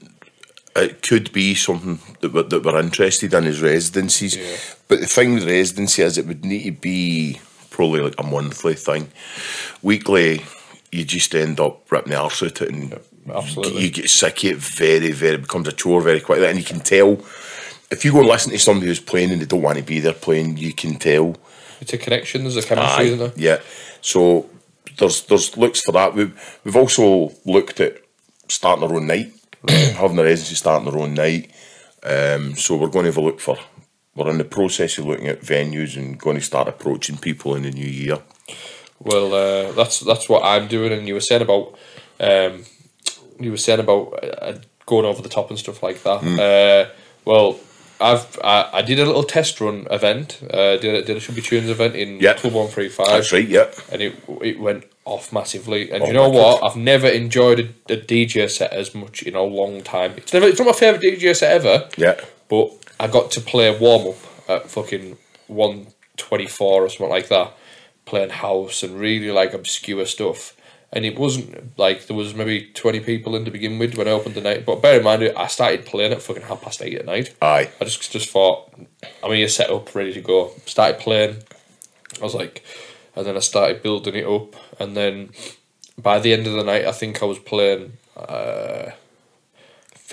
[0.74, 4.36] it could be something that we're, that we're interested in is residencies.
[4.36, 4.56] Yeah.
[4.88, 7.40] But the thing with residency is it would need to be
[7.70, 9.12] probably like a monthly thing.
[9.80, 10.44] Weekly,
[10.90, 13.00] you just end up ripping the arse out it and
[13.32, 13.80] absolutely.
[13.80, 16.48] you get sick of it very, very, becomes a chore very quickly.
[16.48, 17.12] And you can tell,
[17.92, 20.00] if you go and listen to somebody who's playing and they don't want to be
[20.00, 21.36] there playing, you can tell
[21.80, 22.42] It's a connection.
[22.42, 23.32] There's a chemistry, isn't there?
[23.36, 23.60] yeah.
[24.00, 24.48] So
[24.98, 26.14] there's there's looks for that.
[26.14, 27.98] We've we've also looked at
[28.48, 29.32] starting our own night,
[29.68, 31.50] having a residency starting our own night.
[32.02, 33.58] Um, so we're going to have a look for.
[34.14, 37.64] We're in the process of looking at venues and going to start approaching people in
[37.64, 38.18] the new year.
[39.00, 40.92] Well, uh, that's that's what I'm doing.
[40.92, 41.76] And you were saying about,
[42.20, 42.64] um,
[43.40, 44.54] you were saying about uh,
[44.86, 46.22] going over the top and stuff like that.
[46.22, 46.90] Uh,
[47.24, 47.58] well,
[48.00, 50.40] I've I, I did a little test run event.
[50.42, 52.34] Uh, did a, did a Should Be Tunes event in Yeah.
[52.34, 53.06] Club One Three Five.
[53.08, 53.46] That's right.
[53.46, 53.70] Yeah.
[53.92, 55.90] and it it went off massively.
[55.90, 56.64] And Oh you know what?
[56.64, 60.14] I've never enjoyed a, a DJ set as much in a long time.
[60.16, 61.88] It's never it's not my favorite DJ set ever.
[61.96, 62.20] Yeah.
[62.48, 65.16] But I got to play warm up at fucking
[65.46, 67.52] one twenty four or something like that,
[68.06, 70.56] playing house and really like obscure stuff.
[70.94, 74.12] And it wasn't like there was maybe twenty people in to begin with when I
[74.12, 74.64] opened the night.
[74.64, 77.34] But bear in mind, I started playing at fucking half past eight at night.
[77.42, 77.70] Aye.
[77.80, 78.72] I just just thought,
[79.22, 80.52] I mean, you're set up, ready to go.
[80.66, 81.42] Started playing.
[82.20, 82.64] I was like,
[83.16, 85.30] and then I started building it up, and then
[85.98, 87.94] by the end of the night, I think I was playing.
[88.16, 88.92] Uh,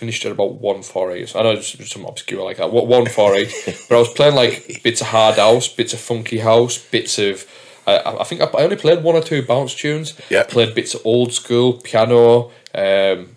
[0.02, 1.36] finished at about one four eight.
[1.36, 2.72] I know it's some obscure like that.
[2.72, 3.54] What one four eight?
[3.88, 7.46] but I was playing like bits of hard house, bits of funky house, bits of.
[7.88, 10.14] I I think I I only played one or two bounce tunes.
[10.30, 10.44] Yeah.
[10.44, 12.52] Played bits of old school piano.
[12.74, 13.36] Um,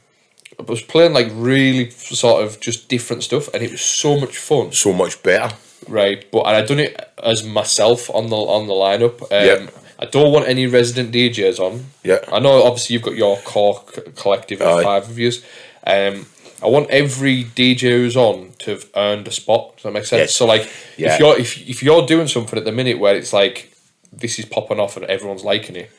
[0.59, 4.37] I was playing like really sort of just different stuff, and it was so much
[4.39, 5.55] fun So much better.
[5.89, 6.25] right?
[6.31, 9.21] But and I done it as myself on the on the lineup.
[9.23, 9.71] Um, Yeah.
[9.99, 11.87] I don't want any resident DJs on.
[12.03, 12.19] Yeah.
[12.33, 12.63] I know.
[12.65, 15.41] Obviously, you've got your core c- collective of five of yous.
[15.87, 16.27] Um,
[16.63, 19.77] I want every DJ who's on to have earned a spot.
[19.77, 20.21] Does that make sense?
[20.31, 20.37] Yes.
[20.37, 21.15] So, like, Yeah.
[21.15, 23.71] if you're if if you're doing something at the minute where it's like
[24.17, 25.91] this is popping off and everyone's liking it,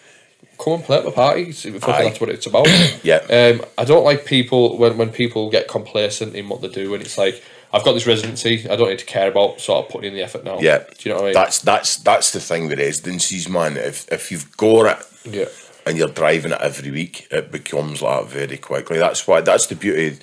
[0.60, 1.52] come and play at my party.
[1.52, 2.68] Fucking That's what it's about.
[3.04, 3.18] Yeah.
[3.30, 7.04] Um, I don't like people when when people get complacent in what they do, and
[7.04, 7.44] it's like
[7.74, 8.70] I've got this residency.
[8.70, 10.60] I don't need to care about sort of putting in the effort now.
[10.60, 10.80] Yeah.
[10.98, 11.34] Do you know what I mean?
[11.34, 13.78] That's that's that's the thing with residencies, man.
[13.78, 15.46] If if you've got it yeah.
[15.86, 18.98] and you're driving it every week, it becomes like that very quickly.
[18.98, 20.18] That's why that's the beauty.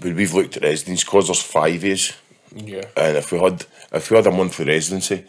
[0.00, 2.14] When we've looked at residence, because there's five years,
[2.54, 2.84] Yeah.
[2.96, 5.24] and if we had if we had a monthly residency,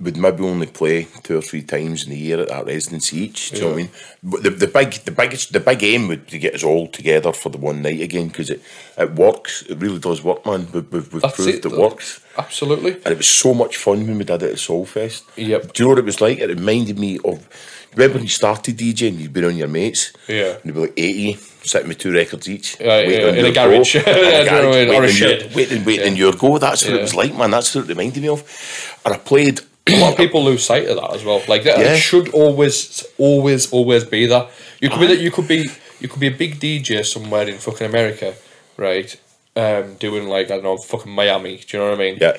[0.00, 3.50] we'd maybe only play two or three times in a year at that residency each.
[3.50, 3.90] Do you know what I mean?
[4.22, 6.86] But the, the big the biggest the big aim would be to get us all
[6.88, 8.60] together for the one night again because it
[8.98, 9.62] it works.
[9.62, 10.68] It really does work, man.
[10.72, 12.20] We've, we've, we've That's proved it, it, works.
[12.36, 12.92] Absolutely.
[12.92, 15.22] And it was so much fun when we did it at Solfest.
[15.36, 15.72] Yep.
[15.72, 16.38] Do you know what it was like?
[16.38, 17.48] It reminded me of.
[17.94, 20.12] Remember when you started DJing, you'd been on your mates?
[20.28, 20.56] Yeah.
[20.56, 21.32] And you'd be like 80,
[21.62, 22.78] sitting with two records each.
[22.78, 23.94] Yeah, yeah, in a garage.
[23.94, 24.00] go.
[24.06, 24.88] Yeah, In a do you know what I garage, mean?
[24.90, 25.40] Or a waiting shed.
[25.40, 26.18] your- Waiting, waiting Yeah.
[26.18, 26.58] your go.
[26.58, 26.98] That's what Yeah.
[26.98, 27.50] it was like, man.
[27.52, 29.00] That's what it reminded me of.
[29.06, 29.60] And I played.
[29.88, 31.42] A lot of people lose sight of that as well.
[31.48, 31.92] Like that Yeah.
[31.94, 34.50] it should always, always, always be that.
[34.80, 35.18] You could be that.
[35.20, 35.68] You could be.
[36.00, 38.34] You could be a big DJ somewhere in fucking America,
[38.76, 39.16] right?
[39.54, 41.56] Um, doing like I don't know, fucking Miami.
[41.56, 42.18] Do you know what I mean?
[42.20, 42.36] Yeah.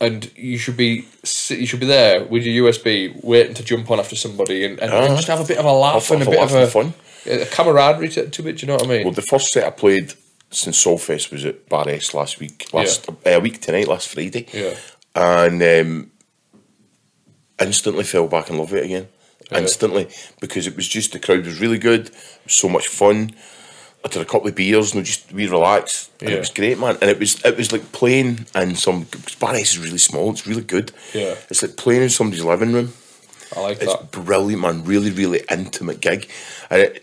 [0.00, 1.06] and you should be
[1.50, 4.92] you should be there with your USB waiting to jump on after somebody and, and,
[4.92, 5.14] Uh-huh.
[5.16, 6.94] just have a bit of a laugh and a bit of a, fun.
[7.26, 8.56] a camaraderie to, to it.
[8.56, 9.04] Do you know what I mean?
[9.04, 10.14] Well, the first set I played
[10.50, 12.68] since Solfest was at Bar S last week.
[12.72, 14.46] Last uh, week tonight, last Friday.
[14.52, 14.74] yeah,
[15.14, 16.10] and um,
[17.62, 19.08] instantly fell back in love with it again.
[19.50, 19.58] Yeah.
[19.58, 20.08] Instantly,
[20.40, 22.10] because it was just the crowd was really good.
[22.44, 23.32] Was so much fun.
[24.04, 26.36] I did a couple of beers and just we relaxed, and Yeah.
[26.36, 26.96] it was great, man.
[27.00, 29.06] And it was it was like playing in some.
[29.42, 30.30] S is really small.
[30.30, 30.92] It's really good.
[31.14, 31.34] Yeah.
[31.50, 32.92] it's like playing in somebody's living room.
[33.54, 34.10] I like It's that.
[34.10, 34.84] brilliant, man.
[34.84, 36.28] Really, really intimate gig.
[36.70, 37.02] And it,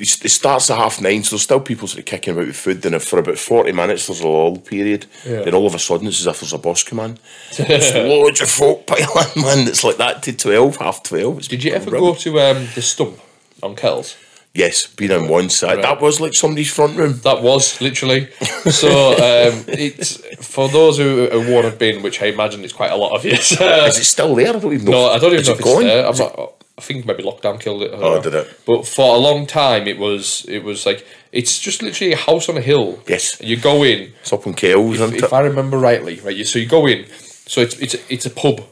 [0.00, 2.82] it starts at half nine, so there's still people sort of kicking about with food.
[2.82, 5.06] Then for about 40 minutes, there's a lull period.
[5.26, 5.42] Yeah.
[5.42, 7.18] Then all of a sudden, it's as if there's a boss come in.
[7.56, 9.68] There's loads of folk piling, man.
[9.68, 11.38] It's like that to 12, half 12.
[11.38, 12.16] It's Did you ever brilliant.
[12.24, 13.18] go to um, the Stump
[13.62, 14.16] on Kells?
[14.54, 15.74] Yes, been on one side.
[15.76, 15.82] Right.
[15.82, 17.20] That was like somebody's front room.
[17.22, 18.28] That was literally.
[18.70, 22.90] So um, it's for those who, who won't have been, which I imagine it's quite
[22.90, 23.32] a lot of you.
[23.32, 24.48] Is it still there?
[24.48, 24.90] I don't even know.
[24.92, 25.82] No, I don't even know it if it's gone?
[25.84, 26.06] there.
[26.06, 26.57] I'm Is it- not.
[26.78, 27.90] I think maybe lockdown killed it.
[27.92, 28.22] Oh, know.
[28.22, 28.60] did it?
[28.64, 30.46] But for a long time, it was.
[30.48, 33.00] It was like it's just literally a house on a hill.
[33.06, 33.40] Yes.
[33.40, 34.12] You go in.
[34.20, 35.32] It's up on Kells, isn't If?
[35.32, 36.36] I remember rightly, right.
[36.36, 37.06] You, so you go in.
[37.08, 38.62] So it's it's it's a pub.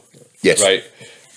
[0.41, 0.63] Yes.
[0.63, 0.83] Right.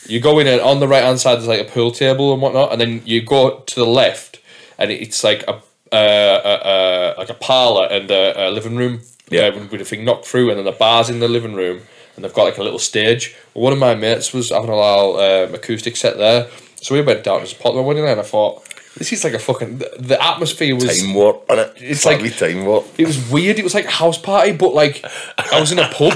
[0.07, 2.41] You go in and on the right hand side there's like a pool table and
[2.41, 4.41] whatnot, and then you go to the left,
[4.79, 5.61] and it's like a
[5.93, 9.01] uh, like a parlor and a, a living room.
[9.29, 9.49] Yeah.
[9.49, 11.83] uh, with a thing knocked through, and then the bar's in the living room,
[12.21, 13.35] and they've got like a little stage.
[13.55, 17.25] One of my mates was having a little um, acoustic set there, so we went
[17.25, 17.87] down to support them.
[17.87, 18.63] In there, and I thought,
[18.97, 19.79] this is like a fucking.
[19.79, 21.73] The, the atmosphere was Time warp, innit?
[21.81, 22.87] It's Slightly like- time warp.
[22.99, 23.59] it was weird.
[23.59, 25.03] It was like a house party, but like
[25.39, 26.13] I was in a pub.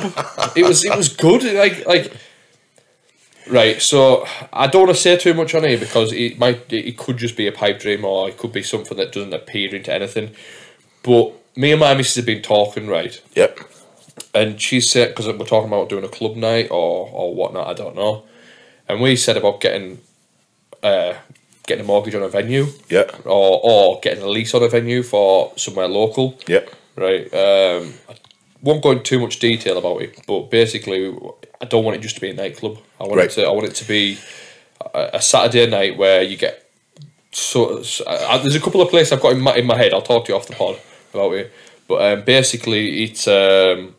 [0.57, 1.43] It was it was good.
[1.43, 2.13] Like like
[3.51, 3.81] right.
[3.81, 7.17] So I don't want to say too much on it because it might it could
[7.17, 10.31] just be a pipe dream or it could be something that doesn't appear into anything.
[11.03, 13.59] But me and my missus have been talking right, Yep.
[14.35, 17.67] And she said because we're talking about doing a club night or or whatnot.
[17.67, 18.25] I don't know.
[18.89, 19.99] And we said about getting
[20.83, 21.15] uh
[21.67, 23.05] getting a mortgage on a venue Yeah.
[23.25, 26.71] or or getting a lease on a venue for somewhere local Yep.
[26.97, 27.25] right?
[27.33, 28.15] Um, I
[28.63, 31.15] won't go into too much detail about it, but basically,
[31.61, 32.79] I don't want it just to be a nightclub.
[33.01, 33.31] I want Right.
[33.31, 33.47] it to.
[33.47, 34.19] I want it to be
[34.95, 36.61] a, a Saturday night where you get.
[37.33, 39.93] So, so I, there's a couple of places I've got in my in my head.
[39.93, 40.79] I'll talk to you off the pod
[41.13, 41.53] about it,
[41.89, 43.95] but um, basically, it's um,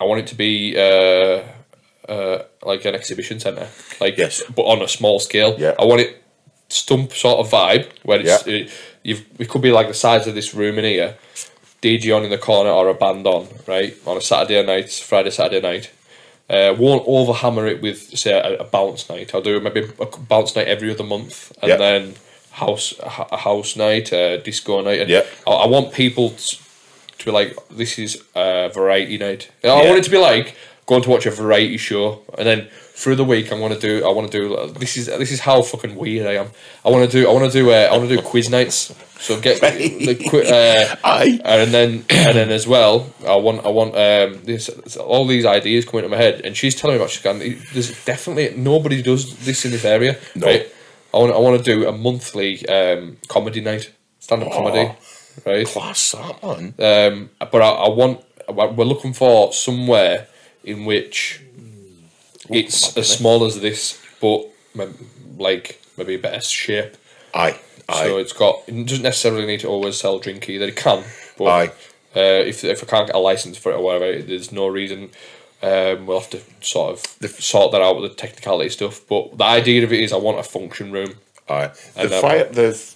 [0.00, 1.42] I want it to be uh,
[2.08, 3.68] uh, like an exhibition centre,
[4.00, 4.42] like Yes.
[4.54, 5.56] but on a small scale.
[5.58, 5.74] Yeah.
[5.78, 6.22] I want it
[6.68, 8.70] stump sort of vibe where it's it,
[9.02, 11.16] you've it could be like the size of this room in here,
[11.82, 15.30] DJ on in the corner or a band on right on a Saturday night, Friday
[15.30, 15.90] Saturday night.
[16.50, 19.34] Uh, won't overhammer it with say a, a bounce night.
[19.34, 21.76] I'll do maybe a bounce night every other month, and Yeah.
[21.76, 22.14] then
[22.52, 25.00] house a house night, a disco night.
[25.00, 25.24] And Yeah.
[25.46, 26.56] I, I want people to
[27.28, 29.50] be like, this is a variety night.
[29.62, 29.84] I Yeah.
[29.88, 30.54] want it to be like
[30.86, 32.68] going to watch a variety show, and then
[33.00, 34.04] through the week, I want to do.
[34.08, 34.72] I want to do.
[34.82, 36.48] This is this is how fucking weird I am.
[36.84, 37.28] I want to do.
[37.28, 37.70] I want to do.
[37.70, 38.92] Uh, I want to do quiz nights.
[39.20, 39.60] So get
[40.08, 40.96] the qui- uh,
[41.44, 42.94] and then and then as well,
[43.26, 46.74] I want I want um this all these ideas coming into my head, and she's
[46.74, 47.38] telling me about she's going.
[47.74, 50.16] There's definitely nobody does this in this area.
[50.34, 50.46] No.
[50.46, 50.66] Right?
[51.14, 54.90] I want I want to do a monthly um comedy night, stand up comedy,
[55.46, 55.66] right?
[55.66, 56.74] Class that, man.
[56.78, 60.26] Um, but I, I want we're looking for somewhere
[60.64, 61.42] in which
[62.48, 64.46] it's as small as this, but
[65.36, 66.96] like maybe a better shape.
[67.34, 67.58] Aye.
[67.88, 68.04] Aye.
[68.04, 70.66] So it's got it doesn't necessarily need to always sell drink either.
[70.66, 71.04] It can,
[71.36, 71.68] but Aye.
[72.16, 75.10] uh, if if I can't get a license for it or whatever, there's no reason.
[75.60, 79.00] Um, we'll have to sort of sort that out with the technicality stuff.
[79.08, 81.14] But the idea of it is, I want a function room.
[81.48, 81.72] Aye.
[81.96, 82.94] The fire the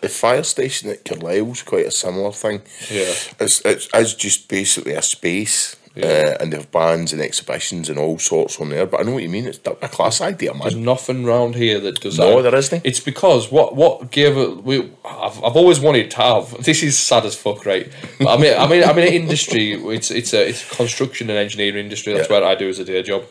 [0.00, 2.62] the fire station at Carlisle's quite a similar thing.
[2.90, 3.12] Yeah.
[3.40, 5.76] It's it's, it's just basically a space.
[5.96, 6.06] Yeah.
[6.06, 8.86] Uh, and they have bands and exhibitions and all sorts on there.
[8.86, 9.46] But I know what you mean.
[9.46, 10.60] It's a class idea, man.
[10.62, 12.42] There's nothing round here that does No, that.
[12.50, 12.86] there isn't.
[12.86, 14.62] It's because what what gave it.
[14.62, 16.62] We I've, I've always wanted to have.
[16.62, 17.90] This is sad as fuck, right?
[18.20, 19.72] But I mean, I mean, I mean, an industry.
[19.72, 22.12] It's it's a it's a construction and engineering industry.
[22.12, 22.36] That's Yeah.
[22.40, 23.24] what I do as a day job.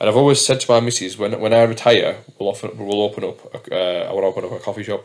[0.00, 3.22] And I've always said to my missus, when when I retire, we'll often we'll open
[3.24, 3.54] up.
[3.70, 3.74] A,
[4.06, 5.04] uh, I want to open up a coffee shop.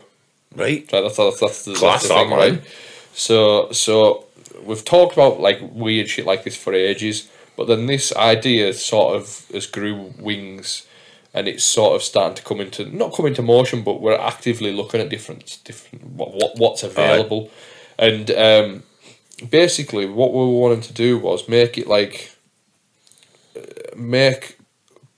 [0.54, 0.88] Right.
[0.92, 2.38] Right, that's that's that's the, Class the thing, man.
[2.38, 2.62] right?
[3.12, 4.24] So so
[4.64, 9.16] we've talked about like weird shit like this for ages, but then this idea sort
[9.16, 10.86] of has grew wings,
[11.32, 14.72] and it's sort of starting to come into not come into motion, but we're actively
[14.72, 17.50] looking at different different what, what what's available,
[17.98, 18.82] and um,
[19.48, 22.34] basically what we were wanting to do was make it like
[23.96, 24.58] make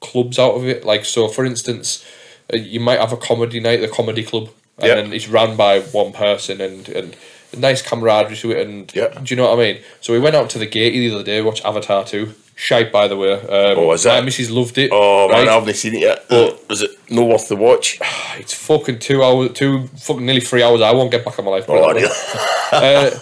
[0.00, 0.84] clubs out of it.
[0.84, 2.04] Like so, for instance,
[2.52, 5.80] uh, you might have a comedy night, the comedy club, and then it's run by
[5.80, 7.16] one person, and and
[7.56, 8.66] nice camaraderie to it.
[8.66, 9.08] And Yeah.
[9.08, 9.78] do you know what I mean?
[10.00, 12.34] So we went out to the gate the other day, watched Avatar two.
[12.58, 13.32] Shite, by the way.
[13.34, 14.24] Um, Oh, is my it?
[14.24, 14.90] missus loved it.
[14.92, 15.46] Oh man.
[15.46, 16.24] I haven't seen it yet.
[16.28, 17.98] But is it no worth the watch?
[18.38, 20.82] It's fucking two hours, two fucking nearly three hours.
[20.82, 21.64] I won't get back on my life.
[21.68, 22.10] Oh, that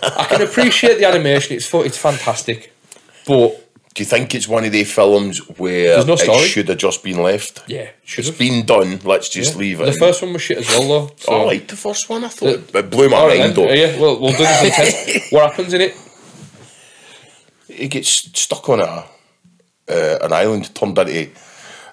[0.02, 1.54] uh, I can appreciate the animation.
[1.56, 2.72] It's it's fantastic,
[3.26, 3.63] but
[3.94, 6.38] Do you think it's one of the films where There's no story.
[6.38, 7.62] it should have just been left?
[7.68, 8.38] yeah, should It's have.
[8.38, 8.98] been done.
[9.04, 9.84] Let's just leave it.
[9.84, 9.98] The in.
[9.98, 11.14] first one was shit as well, though.
[11.16, 11.32] So.
[11.32, 12.24] Oh, I liked the first one.
[12.24, 13.54] I thought it blew my mind then.
[13.54, 13.72] though.
[13.72, 14.70] Yeah, well, we'll do this in
[15.12, 15.22] ten.
[15.30, 15.94] What happens in it?
[17.68, 19.04] He gets stuck on a
[19.88, 21.30] uh, an island, turned into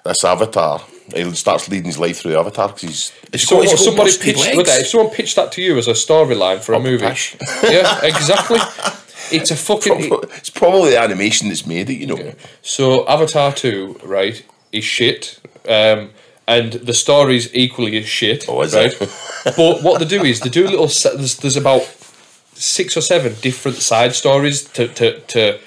[0.04, 0.82] this avatar.
[1.14, 3.12] He starts leading his life through the avatar because he's.
[3.32, 4.56] he's So got- he's somebody pitched legs.
[4.56, 7.04] look at it, if someone pitched that to you as a storyline for a movie.
[7.04, 8.58] Yeah, exactly.
[9.32, 10.00] It's a fucking.
[10.04, 12.34] it- It's probably the animation that's made it, you know.
[12.62, 15.38] so Avatar two, right, is shit.
[15.68, 16.10] Um,
[16.46, 18.46] and the story's equally as shit.
[18.48, 18.92] Oh, is right?
[19.00, 19.10] it?
[19.56, 20.86] but what they do is they do little.
[21.16, 21.82] There's, there's about
[22.54, 25.58] six or seven different side stories to to, to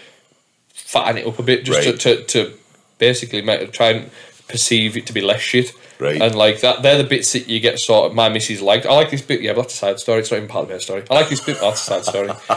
[0.74, 2.00] fatten it up a bit, just Right.
[2.00, 2.54] to, to to
[2.98, 4.12] basically make, try and
[4.48, 5.72] perceive it to be less shit.
[6.00, 6.22] Right.
[6.22, 8.16] And like that, they're the bits that you get sort of.
[8.16, 8.86] My missus liked.
[8.86, 9.42] I like this bit.
[9.42, 10.20] Yeah, but that's a side story.
[10.20, 11.04] It's not even part of the story.
[11.10, 11.60] I like this bit.
[11.60, 12.30] That's a side story.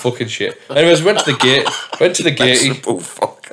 [0.00, 0.60] Fucking shit.
[0.70, 1.68] Anyways, went to the gate.
[2.00, 2.84] Went to the gate.
[2.86, 3.50] Oh fuck!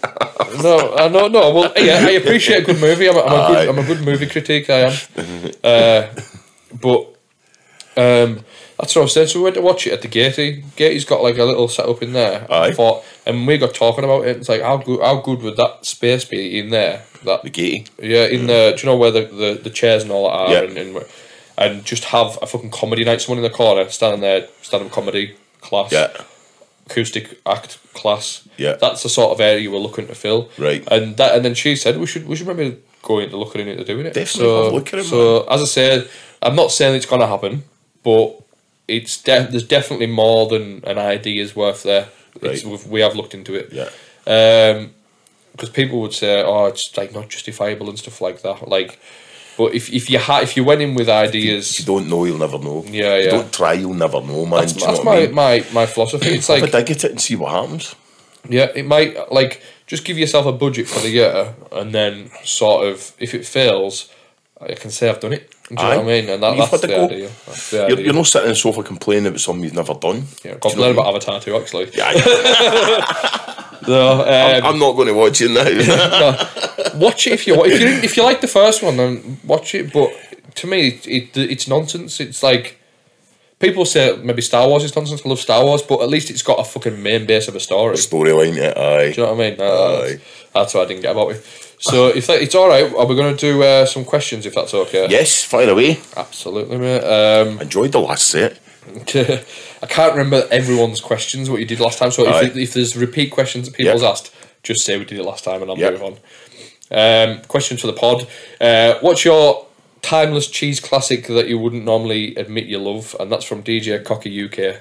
[0.61, 1.53] No, I no, no.
[1.53, 3.09] Well, yeah, I appreciate a good movie.
[3.09, 4.69] I'm a, I'm a good, I'm a good movie critic.
[4.69, 5.51] I am.
[5.63, 6.07] Uh,
[6.79, 7.15] but
[7.97, 8.45] um,
[8.83, 9.27] that's what I was saying.
[9.27, 10.63] So we went to watch it at the Gatey.
[10.75, 12.45] Gatey's got like a little setup in there.
[12.51, 12.67] Aye.
[12.67, 14.37] I thought, and we got talking about it.
[14.37, 17.03] It's like how good, how good would that space be in there?
[17.23, 17.87] That The gatey.
[18.01, 20.51] yeah, in the do you know where the, the, the chairs and all that are,
[20.51, 20.59] Yeah.
[20.69, 21.05] and, and
[21.57, 23.21] and just have a fucking comedy night.
[23.21, 26.09] Someone in the corner standing there, stand up comedy class Yeah.
[26.89, 28.47] acoustic act class.
[28.57, 28.73] Yeah.
[28.73, 30.49] that's the sort of area we're looking to fill.
[30.57, 30.85] Right.
[30.91, 33.83] and that and then she said we should we should maybe go into looking into
[33.85, 34.13] doing it.
[34.13, 36.09] Definitely so, have a look at it, So as I said,
[36.41, 37.63] I'm not saying it's gonna happen,
[38.03, 38.41] but
[38.87, 42.07] it's de- there's definitely more than an idea's worth there.
[42.41, 42.63] Right.
[42.65, 43.71] we've, we have looked into it.
[43.71, 43.89] Yeah.
[44.27, 44.93] Um,
[45.51, 48.97] because people would say, "Oh, it's like not justifiable and stuff like that." Like,
[49.55, 52.25] but if if you ha- if you went in with If ideas, you don't know,
[52.25, 52.83] you'll never know.
[52.87, 54.61] Yeah, If you don't try, you'll never know, man.
[54.61, 55.35] that's, that's know what I my, mean?
[55.35, 56.29] my my philosophy.
[56.29, 57.95] It's like a dig at it and see what happens.
[58.49, 62.87] Yeah, it might like just give yourself a budget for the year, and then sort
[62.87, 64.09] of if it fails,
[64.59, 65.53] I can say I've done it.
[65.75, 65.97] Do you know Aye.
[65.97, 66.29] what I mean?
[66.29, 67.05] And that, You've that's the go.
[67.05, 67.29] idea.
[67.45, 68.05] That's the You're, idea.
[68.05, 70.23] you're not sitting on the sofa complaining about something you've never done.
[70.43, 71.55] yeah, Do got you to know about Avatar too.
[71.55, 71.91] Actually?
[71.93, 72.11] Yeah.
[73.85, 75.63] No, um, I'm not going to watch it now.
[76.93, 76.99] no.
[77.05, 79.91] Watch it if you if you if you like the first one, then watch it.
[79.91, 80.09] But
[80.55, 82.21] to me, it, it it's nonsense.
[82.21, 82.79] It's like
[83.59, 85.21] people say maybe Star Wars is nonsense.
[85.25, 87.59] I love Star Wars, but at least it's got a fucking main base of a
[87.59, 87.97] story.
[87.97, 89.11] Storyline, yeah, aye.
[89.11, 89.59] Do you know what I mean?
[89.59, 90.07] Aye.
[90.11, 90.21] that's,
[90.53, 91.45] that's what I didn't get about it.
[91.83, 94.55] So if that, it's all right, are we going to do uh, some questions if
[94.55, 95.07] that's okay?
[95.09, 95.99] Yes, fire away.
[96.15, 97.01] Absolutely, mate.
[97.03, 98.57] Um, Enjoyed the last set.
[98.87, 102.11] I can't remember everyone's questions what you did last time.
[102.11, 104.11] So if, if there's repeat questions that people's Yep.
[104.11, 105.91] asked, just say we did it last time and I'll Yep.
[105.93, 106.17] move on.
[106.91, 108.27] Um, questions for the pod.
[108.61, 109.65] Uh, what's your
[110.01, 113.13] timeless cheese classic that you wouldn't normally admit you love?
[113.19, 114.77] And that's from DJ Cocky UK.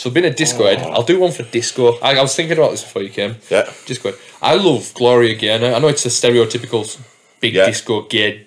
[0.00, 0.92] So being a disco head, oh.
[0.92, 1.98] I'll do one for disco.
[1.98, 3.36] I, I was thinking about this before you came.
[3.50, 3.70] Yeah.
[3.84, 4.12] Disco.
[4.12, 4.20] head.
[4.40, 5.74] I love Gloria Gaynor.
[5.74, 6.98] I know it's a stereotypical
[7.38, 7.66] big Yeah.
[7.66, 8.46] disco gay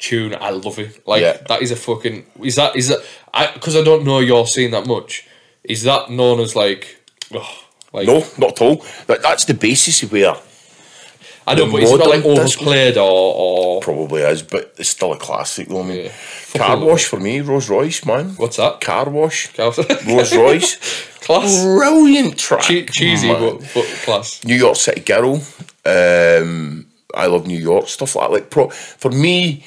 [0.00, 0.34] tune.
[0.34, 1.06] I love it.
[1.06, 1.36] Like Yeah.
[1.46, 2.24] that is a fucking.
[2.42, 3.00] Is that is that?
[3.34, 5.26] I because I don't know your scene that much.
[5.62, 6.96] Is that known as like?
[7.34, 7.54] Oh,
[7.92, 8.76] like No, not at all.
[9.06, 10.34] That, that's the basis of where
[11.46, 14.88] I know, the but is it not like overplayed or or probably is, but it's
[14.88, 15.82] still a classic though.
[15.82, 16.12] I mean, Yeah.
[16.56, 18.30] car wash for me, Rose Royce, man.
[18.36, 18.80] what's that?
[18.80, 20.76] Car wash, Rose Royce,
[21.24, 21.78] Mm.
[21.78, 22.62] brilliant track.
[22.62, 24.44] che- cheesy, but, but class.
[24.44, 25.40] New York City Girl.
[25.86, 28.32] Um, I love New York stuff like that.
[28.32, 29.64] Like pro, for me,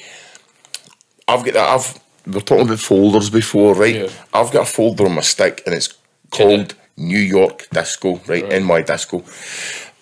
[1.26, 1.68] I've got that.
[1.68, 3.94] I've we're talking about folders before, right?
[3.94, 4.08] Yeah.
[4.34, 5.94] I've got a folder on my stick, and it's
[6.30, 8.44] called New York Disco, right?
[8.52, 9.24] In my disco,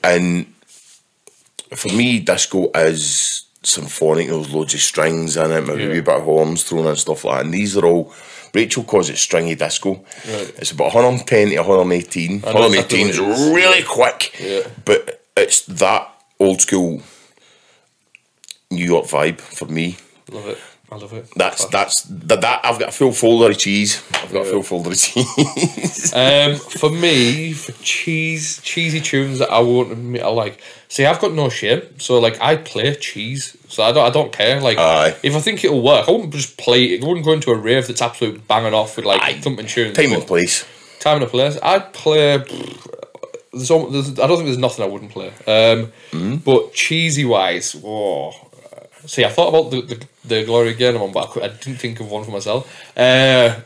[0.03, 0.47] and
[1.77, 4.29] for me, disco is symphonic.
[4.29, 5.93] There's loads of strings in it, maybe a Yeah.
[5.95, 7.45] wee bit of horns thrown and stuff like that.
[7.47, 8.13] And these are all.
[8.55, 10.03] Rachel calls it stringy disco.
[10.27, 10.55] Right.
[10.59, 12.43] It's about 110 to 118.
[12.47, 13.55] I know exactly 118 is it is.
[13.55, 14.61] really quick, Yeah.
[14.85, 16.09] but it's that
[16.41, 17.03] old school
[18.71, 19.97] New York vibe for me.
[20.31, 20.59] Love it.
[20.91, 21.27] I love it.
[21.35, 24.03] That's that's that, that I've got a full folder of cheese.
[24.15, 24.53] I've got a Yeah.
[24.53, 26.13] full folder of cheese.
[26.15, 30.61] Um, for me, for cheese, cheesy tunes that I won't admit I like.
[30.89, 34.33] See, I've got no shame, so like I play cheese, so I don't, I don't
[34.33, 34.61] care.
[34.61, 35.17] Like, Aye.
[35.25, 36.85] if I think it'll work, I wouldn't just play.
[36.85, 37.03] it.
[37.03, 39.41] I wouldn't go into a rave that's absolutely banging off with like Aye.
[39.41, 39.97] thumping tunes.
[39.97, 40.65] Time and place.
[41.01, 41.59] time and a place.
[41.63, 42.39] I'd play.
[43.53, 45.33] There's, al- there's, I don't think there's nothing I wouldn't play.
[45.47, 46.37] Um, Hmm?
[46.37, 48.33] But cheesy wise, oh,
[49.05, 51.77] see, I thought about the the, the Gloria Gaynor one, but I, cou- I didn't
[51.81, 52.73] think of one for myself.
[52.97, 53.61] Uh,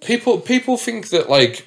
[0.00, 1.66] people people think that like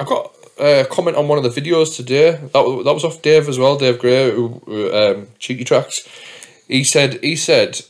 [0.00, 2.32] I got a comment on one of the videos today.
[2.52, 6.06] That wa- that was off Dave as well, Dave Gray, who, who, um, cheeky tracks.
[6.68, 7.80] He said he said.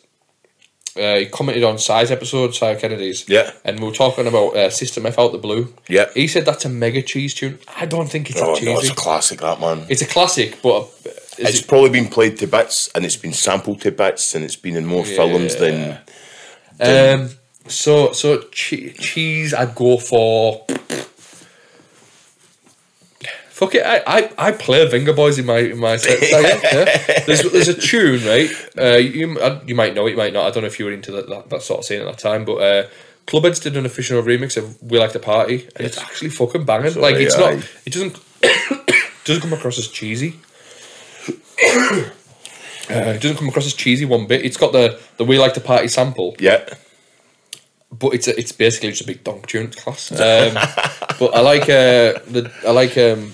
[0.99, 3.29] Uh, he commented on Size episode, Cy Kennedy's.
[3.29, 3.51] Yeah.
[3.67, 5.75] And we were talking about uh, System F Out the Blue.
[5.91, 6.07] Yeah.
[6.15, 7.59] He said that's a mega cheese tune.
[7.77, 9.85] I don't think it's Oh, that no, it's a classic, that man.
[9.91, 10.89] it's a classic, but
[11.39, 14.45] is It's it- probably been played to bits, and it's been sampled to bits, and
[14.45, 15.99] it's been in more films than.
[16.81, 17.31] um,
[17.69, 19.53] so so che- cheese.
[19.55, 20.65] I'd go for.
[23.49, 26.21] Fuck it, I, I, I play Vengaboys in my in my set.
[26.21, 27.25] yeah, yeah.
[27.25, 28.51] There's there's a tune right.
[28.79, 30.47] Uh, you uh, you might know it, you might not.
[30.47, 32.19] I don't know if you were into that that, that sort of scene at that
[32.19, 32.87] time, but uh,
[33.27, 36.97] Klubbheads did an official remix of "We Like the Party," and it's actually fucking banging.
[37.01, 37.55] like it's aye.
[37.55, 37.69] not.
[37.87, 38.21] It doesn't
[39.25, 40.39] doesn't come across as cheesy.
[42.89, 44.45] Uh, it doesn't come across as cheesy one bit.
[44.45, 46.65] It's got the the "We Like to Party" sample, Yeah.
[47.91, 50.11] but it's a, it's basically just a big donk tune class.
[50.13, 50.55] Um,
[51.19, 53.33] but I like uh, the I like um,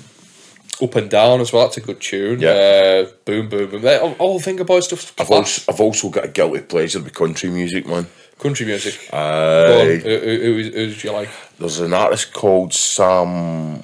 [0.80, 1.64] up and down as well.
[1.64, 2.40] That's a good tune.
[2.40, 3.04] Yeah.
[3.04, 3.82] Uh, boom boom boom.
[3.82, 5.12] That- All, all Vengaboy stuff.
[5.20, 5.58] I've class.
[5.68, 8.06] also, I've also got a guilty pleasure with country music, man.
[8.38, 9.06] country music.
[9.10, 9.96] Go on, Aye.
[9.96, 11.28] who, who, who, who do you like?
[11.58, 13.82] There's an artist called Sam.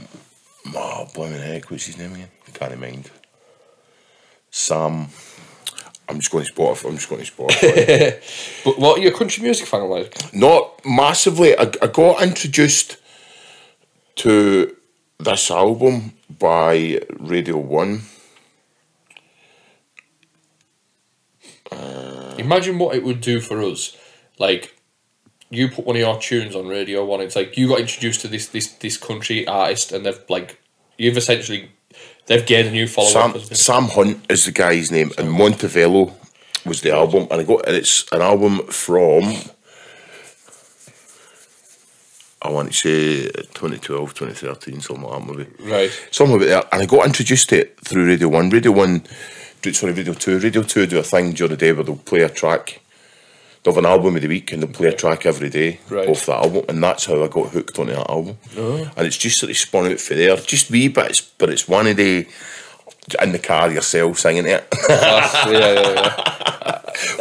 [0.74, 2.28] Oh, blimey heck, what's his name again?
[2.46, 3.10] I can't mind.
[4.58, 5.08] Sam.
[6.08, 6.88] I'm just going to Spotify.
[6.88, 8.62] I'm just going to Spotify.
[8.64, 10.34] But what are your country music fan like?
[10.34, 11.56] Not massively.
[11.56, 12.96] I, I got introduced
[14.16, 14.74] to
[15.18, 18.02] this album by Radio One.
[21.70, 23.96] Uh, Imagine what it would do for us.
[24.38, 24.74] Like,
[25.50, 27.20] you put one of your tunes on Radio One.
[27.20, 30.60] It's like you got introduced to this this this country artist, and they've like
[30.96, 31.70] you've essentially
[32.28, 33.10] they've gained a new follower.
[33.10, 36.12] Sam Sam Hunt is the guy's name, and Montevallo
[36.64, 39.34] was the album, and I got and it's an album from.
[42.40, 45.70] I want to say 2012, 2013, something like that, maybe.
[45.70, 45.90] Right.
[46.12, 46.68] Something about that.
[46.72, 48.50] And I got introduced to it through Radio 1.
[48.50, 49.02] Radio 1,
[49.60, 50.38] do- sorry, Radio 2.
[50.38, 52.80] Radio 2 do a thing during the day where they'll play a track.
[53.62, 56.08] They'll have an album of the week and they'll play a track every day Right.
[56.08, 56.64] off that album.
[56.68, 58.36] And that's how I got hooked onto that album.
[58.56, 60.36] And it's just sort of spun out for there.
[60.36, 62.26] Just wee bits, but it's one of the
[63.22, 64.68] in the car yourself singing it.
[64.70, 66.14] Class, yeah, yeah, yeah.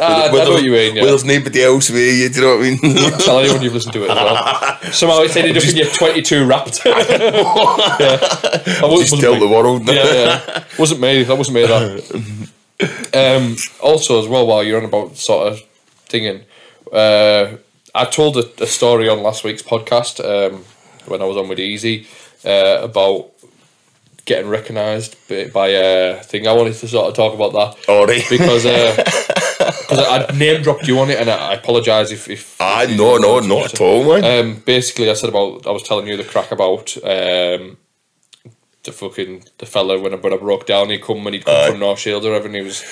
[0.00, 0.96] I know what you mean.
[0.96, 1.16] Yeah.
[1.24, 2.28] Nobody else with you.
[2.28, 2.70] Do you know what I
[3.08, 3.18] mean?
[3.20, 4.78] Tell anyone you've listened to it as well.
[4.92, 6.84] Somehow it's ended up in your 22 wrapped.
[6.84, 6.92] yeah.
[7.00, 9.40] I wa- Just wasn't tell me.
[9.40, 9.86] the world.
[9.88, 10.64] Yeah, yeah.
[10.78, 11.22] Wasn't me.
[11.22, 11.66] That wasn't me.
[11.66, 12.48] That.
[13.14, 15.60] Um, also, as well, while you're on about sort of
[16.08, 16.44] thinging,
[16.92, 17.56] uh,
[17.94, 20.64] I told a, a story on last week's podcast um,
[21.06, 22.06] when I was on with Easy
[22.44, 23.30] uh, about
[24.28, 25.16] getting recognised
[25.52, 26.46] by, a thing.
[26.46, 28.94] I wanted to sort of talk about that because uh,
[29.88, 32.96] cause I name dropped you on it, and I, I apologise if if Ah, if
[32.96, 34.24] no, no, not at all, man.
[34.24, 37.78] Um, basically, I said about I was telling you the crack about um,
[38.84, 40.90] the fucking the fella when I, when I broke down.
[40.90, 41.70] He come when he'd come Aye.
[41.70, 42.82] from North Shield or whatever, and he was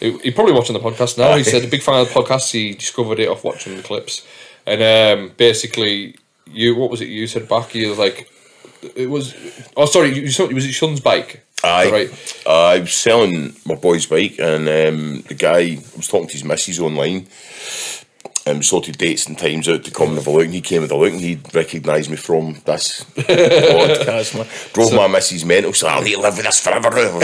[0.00, 1.36] he, probably watching the podcast now.
[1.36, 2.50] He said a big fan of the podcast.
[2.52, 4.26] He discovered it off watching the clips,
[4.66, 6.16] and um, basically,
[6.46, 7.74] you what was it you said back?
[7.74, 8.28] You was like.
[8.94, 9.34] It was
[9.78, 11.90] oh sorry you, you saw- it was your son's bike Aye.
[11.90, 16.32] right I was selling my boy's bike, and um, the guy I was talking to
[16.34, 17.26] his missus online.
[18.46, 20.82] Um, sorted dates and times out to come and have a look, and he came
[20.82, 24.36] had a look, and he recognised me from this podcast.
[24.36, 24.46] Man.
[24.74, 26.90] Drove my missus mental, so I'll need to live with this forever.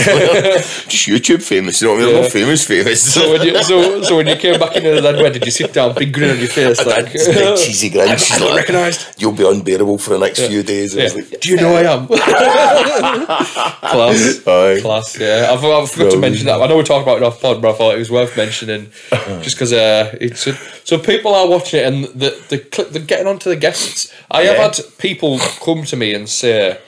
[0.89, 2.17] Just YouTube famous, you know what I mean?
[2.17, 3.13] I'm not famous, famous.
[3.13, 5.75] so when you so, so when you came back into that where did you sit
[5.75, 8.09] down big grin on your face like It's a big cheesy grin.
[8.17, 9.21] She's got like, recognised.
[9.21, 10.95] You'll be unbearable for the next few days.
[10.95, 11.09] Yeah.
[11.15, 12.07] like, Do you know I am?
[13.81, 14.47] Class.
[14.47, 14.81] Aye.
[14.81, 15.51] Class, yeah.
[15.51, 16.63] I've forgot to mention that.
[16.63, 18.91] I know we talked about it off pod, but I thought it was worth mentioning
[19.43, 20.55] just because uh, it's a,
[20.85, 24.13] so people are watching it and the the cl- they're getting onto the guests.
[24.31, 24.53] I Yeah.
[24.55, 26.79] have had people come to me and say,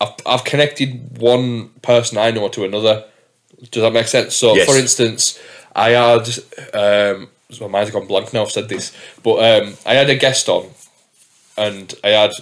[0.00, 3.04] I've, I've connected one person I know to another.
[3.70, 4.34] Does that make sense?
[4.34, 4.66] So, Yes.
[4.68, 5.38] for instance,
[5.74, 6.26] I had
[6.74, 7.28] um,
[7.60, 8.42] my mind's gone blank now.
[8.42, 10.64] I've said this, but um, I had a guest on,
[11.56, 12.32] and I had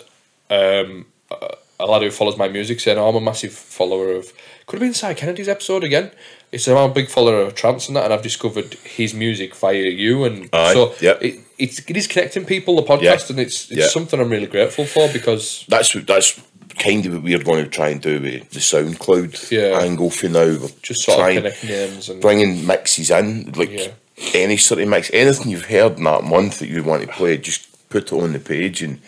[0.51, 4.33] um, a, a lad who follows my music saying, oh, "I'm a massive follower of."
[4.67, 6.11] Could have been Cy Kennedy's episode again.
[6.57, 9.75] Said, "I'm a big follower of trance and that, and I've discovered his music via
[9.83, 11.23] you." And Aye, so yep.
[11.23, 13.87] it, it's it is connecting people the podcast, Yeah, and it's it's yeah.
[13.89, 16.41] something I'm really grateful for because that's that's
[16.79, 19.81] kind of what we're going to try and do with the SoundCloud Yeah.
[19.81, 20.47] angle for now.
[20.47, 23.89] We're just sort of trying- connect names and bringing mixes in, like Yeah.
[24.35, 27.37] any sort of mix, anything you've heard in that month that you want to play,
[27.37, 29.01] just put it on the page, and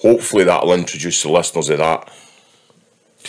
[0.00, 2.08] hopefully that'll introduce the listeners to that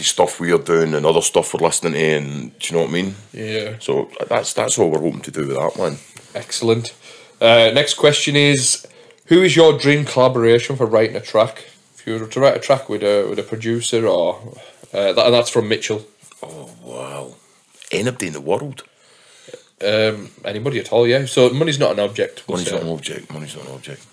[0.04, 2.94] stuff we're doing and other stuff we're listening to, and do you know what I
[2.94, 3.16] mean?
[3.34, 3.76] yeah.
[3.80, 5.98] So that's that's all we're hoping to do with that one.
[6.34, 6.94] Excellent.
[7.42, 8.86] Uh, next question is:
[9.28, 11.66] Who is your dream collaboration for writing a track?
[11.96, 14.58] If you were to write a track with a with a producer, or
[14.94, 16.06] uh, that, that's from Mitchell.
[16.44, 17.36] Oh wow,
[17.92, 18.84] anybody in the world.
[19.86, 21.06] Um, anybody at all?
[21.06, 21.26] Yeah.
[21.26, 22.48] So money's not an object.
[22.48, 23.32] Money's not an object.
[23.32, 24.06] Money's not an object.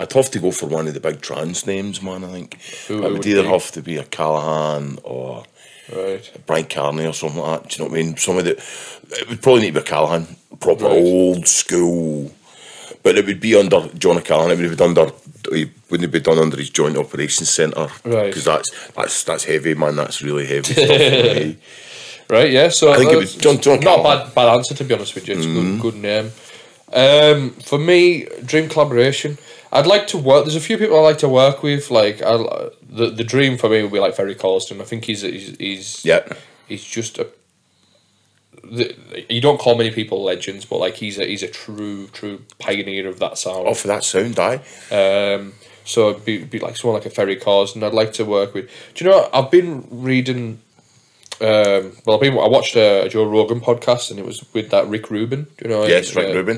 [0.00, 2.24] I'd have to go for one of the big trance names, man.
[2.24, 3.48] I think Who- it would would either be?
[3.48, 5.44] have to be a Callaghan or
[5.94, 6.30] Right.
[6.46, 7.68] Bryan Kearney or something like that.
[7.70, 8.16] Do you know what I mean?
[8.16, 8.52] Some of the
[9.20, 11.02] it would probably need to be a Callaghan, proper Right.
[11.02, 12.30] old school.
[13.02, 14.52] But it would be under John Callaghan.
[14.52, 15.12] It would be done under.
[15.52, 18.26] It wouldn't be done under his Joint Operations Centre, Right.
[18.28, 19.96] Because that's that's that's heavy, man.
[19.96, 21.56] That's really heavy stuff.
[22.30, 22.50] Right.
[22.52, 22.68] Yeah.
[22.68, 25.14] So I think it was John- John Not a bad bad answer to be honest
[25.14, 25.34] with you.
[25.36, 25.80] It's Mm-hmm.
[25.80, 26.30] good good name.
[26.92, 29.38] Um, for me, dream collaboration.
[29.72, 30.44] I'd like to work.
[30.44, 31.90] There's a few people I like to work with.
[31.90, 32.36] Like I,
[32.88, 34.80] the the dream for me would be like Ferry Corsten.
[34.80, 36.26] I think he's he's he's Yeah,
[36.66, 37.28] he's just a.
[38.64, 38.94] The,
[39.28, 43.06] you don't call many people legends, but like he's a he's a true true pioneer
[43.08, 43.68] of that sound.
[43.68, 44.60] off of that sound, aye.
[44.90, 48.24] Um, so it'd be, be like someone like a Ferry Cause, and I'd like to
[48.24, 48.70] work with.
[48.94, 49.28] Do you know?
[49.32, 50.60] I've been reading.
[51.40, 52.34] Um, well, I've been.
[52.34, 55.44] I watched a, Joe Rogan podcast, and it was with that Rick Rubin.
[55.58, 55.86] Do you know?
[55.86, 56.34] Yes, Rick Yeah.
[56.34, 56.56] Rubin.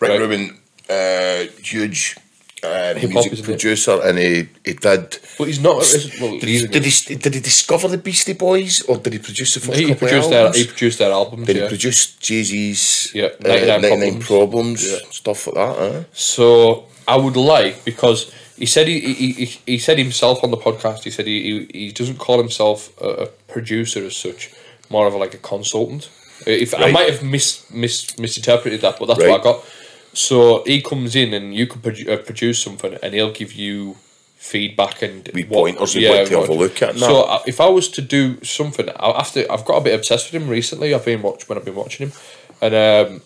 [0.00, 0.20] Rick Right.
[0.20, 0.56] Rubin,
[0.88, 2.16] uh, huge
[2.62, 3.44] uh, music isn't it?
[3.44, 5.18] producer, and he, he did.
[5.38, 5.76] But he's not.
[6.20, 9.54] Well, Did he, did, he, did he discover the Beastie Boys, or did he produce
[9.54, 11.46] the first he couple produced their he produced their albums.
[11.46, 11.62] did yeah.
[11.62, 14.26] he produce Jay Z's Yeah, uh, 99 99 Problems.
[14.26, 14.98] Problems, Yeah.
[15.10, 16.06] stuff like that?
[16.12, 20.56] So I would like because he said he, he, he, he said himself on the
[20.56, 21.02] podcast.
[21.02, 24.52] He said he, he, he doesn't call himself a, a producer as such,
[24.90, 26.10] more of a, like a consultant.
[26.46, 29.30] If I might have mis, mis misinterpreted that, but that's Right.
[29.30, 29.64] what I got.
[30.12, 33.96] So he comes in and you could produ- uh, produce something, and he'll give you
[34.36, 37.68] feedback and Wee pointers you'd like to have a look at So uh, if I
[37.68, 40.94] was to do something, I after I've got a bit obsessed with him recently.
[40.94, 42.12] I've been watch when I've been watching him,
[42.60, 43.22] and um,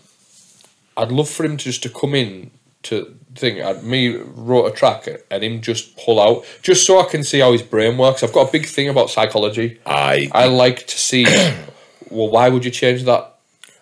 [0.97, 2.51] I'd love for him to just to come in
[2.85, 3.63] to thing.
[3.63, 7.41] I me wrote a track and him just pull out just so I can see
[7.41, 8.23] how his brain works.
[8.23, 9.81] I've got a big thing about psychology.
[9.87, 10.31] Aye.
[10.33, 11.25] I like to see.
[12.11, 13.35] well, why would you change that?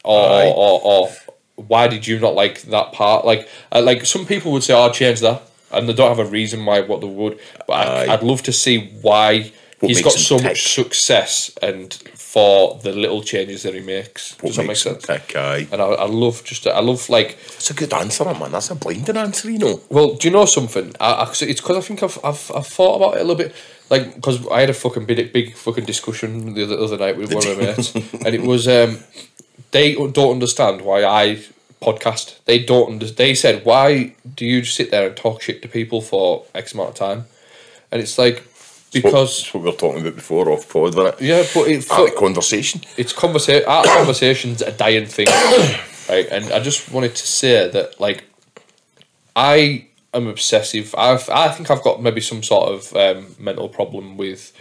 [0.04, 0.46] Or, Aye.
[0.46, 1.12] or, or, or
[1.56, 3.24] why did you not like that part?
[3.24, 6.28] Like, uh, like some people would say, "Oh, change that," and they don't have a
[6.28, 7.38] reason why what they would.
[7.66, 8.08] But.
[8.08, 9.52] I, I'd love to see why
[9.82, 10.46] What he's got so tick?
[10.46, 14.36] much success and for the little changes that he makes.
[14.40, 15.04] What Does that make sense?
[15.04, 15.66] tick, aye.
[15.72, 18.52] And I, I love just I love like That's a good answer, man.
[18.52, 19.80] That's a blinding answer, you know.
[19.90, 20.94] well, do you know something?
[21.00, 23.54] I, I, it's because I think I've, I've I've thought about it a little bit.
[23.90, 27.34] Like, because I had a fucking big, big fucking discussion the other, other night with
[27.34, 27.92] one of my mates,
[28.24, 29.00] and it was um,
[29.72, 31.42] they don't understand why I
[31.82, 32.38] podcast.
[32.44, 32.92] They don't.
[32.92, 36.44] Under, they said, "Why do you just sit there and talk shit to people for
[36.54, 37.24] X amount of time?"
[37.90, 38.44] And it's like
[38.92, 41.20] because That's what we were talking about before off pod, wasn't it?
[41.24, 42.80] yeah, but it's Art conversation.
[42.96, 43.64] it's conversation.
[43.68, 45.26] Art conversation's a dying thing,
[46.08, 46.26] right?
[46.30, 48.24] And I just wanted to say that, like,
[49.34, 50.94] I am obsessive.
[50.96, 54.52] I've, I think I've got maybe some sort of um, mental problem with.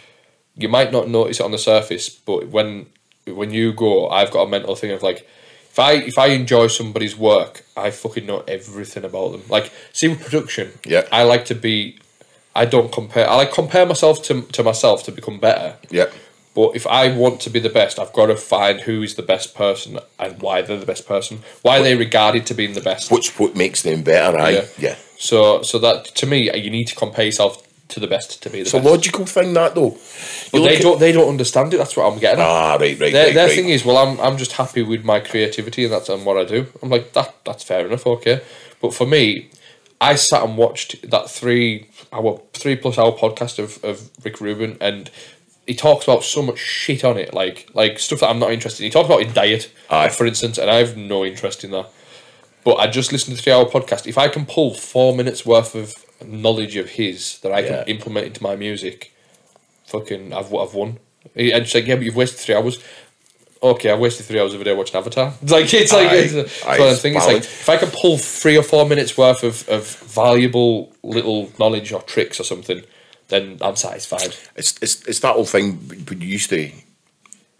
[0.55, 2.87] You might not notice it on the surface, but when
[3.25, 5.27] when you go, I've got a mental thing of like,
[5.69, 9.43] if I if I enjoy somebody's work, I fucking know everything about them.
[9.49, 11.07] Like, see with production, Yeah.
[11.11, 11.97] I like to be.
[12.55, 13.29] I don't compare.
[13.29, 15.77] I like compare myself to to myself to become better.
[15.89, 16.07] Yeah.
[16.53, 19.21] But if I want to be the best, I've got to find who is the
[19.21, 21.39] best person and why they're the best person.
[21.61, 23.09] Why are they regarded to being the best?
[23.09, 24.49] Which what makes them better, aye?
[24.49, 24.65] Yeah.
[24.77, 24.95] Yeah.
[25.17, 28.57] So, so that to me, you need to compare yourself to the best to be
[28.57, 29.97] the It's a logical thing, that though.
[30.51, 30.99] but they don't.
[30.99, 31.77] They don't understand it.
[31.77, 32.45] That's what I'm getting at.
[32.47, 33.55] Ah, right, right, their right, their right.
[33.55, 36.43] thing is, well, I'm I'm just happy with my creativity and that's and what I
[36.43, 36.67] do.
[36.81, 37.33] I'm like that.
[37.45, 38.05] That's fair enough.
[38.07, 38.41] Okay,
[38.81, 39.49] but for me,
[40.01, 44.77] I sat and watched that three hour, three plus hour podcast of, of Rick Rubin,
[44.81, 45.11] and
[45.67, 48.83] he talks about so much shit on it, like like stuff that I'm not interested
[48.83, 48.87] in.
[48.87, 50.09] He talks about his diet, Aye.
[50.09, 51.89] for instance, and I have no interest in that.
[52.63, 54.07] But I just listened to the three hour podcast.
[54.07, 55.93] If I can pull four minutes worth of
[56.25, 59.13] knowledge of his that I can implement into my music,
[59.85, 60.97] fucking, I've I've won.
[61.35, 62.79] And just like, yeah, but you've wasted three hours.
[63.63, 65.33] Okay, I wasted three hours of a day watching Avatar.
[65.47, 66.15] Like it's like Aye.
[66.15, 67.27] it's, a- Aye, it's one of the it's.
[67.27, 71.91] Like if I can pull three or four minutes worth of, of valuable little knowledge
[71.93, 72.81] or tricks or something,
[73.27, 74.35] then I'm satisfied.
[74.55, 75.73] It's, it's it's that old thing
[76.09, 76.71] when you used to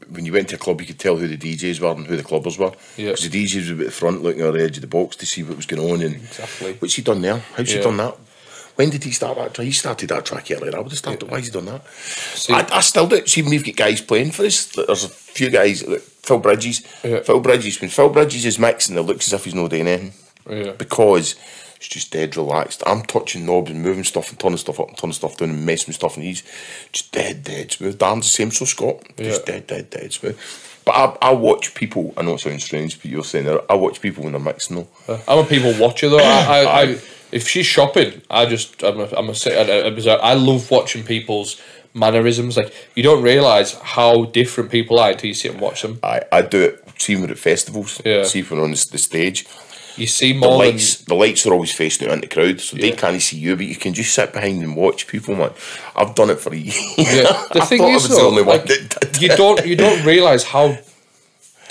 [0.09, 2.17] when you went to a club you could tell who the DJs were and who
[2.17, 2.71] the clubbers were.
[2.97, 3.11] Yeah.
[3.11, 5.25] Because the DJs were at the front looking at the edge of the box to
[5.25, 6.73] see what was going on and Exactly.
[6.79, 7.37] what's he done there?
[7.55, 8.17] How's he done that?
[8.81, 9.65] When did he start that track?
[9.65, 10.75] He started that track earlier.
[10.75, 11.29] I would have started.
[11.29, 11.85] Why has he done that?
[11.87, 13.23] See- I, I still do.
[13.27, 16.81] See, when we've got guys playing for us, there's a few guys, like Phil Bridges.
[17.03, 17.19] Yeah.
[17.19, 20.13] Phil Bridges, when Phil Bridges is mixing, it looks as if he's not doing anything.
[20.49, 20.71] Yeah.
[20.71, 21.35] Because
[21.75, 22.81] it's just dead relaxed.
[22.87, 25.63] I'm touching knobs and moving stuff and turning stuff up and turning stuff down and
[25.63, 26.41] messing with stuff, and he's
[26.91, 27.99] just dead, dead smooth.
[27.99, 29.03] Dan's the same, so Scott.
[29.17, 29.53] Just Yeah.
[29.53, 30.39] dead, dead, dead smooth.
[30.85, 33.75] But I, I watch people, I know it sounds strange, but you're saying that, I
[33.75, 34.77] watch people when they're mixing
[35.07, 35.19] though.
[35.27, 36.17] I'm a people watcher though.
[36.17, 36.97] I, I, I
[37.31, 41.61] if she's shopping, I just I'm a, I'm a, I, I love watching people's
[41.93, 42.57] mannerisms.
[42.57, 45.99] Like you don't realize how different people are until you sit and watch them.
[46.03, 48.23] I, I do it, see when at festivals, Yeah.
[48.23, 49.45] see if we're on the, the stage.
[49.97, 52.61] You see The more than lights, the lights are always facing out in the crowd,
[52.61, 55.51] so they can't see you, but you can just sit behind and watch people, man.
[55.97, 56.77] I've done it for years.
[56.97, 57.23] Yeah.
[57.51, 60.77] The I thing is, the though, like, you don't you don't realize how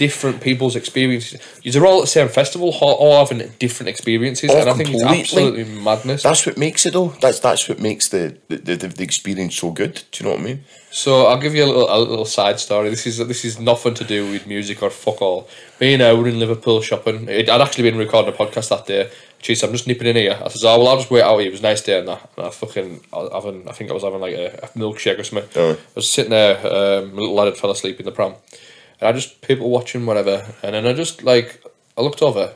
[0.00, 1.38] different people's experiences.
[1.62, 5.04] You're all at the same festival, all, having different experiences, Oh, and I think it's
[5.04, 6.22] absolutely madness.
[6.22, 7.08] That's what makes it though.
[7.20, 10.02] That's that's what makes the the, the, the experience so good.
[10.10, 10.64] Do you know what I mean?
[10.90, 12.88] So I'll give you a little a little side story.
[12.88, 15.48] This is this is nothing to do with music or fuck all.
[15.80, 17.28] Me and I were in Liverpool shopping.
[17.28, 19.10] It, I'd actually been recording a podcast that day.
[19.42, 20.38] Jeez, I'm just nipping in here.
[20.44, 22.08] I says, "Oh well, I'll just wait out here." It was a nice day and
[22.08, 22.30] that.
[22.36, 23.68] And I fucking I was having.
[23.68, 25.48] I think I was having like a, a milkshake or something.
[25.56, 25.72] Oh.
[25.72, 26.56] I was sitting there.
[26.58, 28.34] Um, my little lad had fell asleep in the pram,
[29.00, 31.62] and I just people watching whatever, and then I just like
[31.96, 32.54] I looked over.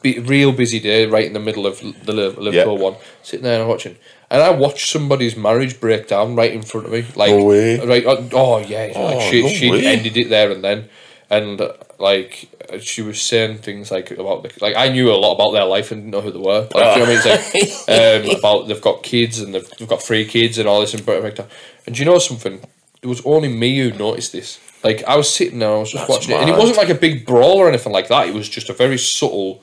[0.00, 2.96] Be real busy day, right in the middle of the Liv- Liverpool one.
[3.22, 3.96] Sitting there and watching,
[4.30, 7.04] and I watched somebody's marriage break down right in front of me.
[7.14, 7.46] Like, No
[7.86, 8.04] right?
[8.06, 9.84] Oh, oh, yeah, Oh, like she no she way.
[9.84, 10.88] ended it there and then,
[11.28, 15.14] and uh, like uh, she was saying things like about the, like I knew a
[15.14, 16.66] lot about their life and didn't know who they were.
[16.74, 18.24] Like, you know what I mean?
[18.26, 20.94] Like um, about they've got kids and they've, they've got three kids and all this
[20.94, 21.06] and.
[21.86, 22.62] And do you know something?
[23.02, 24.58] It was only me who noticed this.
[24.82, 26.58] Like I was sitting there, I was just That's watching it, and it mad.
[26.58, 28.28] wasn't like a big brawl or anything like that.
[28.28, 29.60] It was just a very subtle.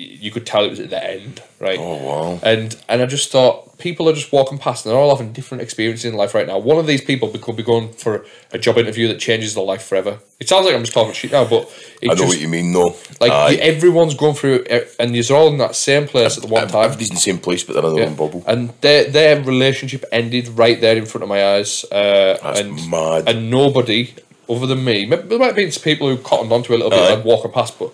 [0.00, 1.78] You could tell it was at the end, right?
[1.80, 2.40] Oh wow.
[2.44, 5.60] And and I just thought people are just walking past and they're all having different
[5.62, 6.56] experiences in life right now.
[6.58, 9.82] One of these people could be going for a job interview that changes their life
[9.82, 10.18] forever.
[10.38, 11.68] It sounds like I'm just talking shit now, but
[12.02, 12.70] I know just what you mean.
[12.72, 13.54] No, like Aye.
[13.54, 14.64] everyone's going through
[15.00, 16.84] and you're all in that same place at the one time.
[16.84, 18.10] Everybody's in the same place, but they're in their Yeah.
[18.10, 18.44] own bubble.
[18.46, 21.84] And their their relationship ended right there in front of my eyes.
[21.90, 23.28] Uh, That's and mad.
[23.28, 24.14] and nobody
[24.48, 26.90] other than me, there might have been some people who cottoned onto it a little
[26.98, 27.92] bit and walking past, but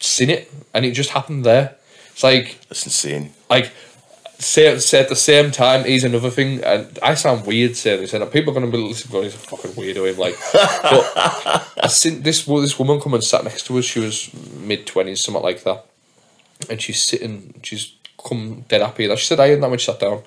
[0.00, 1.76] seen it, and it just happened there.
[2.12, 3.32] It's like That's insane.
[3.48, 3.72] like
[4.38, 8.14] say, say at the same time he's another thing and I sound weird saying this
[8.14, 11.72] and people are going to be listening going he's a fucking weirdo him like but
[11.82, 15.18] I seen this this woman come and sat next to us she was mid 20s
[15.18, 15.84] something like that
[16.70, 17.94] and she's sitting she's
[18.24, 20.22] come dead happy she said I had that when she sat down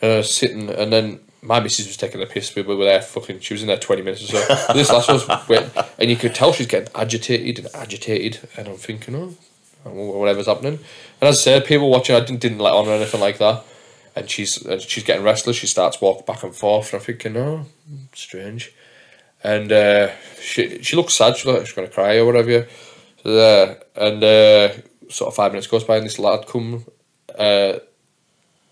[0.00, 2.54] was sitting and then my missus was taking the piss.
[2.54, 3.40] We were there fucking.
[3.40, 4.72] She was in there twenty minutes or so.
[4.74, 8.48] this last one was, and you could tell she's getting agitated and agitated.
[8.56, 9.34] And I'm thinking, oh,
[9.84, 10.78] whatever's happening.
[11.20, 13.64] And as I said, people watching, I didn't, didn't let on or anything like that.
[14.14, 15.56] And she's and she's getting restless.
[15.56, 17.66] She starts walking back and forth, and I'm thinking, oh,
[18.14, 18.72] strange.
[19.42, 20.10] And uh,
[20.40, 21.36] she she looks sad.
[21.36, 22.68] She looks like she's gonna cry or whatever.
[23.22, 24.72] So there, and uh,
[25.08, 26.84] sort of five minutes goes by, and this lad come.
[27.38, 27.78] Uh,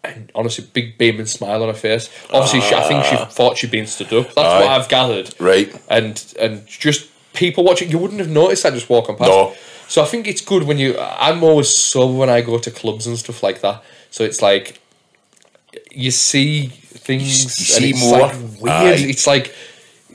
[0.04, 2.08] and honestly, big beaming smile on her face.
[2.30, 3.24] Obviously, she, I think she ah.
[3.26, 4.26] thought she'd been stood up.
[4.34, 5.34] That's what I've gathered.
[5.40, 5.74] Right.
[5.88, 9.30] And and just people watching, you wouldn't have noticed that just walking past.
[9.30, 9.54] No.
[9.88, 10.98] So I think it's good when you.
[10.98, 13.82] I'm always sober when I go to clubs and stuff like that.
[14.10, 14.80] So it's like
[15.90, 17.22] you see things.
[17.22, 18.20] You and see it's more.
[18.20, 18.98] Like weird.
[18.98, 19.08] Aye.
[19.08, 19.54] It's like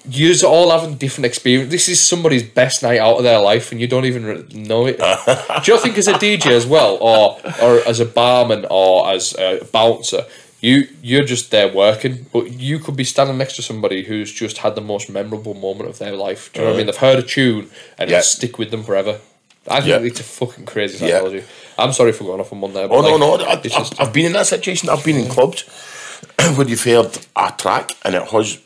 [0.10, 1.72] you're all having different experience.
[1.72, 4.98] This is somebody's best night out of their life, and you don't even know it.
[5.64, 9.34] Do you think as a DJ as well, or or as a barman, or as
[9.38, 10.26] a bouncer?
[10.62, 14.60] You you're just there working, but you could be standing next to somebody who's just
[14.60, 16.52] had the most memorable moment of their life.
[16.54, 16.88] Do you know what I mean?
[16.90, 18.20] Uh, They've heard a tune and Yeah.
[18.20, 19.20] it'll stick with them forever.
[19.68, 20.08] I think Yeah.
[20.08, 21.16] it's a fucking crazy Yeah.
[21.20, 21.44] psychology.
[21.78, 22.88] I'm sorry for going off on one there.
[22.88, 23.46] But Oh no, like, no!
[23.46, 24.88] I, it's I've, just- I've been in that situation.
[24.90, 25.64] I've been in clubs
[26.56, 28.58] where you've heard a track and it has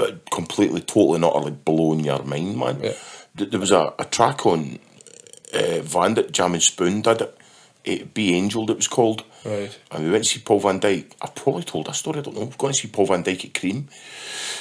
[0.00, 2.80] uh, completely, totally, not utterly blown your mind, man.
[2.82, 2.92] Yeah.
[3.34, 4.78] There was a, a track on
[5.54, 7.38] uh, Vandit, Jam and Spoon did it.
[7.84, 8.14] it.
[8.14, 9.24] Be Angel, it was called.
[9.44, 9.76] Right.
[9.90, 11.12] And we went to see Paul van Dyk.
[11.22, 12.44] I've probably told that story, I don't know.
[12.44, 13.88] We've gone to see Paul van Dyk at Cream.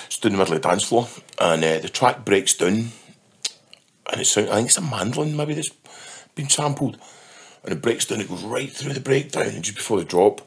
[0.08, 1.08] Stood in the middle of the dance floor
[1.40, 2.92] and uh, the track breaks down
[4.12, 5.72] and it's, I think it's a mandolin maybe that's
[6.36, 6.98] been sampled
[7.64, 10.42] and it breaks down, it goes right through the breakdown and just before the drop,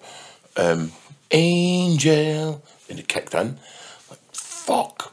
[0.56, 0.92] um,
[1.30, 3.58] Angel, and it kicked in.
[4.62, 5.12] Fuck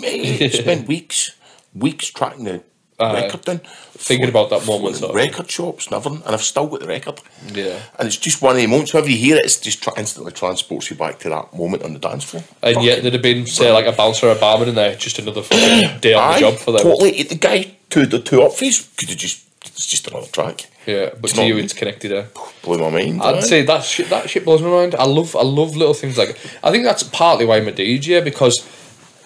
[0.00, 0.48] me.
[0.50, 1.36] Spent weeks,
[1.74, 2.62] weeks tracking the
[2.98, 3.22] Aye.
[3.22, 3.60] record down.
[3.98, 5.16] Thinking about that moment, Phoning sort of.
[5.16, 7.20] Record shops and everything, and I've still got the record.
[7.52, 7.78] Yeah.
[7.98, 10.32] And it's just one of the moments, whenever you hear it, it's just tra- instantly
[10.32, 12.42] transports you back to that moment on the dance floor.
[12.62, 15.18] And yet there'd have been say like a bouncer or a barman in there, just
[15.18, 16.82] another fucking day on the job for them.
[16.82, 17.22] Totally.
[17.22, 20.66] The guy to the two up face could have just, it's just another track.
[20.86, 22.12] Yeah, but It's to you it's connected.
[22.12, 22.24] Eh?
[22.62, 23.20] Blew my mind.
[23.20, 23.40] I'd aye.
[23.40, 24.94] say that shit that shit blows my mind.
[24.94, 28.22] I love I love little things like I think that's partly why I'm a DJ
[28.22, 28.64] because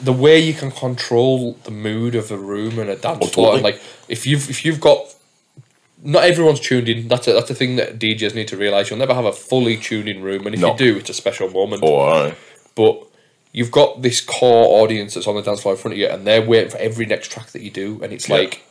[0.03, 3.55] the way you can control the mood of a room and a dance Oh, floor
[3.55, 3.73] and totally.
[3.73, 5.15] like if you've if you've got
[6.03, 7.09] not everyone's tuned in.
[7.09, 8.89] That's a, that's the thing that DJs need to realize.
[8.89, 10.73] You'll never have a fully tuned in room, and if No.
[10.73, 11.83] you do, it's a special moment.
[11.85, 12.35] Oh, aye.
[12.75, 13.07] But
[13.53, 16.27] you've got this core audience that's on the dance floor in front of you, and
[16.27, 18.37] they're waiting for every next track that you do, and it's Yeah.
[18.37, 18.63] like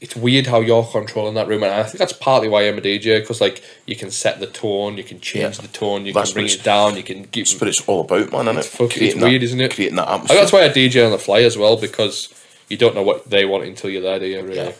[0.00, 2.80] it's weird how you're controlling that room, and I think that's partly why I'm a
[2.82, 5.62] DJ because like you can set the tone, you can change Yeah.
[5.62, 7.46] the tone, you That's can bring it down, you can give.
[7.46, 8.70] That's what it's all about, man, isn't It's it?
[8.76, 9.74] fuck- it's weird, that- isn't it?
[9.74, 10.36] Creating that atmosphere.
[10.38, 12.28] that's why I DJ on the fly as well because
[12.68, 14.42] you don't know what they want until you're there, do you?
[14.42, 14.74] Really.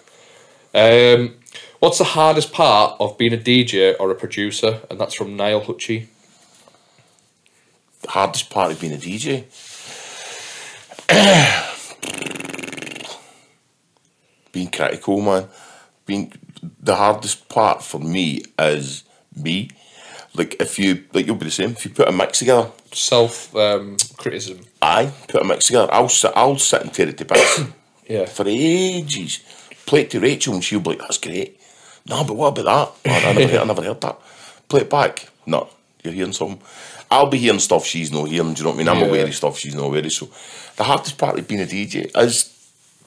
[0.75, 1.37] Um,
[1.79, 4.81] what's the hardest part of being a DJ or a producer?
[4.91, 6.07] And that's from Niall Hutchie.
[8.03, 9.45] the hardest part of being a DJ.
[14.57, 15.49] being critical, man.
[16.07, 16.33] Being
[16.81, 19.05] the hardest part for me is
[19.37, 19.69] me.
[20.35, 21.71] Like if you like, you'll be the same.
[21.73, 24.61] If you put a mix together, Self um, criticism.
[24.81, 25.93] I put a mix together.
[25.93, 26.33] I'll sit.
[26.35, 27.61] I'll sit and tear it to bits
[28.09, 28.25] Yeah.
[28.25, 29.41] for ages.
[29.85, 31.61] Play it to Rachel and she'll be like, "That's great."
[32.09, 32.65] No, but what about
[33.05, 33.11] that?
[33.11, 34.19] Man, I never, heard, I never heard that.
[34.69, 35.29] Play it back.
[35.45, 35.69] No,
[36.03, 36.61] you're hearing something.
[37.11, 38.55] I'll be hearing stuff she's not hearing.
[38.55, 38.89] Do you know what I mean?
[38.89, 39.07] I'm Yeah.
[39.09, 40.13] aware of stuff she's not aware of.
[40.13, 40.29] So
[40.77, 42.45] the hardest part of being a DJ is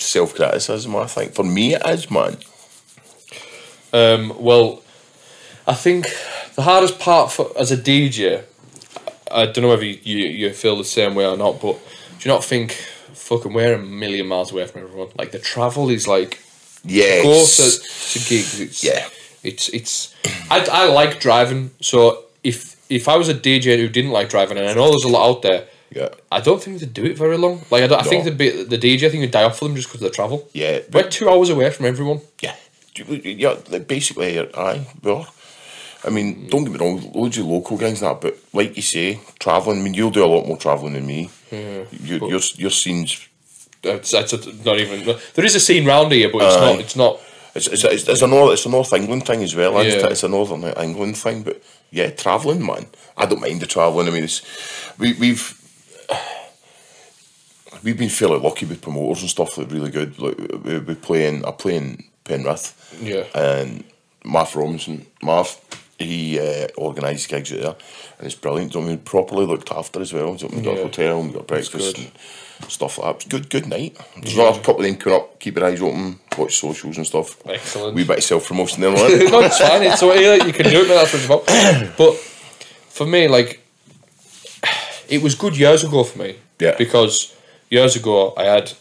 [0.01, 0.95] self criticism.
[0.95, 2.37] I think for me it is, man.
[3.91, 4.81] Um, well,
[5.67, 6.07] I think
[6.55, 8.43] the hardest part for as a DJ,
[9.31, 11.73] I don't know whether you, you, you feel the same way or not, but
[12.19, 12.73] do you not think
[13.13, 15.09] fucking we're a million miles away from everyone?
[15.17, 16.41] Like the travel is like
[16.83, 18.59] yeah, go to, to gigs.
[18.59, 19.07] It's, Yeah.
[19.43, 20.13] It's it's.
[20.49, 24.57] I, I like driving, so if if I was a DJ who didn't like driving,
[24.57, 25.67] and I know there's a lot out there.
[25.91, 26.09] Yeah.
[26.31, 27.61] I don't think they'd do it very long.
[27.71, 28.31] Like I, don't, I think No.
[28.31, 30.15] the be the DJ I think would die off for them just because of the
[30.15, 30.47] travel.
[30.53, 32.21] Yeah, we're two hours away from everyone.
[32.41, 32.55] Yeah.
[32.95, 35.27] Yeah, like basically, uh, aye, well,
[36.03, 39.19] I mean, don't get me wrong, loads of local and that, but like you say,
[39.39, 41.29] travelling, I mean, you'll do a lot more travelling than me.
[41.49, 41.83] Hmm.
[42.03, 43.27] Your, your, your scenes,
[43.83, 45.17] It's, it's a, not even.
[45.33, 46.59] There is a scene round here, but it's Aye.
[46.59, 46.79] not.
[46.79, 47.19] It's not.
[47.55, 50.07] it's, it's, it's, it's, a North, it's a North England thing as well, Yeah.
[50.07, 51.61] It's a Northern England thing, but
[51.91, 52.87] yeah, travelling, man.
[53.17, 54.41] I don't mind the travelling, I mean, it's,
[54.97, 55.58] we, we've,
[57.83, 60.17] we've been fairly lucky with promoters and stuff are really good.
[60.19, 62.75] Like, we, we play in, I play in Penrith.
[63.01, 63.23] Yeah.
[63.35, 63.83] and
[64.23, 65.57] Marv Robinson, Marv,
[65.97, 67.75] he uh, organises gigs out there,
[68.17, 68.75] and it's brilliant.
[68.75, 70.31] I mean, properly looked after as well.
[70.33, 70.71] We got Yeah.
[70.71, 72.11] a hotel, we got breakfast and
[72.71, 73.15] stuff like that.
[73.15, 73.97] It's good, good night.
[74.21, 75.39] There's another couple of them coming up.
[75.39, 77.37] Keep your eyes open, watch socials and stuff.
[77.45, 77.95] Excellent.
[77.95, 78.91] We bit of self promotion there,
[79.29, 79.83] no, it's fine.
[79.83, 80.87] It's so yeah, you can do it.
[80.87, 81.97] That's what it's about.
[81.97, 83.61] But for me, like,
[85.09, 86.35] it was good years ago for me.
[86.59, 86.75] Yeah.
[86.77, 87.35] Because
[87.69, 88.71] years ago I had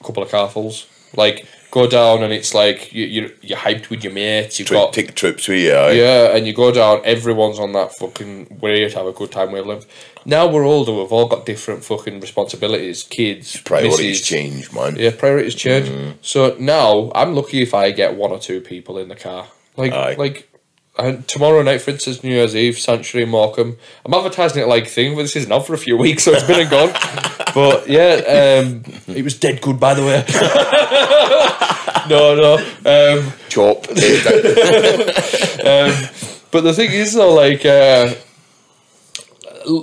[0.00, 0.86] a couple of carfuls.
[1.16, 4.58] Like go down and it's like you you you're hyped with your mates.
[4.58, 5.74] You've Try got take trips with you.
[5.74, 5.92] aye.
[5.92, 7.00] yeah, and you go down.
[7.04, 9.86] Everyone's on that fucking way to have a good time wavelength.
[10.24, 10.92] Now we're older.
[10.92, 13.02] We've all got different fucking responsibilities.
[13.02, 14.26] Kids, Priorities misses.
[14.26, 14.96] change, man.
[14.96, 15.88] Yeah, priorities change.
[15.88, 16.14] Mm.
[16.22, 19.48] So now I'm lucky if I get one or two people in the car.
[19.76, 20.14] Like Aye.
[20.18, 20.48] like
[20.98, 23.78] and tomorrow night, for instance, New Year's Eve, Sanctuary, Morecambe.
[24.04, 26.46] I'm advertising it like thing, but this isn't out for a few weeks, so it's
[26.46, 26.92] been and gone.
[27.54, 30.22] but yeah, um, it was dead good, by the way.
[32.10, 32.56] no, no.
[32.84, 33.88] Um, Chop.
[35.64, 36.10] um,
[36.50, 38.14] but the thing is, though, like, uh,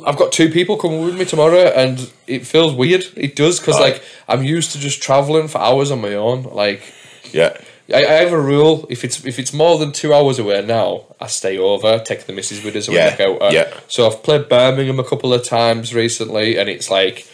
[0.05, 3.05] I've got two people coming with me tomorrow, and it feels weird.
[3.15, 6.43] It does because, like, I'm used to just traveling for hours on my own.
[6.43, 6.83] Like,
[7.31, 7.57] yeah.
[7.93, 11.05] I, I have a rule: if it's if it's more than two hours away now,
[11.19, 13.41] I stay over, take the missus with us, and Yeah, we make out.
[13.41, 13.73] uh, yeah.
[13.87, 17.27] So I've played Birmingham a couple of times recently, and it's like,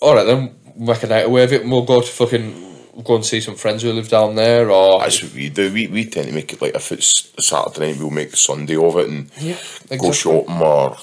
[0.00, 2.68] all right, then make a night away of it, and we'll go to fucking
[3.04, 5.72] go and see some friends who live down there, or That's what we do.
[5.72, 8.76] We, we tend to make it like if it's a Saturday night, we'll make Sunday
[8.76, 9.54] of it and Yeah,
[9.88, 10.12] go exactly.
[10.12, 10.96] shopping or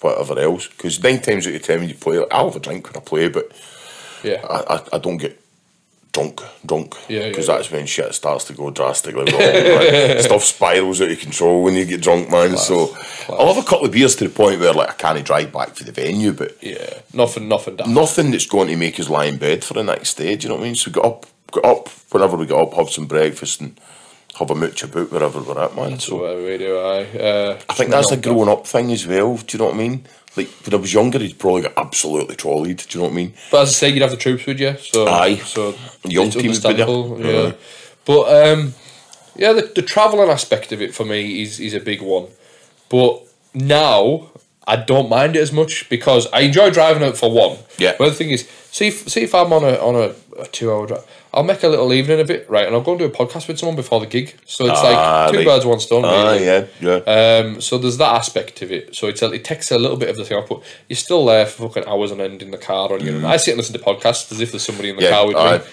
[0.00, 0.66] whatever else.
[0.68, 3.04] Because nine times out of ten when you play, I'll have a drink when I
[3.04, 3.50] play, but
[4.22, 5.40] yeah, I, I, I don't get
[6.18, 6.96] drunk, drunk.
[7.08, 7.56] Yeah, yeah, Because yeah.
[7.56, 10.20] that's when shit starts to go drastically wrong.
[10.22, 12.56] Stuff spirals out of control when you get drunk, man.
[12.56, 12.96] so
[13.28, 15.74] I'll have a couple of beers to the point where like I can't drive back
[15.76, 17.76] to the venue, but yeah, nothing, nothing.
[17.86, 20.36] Nothing that's going to make us lie in bed for the next day.
[20.36, 20.74] Do you know what I mean?
[20.74, 23.78] So get up, get up whenever we got up, have some breakfast and
[24.38, 25.98] have a mooch about wherever we're at, man.
[25.98, 27.18] So So whatever we do, I.
[27.18, 29.36] Uh, I think that's a growing up thing as well.
[29.36, 30.04] Do you know what I mean?
[30.36, 32.64] Like when I was younger, he'd probably got absolutely trolled.
[32.66, 33.34] Do you know what I mean?
[33.50, 35.36] But as I say, you'd have the troops with you, so Aye.
[35.36, 35.74] so
[36.04, 36.86] Young team would be there.
[36.86, 37.20] understandable.
[37.24, 37.52] Yeah,
[38.04, 38.74] but um,
[39.36, 42.26] yeah, the, the traveling aspect of it for me is is a big one.
[42.88, 43.22] But
[43.54, 44.30] now
[44.68, 47.56] I don't mind it as much because I enjoy driving it for one.
[47.78, 47.94] Yeah.
[47.98, 50.70] But the thing is, see if see if I'm on a on a, a two
[50.72, 51.04] hour drive.
[51.34, 52.66] I'll make a little evening of it, right?
[52.66, 54.34] And I'll go and do a podcast with someone before the gig.
[54.46, 56.04] So it's Ah, like two like- birds, one stone.
[56.04, 56.46] Ah, really.
[56.46, 56.96] yeah, yeah.
[57.44, 58.96] Um, so there's that aspect of it.
[58.96, 61.24] So it's a, it takes a little bit of the thing off, but you're still
[61.26, 62.92] there for fucking hours on end in the car.
[62.92, 65.04] On your, I sit and listen to podcasts as if there's somebody in the Mm.
[65.04, 65.70] Yeah, car with me.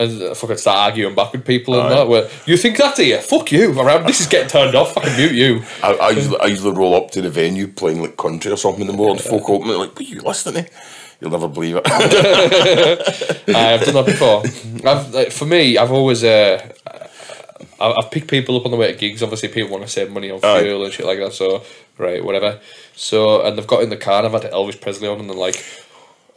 [0.00, 2.06] And uh, fucking start arguing back with people and that.
[2.06, 3.18] Where you think that, do you?
[3.18, 3.78] Fuck you!
[3.80, 4.94] Around this is getting turned off.
[4.94, 5.62] Fucking mute you.
[5.82, 8.82] I, I, usually, I usually roll up to the venue playing like country or something
[8.82, 9.20] in the morning.
[9.22, 10.70] Folk open like, what are you listening to?
[11.20, 11.82] You'll never believe it.
[13.48, 14.42] I've done that before.
[14.88, 16.72] I've like, for me, I've always uh,
[17.80, 19.22] I- I've picked people up on the way to gigs.
[19.22, 20.62] Obviously, people want to save money on Aye.
[20.62, 21.32] fuel and shit like that.
[21.32, 21.62] So
[21.96, 22.60] right, whatever.
[22.94, 25.36] So and they've got in the car and I've had Elvis Presley on and they're
[25.36, 25.56] like,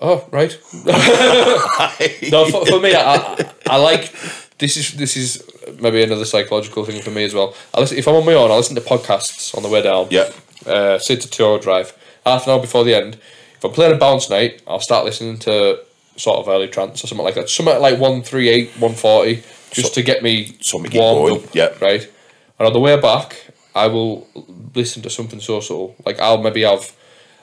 [0.01, 0.57] oh right.
[2.31, 4.13] no, for, for me, I, I, I like
[4.59, 5.43] this is this is
[5.79, 7.55] maybe another psychological thing for me as well.
[7.73, 8.51] I listen if I'm on my own.
[8.51, 10.07] I listen to podcasts on the way down.
[10.09, 10.31] Yeah.
[10.65, 13.15] Uh, say to two hour drive, half an hour before the end.
[13.55, 15.79] If I'm playing a bounce night, I'll start listening to
[16.17, 17.49] sort of early trance or something like that.
[17.49, 20.99] Something like one three eight, one forty, just So- to get me something to get
[21.01, 21.55] warmed going, up.
[21.55, 21.69] yeah.
[21.81, 22.09] Right.
[22.59, 24.27] And on the way back, I will
[24.75, 25.95] listen to something so subtle.
[26.05, 26.91] Like I'll maybe have,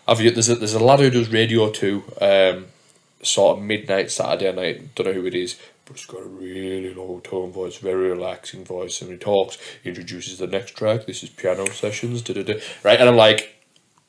[0.08, 2.02] have there's a there's a lad who does radio too.
[2.20, 2.66] Um,
[3.22, 4.94] sort of midnight Saturday night.
[4.94, 8.64] Don't know who it is, but he's got a really low tone voice, very relaxing
[8.64, 9.58] voice, and he talks.
[9.82, 11.06] He introduces the next track.
[11.06, 12.22] This is piano sessions.
[12.22, 12.60] Da, da, da.
[12.84, 13.56] Right, and I'm like,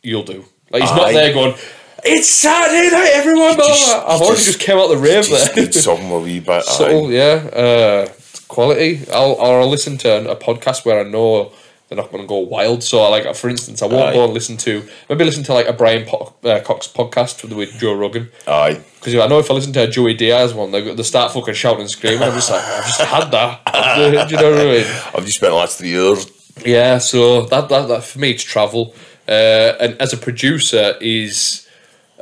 [0.04, 0.46] you'll do.
[0.72, 1.56] Like he's not there going.
[2.04, 3.58] It's Saturday night, everyone.
[3.58, 5.72] just- I've already just- just came out the rave Just there.
[5.72, 6.64] something a wee bit.
[6.66, 7.50] Subtle, yeah.
[7.52, 8.08] Uh,
[8.48, 9.02] quality.
[9.12, 11.52] I'll or I'll listen to a podcast where I know
[11.90, 12.84] they're not going to go wild.
[12.84, 14.14] So, like for instance, I won't Aye.
[14.14, 17.72] go and listen to maybe listen to like a Brian po- uh, Cox podcast with,
[17.80, 18.30] Joe Rogan.
[18.48, 18.80] Aye.
[18.96, 21.56] Because I know if I listen to a Joey Diaz one, they, they start fucking
[21.56, 22.22] shouting and screaming.
[22.22, 24.28] I'm just like, I've just had that.
[24.28, 24.86] Do you know what I mean?
[25.16, 26.30] I've just spent the last three years.
[26.66, 28.94] Yeah, so that, that, that for me, it's travel.
[29.28, 31.68] Uh, and as a producer, is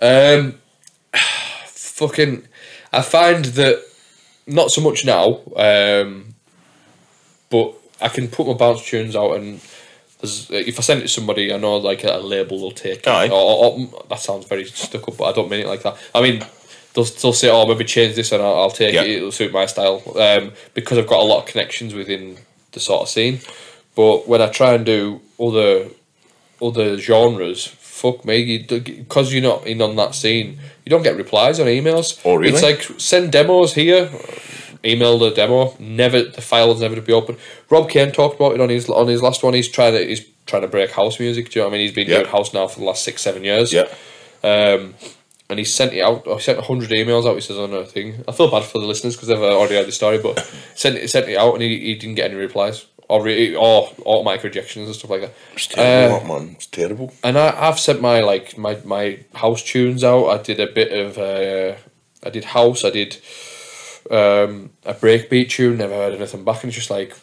[0.02, 0.60] um,
[1.66, 2.48] fucking.
[2.94, 3.84] I find that
[4.46, 6.36] not so much now, um,
[7.50, 9.62] but I can put my bounce tunes out and.
[10.20, 13.08] There's, if I send it to somebody, I know like a label will take it.
[13.08, 15.96] Or, or, or- that sounds very stuck up, but I don't mean it like that.
[16.16, 16.40] I mean,
[16.96, 19.04] they'll, they'll say, "Oh, maybe change this," and I'll, I'll take Yeah.
[19.04, 19.18] it.
[19.18, 22.40] It'll suit my style um, because I've got a lot of connections within
[22.72, 23.42] the sort of scene.
[23.96, 25.86] But when I try and do other
[26.64, 31.60] other genres, fuck me, because you're not in on that scene, you don't get replies
[31.60, 32.20] on emails.
[32.26, 32.54] Oh, really?
[32.54, 34.10] It's like send demos here,
[34.88, 35.76] email the demo.
[35.80, 37.38] Never the file is never to be open.
[37.70, 39.54] Rob Kane talked about it on his on his last one.
[39.54, 41.50] He's trying to he's trying to break house music.
[41.50, 41.88] Do you know what I mean?
[41.88, 42.20] He's been Yeah.
[42.20, 43.74] doing house now for the last six seven years.
[43.74, 43.88] Yeah.
[44.44, 44.94] Um,
[45.50, 46.26] and he sent it out.
[46.28, 47.36] He sent hundred emails out.
[47.36, 48.24] He says on a thing.
[48.28, 50.40] I feel bad for the listeners because they've already heard the story, but
[50.76, 52.86] sent it sent it out and he, he didn't get any replies.
[53.10, 55.34] or re- or automatic rejections and stuff like that.
[55.54, 56.52] It's terrible, Uh, man.
[56.58, 57.14] It's terrible.
[57.24, 60.28] and I, I've sent my like my, my house tunes out.
[60.28, 61.76] I did a bit of uh,
[62.26, 62.84] I did house.
[62.84, 63.18] I did
[64.12, 65.78] um, a breakbeat tune.
[65.78, 67.16] Never heard anything back, and it's just like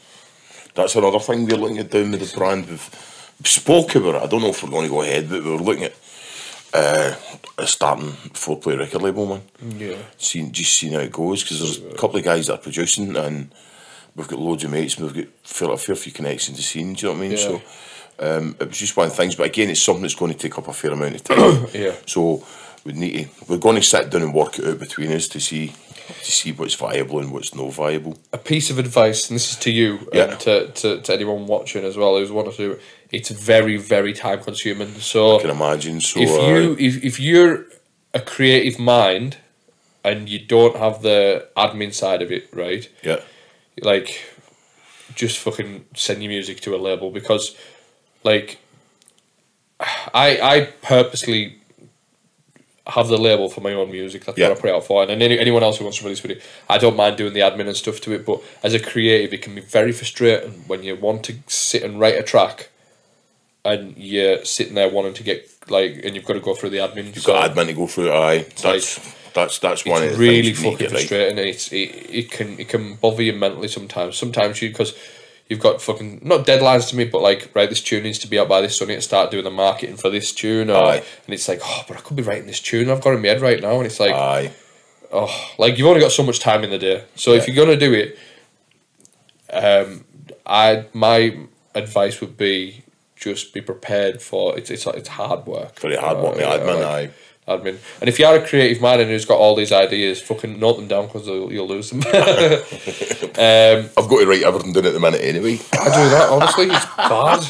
[0.74, 2.68] That's another thing we're looking at doing with the brand.
[2.68, 3.10] We've,
[3.44, 4.22] spoke about it.
[4.22, 5.94] I don't know if we're going to go ahead, but we're looking at
[6.72, 7.14] uh,
[7.58, 9.42] a starting four play record label, man.
[9.78, 12.62] yeah, Seeing, just seeing how it goes because there's a couple of guys that are
[12.62, 13.52] producing and
[14.16, 16.94] we've got loads of mates and we've got fair, a fair few connections to scene,
[16.94, 17.38] do you know what I mean?
[17.38, 17.58] Yeah.
[18.18, 20.32] So um, it was just one of the things, but again, it's something that's going
[20.32, 21.66] to take up a fair amount of time.
[21.74, 21.94] Yeah.
[22.06, 22.44] So
[22.84, 25.40] we need to, we're going to sit down and work it out between us to
[25.40, 25.72] see
[26.08, 28.18] to see what's viable and what's not viable.
[28.32, 30.24] a piece of advice, and this is to you Yeah.
[30.32, 32.82] and to, to, to anyone watching as well who's want to do it.
[33.10, 34.88] It's very very time consuming.
[34.94, 36.00] So I can imagine.
[36.00, 37.64] So if uh, you if, if you're
[38.12, 39.38] a creative mind
[40.04, 43.20] and you don't have the admin side of it right yeah,
[43.82, 44.22] like
[45.14, 47.56] just fucking send your music to a label because
[48.22, 48.58] like
[49.80, 51.58] i i purposely
[52.88, 54.48] have the label for my own music that's Yeah.
[54.50, 56.42] what i put out for and any, anyone else who wants to release with it
[56.68, 59.42] i don't mind doing the admin and stuff to it but as a creative it
[59.42, 62.68] can be very frustrating when you want to sit and write a track
[63.64, 66.76] and you're sitting there wanting to get like and you've got to go through the
[66.78, 68.12] admin you've got admin to go through.
[68.12, 68.98] Aye, that's
[69.32, 71.08] that's that's one it's really things you need fucking to get right.
[71.08, 71.38] frustrating.
[71.48, 71.76] It's it,
[72.10, 74.16] it can it can bother you mentally sometimes.
[74.18, 74.94] Sometimes you because
[75.48, 78.38] you've got fucking not deadlines to me, but like right, this tune needs to be
[78.38, 80.70] out by this, so I need to start doing the marketing for this tune.
[80.70, 81.02] Or, Aye.
[81.26, 82.90] and it's like, oh, but I could be writing this tune.
[82.90, 84.52] I've got in my head right now, and it's like, Aye,
[85.12, 87.04] oh, like you've only got so much time in the day.
[87.14, 88.18] So if you're gonna do it,
[89.52, 90.04] um,
[90.46, 91.36] I my
[91.74, 92.82] advice would be
[93.16, 95.78] just be prepared for it's it's it's hard work.
[95.80, 96.36] very hard work.
[96.36, 97.10] Uh, Admin, like- aye.
[97.46, 97.78] Admin.
[98.00, 100.76] And if you are a creative mind and who's got all these ideas, fucking note
[100.76, 102.00] them down because you'll lose them.
[102.06, 105.58] um, I've got to write everything down at the minute anyway.
[105.72, 106.66] I do that honestly.
[106.66, 107.44] It's bad.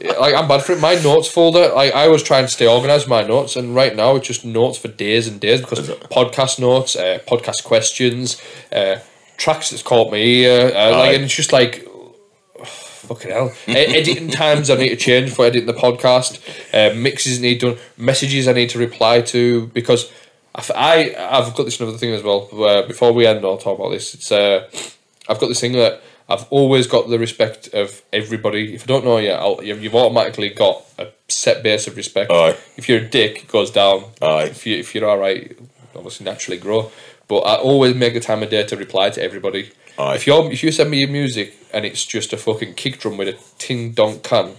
[0.00, 0.80] Yeah, Like I'm bad for it.
[0.80, 1.72] My notes folder.
[1.74, 4.78] Like I was trying to stay organised my notes, and right now it's just notes
[4.78, 8.40] for days and days because podcast notes, uh, podcast questions,
[8.72, 8.98] uh,
[9.38, 10.72] tracks that's caught my ear.
[10.74, 11.85] Uh, like, and it's just like.
[13.06, 13.52] Fucking hell.
[13.68, 16.40] Editing times I need to change for editing the podcast.
[16.74, 17.76] Uh, mixes need done.
[17.96, 20.10] Messages I need to reply to because
[20.54, 22.48] I, f- I have got this another thing as well.
[22.52, 24.14] Where before we end, I'll talk about this.
[24.14, 24.68] It's uh,
[25.28, 28.74] I've got this thing that I've always got the respect of everybody.
[28.74, 32.30] If I don't know you, I'll, you've you've automatically got a set base of respect.
[32.32, 32.56] Aye.
[32.76, 34.04] If you're a dick, it goes down.
[34.20, 34.44] Aye.
[34.44, 35.56] If you if you're all right,
[35.94, 36.90] obviously naturally grow.
[37.28, 39.70] But I always make the time of day to reply to everybody.
[39.98, 40.14] Aye.
[40.16, 43.16] If you if you send me your music and it's just a fucking kick drum
[43.16, 44.52] with a ting donk can,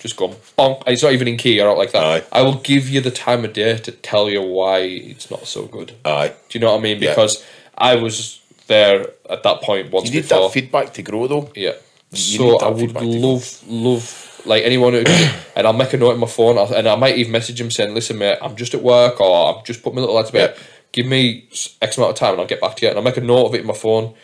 [0.00, 0.28] just go
[0.58, 2.02] bonk, it's not even in key or out like that.
[2.04, 2.22] Aye.
[2.32, 5.66] I will give you the time of day to tell you why it's not so
[5.66, 5.92] good.
[6.04, 6.32] Aye.
[6.48, 7.00] Do you know what I mean?
[7.02, 7.10] Yeah.
[7.10, 7.44] Because
[7.76, 10.42] I was there at that point once You need before.
[10.48, 11.50] that feedback to grow, though.
[11.54, 11.72] Yeah.
[12.12, 13.28] You so I would feedback to go.
[13.28, 15.02] love, love, like anyone who,
[15.56, 17.70] and I'll make a note on my phone, I'll- and I might even message him
[17.70, 20.32] saying, "Listen, mate, I'm just at work, or I've just put my little lad to
[20.32, 20.54] bed.
[20.56, 20.62] Yeah.
[20.92, 21.48] Give me
[21.82, 23.46] X amount of time, and I'll get back to you." And I'll make a note
[23.46, 24.14] of it in my phone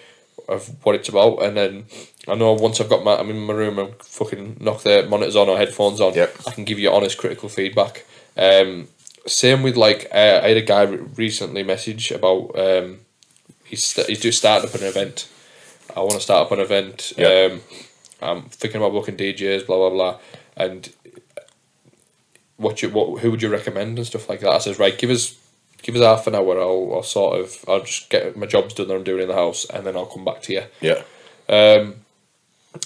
[0.49, 1.85] of what it's about, and then
[2.29, 5.37] I know once I've got my, I'm in my room, and fucking knock the monitors
[5.37, 6.37] on or headphones on, Yep.
[6.47, 8.05] I can give you honest, critical feedback.
[8.37, 8.89] Um,
[9.27, 13.01] same with like uh, I had a guy recently message about um,
[13.65, 15.29] he's st- he's just starting up an event.
[15.95, 17.13] I want to start up an event.
[17.17, 17.49] Yeah.
[17.53, 17.61] Um,
[18.23, 20.19] I'm thinking about booking DJs, blah blah blah,
[20.57, 20.93] and
[22.57, 24.51] what you what who would you recommend and stuff like that.
[24.51, 25.37] I says right, give us
[25.83, 26.61] give us half an hour.
[26.61, 29.35] I'll, I'll sort of I'll just get my jobs done that I'm doing in the
[29.35, 30.63] house, and then I'll come back to you.
[30.81, 31.03] Yeah.
[31.49, 31.95] Um,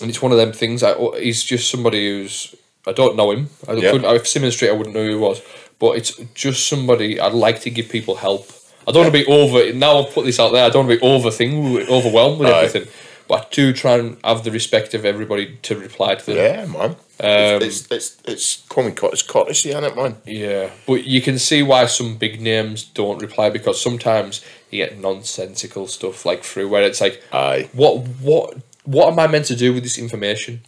[0.00, 0.82] and it's one of them things.
[0.82, 2.54] I, he's just somebody who's
[2.86, 3.50] I don't know him.
[3.68, 3.90] I Yeah.
[3.92, 4.14] couldn't.
[4.16, 5.40] If Simmons Street, I wouldn't know who he was.
[5.78, 8.48] But it's just somebody I'd like to give people help.
[8.86, 9.72] I don't want to be over.
[9.72, 10.64] Now I've put this out there.
[10.64, 12.64] I don't want to be over thing overwhelmed with Aye.
[12.64, 12.92] everything.
[13.26, 16.36] But I do try and have the respect of everybody to reply to them.
[16.36, 16.96] Yeah, man.
[17.20, 20.16] Um, it's, it's, it's, common it's courtesy, isn't it, man?
[20.26, 24.98] Yeah, but you can see why some big names don't reply because sometimes you get
[24.98, 27.70] nonsensical stuff like through where it's like, Aye.
[27.72, 30.62] what what what am I meant to do with this information?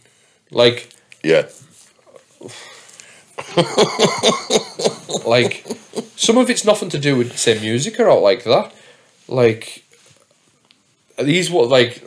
[0.49, 0.89] Like
[1.21, 1.47] Yeah.
[5.25, 5.65] like
[6.15, 8.73] some of it's nothing to do with say music or out like that.
[9.27, 9.83] Like
[11.21, 12.01] these what like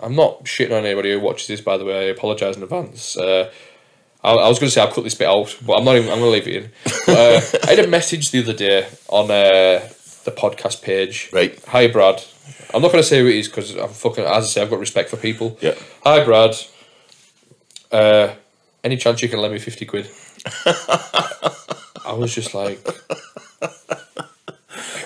[0.00, 2.08] I'm not shitting on anybody who watches this by the way.
[2.08, 3.16] I apologise in advance.
[3.16, 3.50] Uh,
[4.22, 5.96] I, I was going to say I'll cut this bit out, but I'm not.
[5.96, 6.70] Even, I'm going to leave it in.
[7.06, 9.88] But, uh, I had a message the other day on uh,
[10.24, 11.30] the podcast page.
[11.32, 11.58] Right.
[11.68, 12.22] Hi Brad.
[12.74, 14.24] I'm not going to say who it is because I'm fucking.
[14.24, 15.58] As I say, I've got respect for people.
[15.60, 15.74] Yeah.
[16.02, 16.56] Hi Brad.
[17.90, 18.34] Uh,
[18.82, 20.10] any chance you can lend me fifty quid?
[20.66, 22.78] I was just like,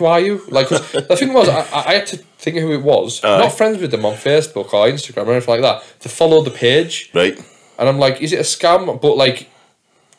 [0.00, 0.42] who are you?
[0.48, 3.22] Like, the thing was, I, I had to think of who it was.
[3.22, 3.38] Aye.
[3.38, 6.00] Not friends with them on Facebook or Instagram or anything like that.
[6.00, 7.38] To follow the page, Right.
[7.78, 9.00] and I'm like, is it a scam?
[9.00, 9.48] But like,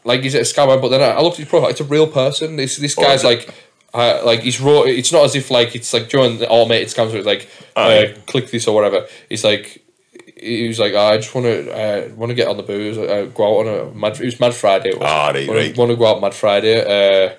[0.05, 0.81] like is it a scammer?
[0.81, 1.69] But then I, I looked at his profile.
[1.71, 2.55] It's a real person.
[2.55, 3.53] This this Oh, guy's like.
[3.93, 4.87] Uh, like he's wrote.
[4.87, 8.05] It's not as if like it's like during the automated scams where it's like uh,
[8.25, 9.05] click this or whatever.
[9.29, 9.83] It's like
[10.39, 13.29] he was like, I just want to uh, want to get on the booze, uh,
[13.35, 14.13] go out on a mad.
[14.21, 14.93] It was Mad Friday.
[15.01, 15.77] Ah, right, wanna, right.
[15.77, 16.79] Want to go out Mad Friday?
[16.79, 17.33] Uh,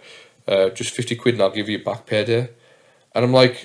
[0.53, 2.49] uh, just fifty quid, and I'll give you a back payday.
[3.15, 3.57] And I'm like,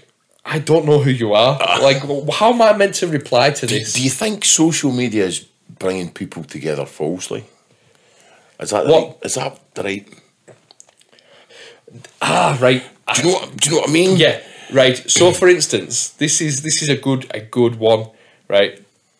[0.45, 1.57] I don't know who you are.
[1.81, 2.01] like,
[2.39, 3.69] how am I meant to reply to Ah.
[3.69, 3.93] Do, this?
[3.93, 5.39] do you think social media is
[5.83, 7.43] bringing people together falsely?
[8.59, 9.03] Is that What?
[9.07, 9.15] right?
[9.27, 10.07] Is that the right?
[12.21, 12.83] ah, right.
[13.15, 13.33] Do you know?
[13.39, 14.17] What, do you know what I mean?
[14.17, 14.39] Yeah,
[14.73, 14.97] right.
[15.09, 18.09] So, for instance, this is this is a good a good one,
[18.47, 18.79] right?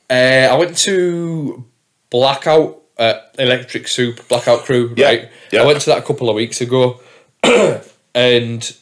[0.10, 1.65] Uh, I went to
[2.10, 5.30] Blackout uh, Electric Soup Blackout Crew, Yeah, right?
[5.52, 5.61] yeah.
[5.61, 6.99] I went to that a couple of weeks ago,
[8.16, 8.76] and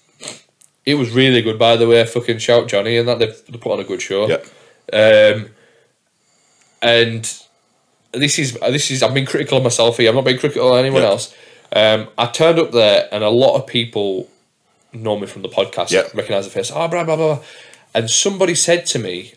[0.85, 1.57] it was really good.
[1.59, 3.27] By the way, fucking shout Johnny and that they
[3.57, 4.27] put on a good show.
[4.27, 4.37] Yeah.
[4.93, 5.49] Um,
[6.81, 7.23] and
[8.11, 10.09] this is this is I've been critical of myself here.
[10.09, 11.09] I'm not being critical of anyone Yeah.
[11.09, 11.33] else.
[11.73, 14.29] Um, I turned up there, and a lot of people
[14.93, 16.03] know me from the podcast, Yeah.
[16.13, 16.71] recognize the face.
[16.73, 17.39] Oh, blah blah blah.
[17.93, 19.33] And somebody said to me,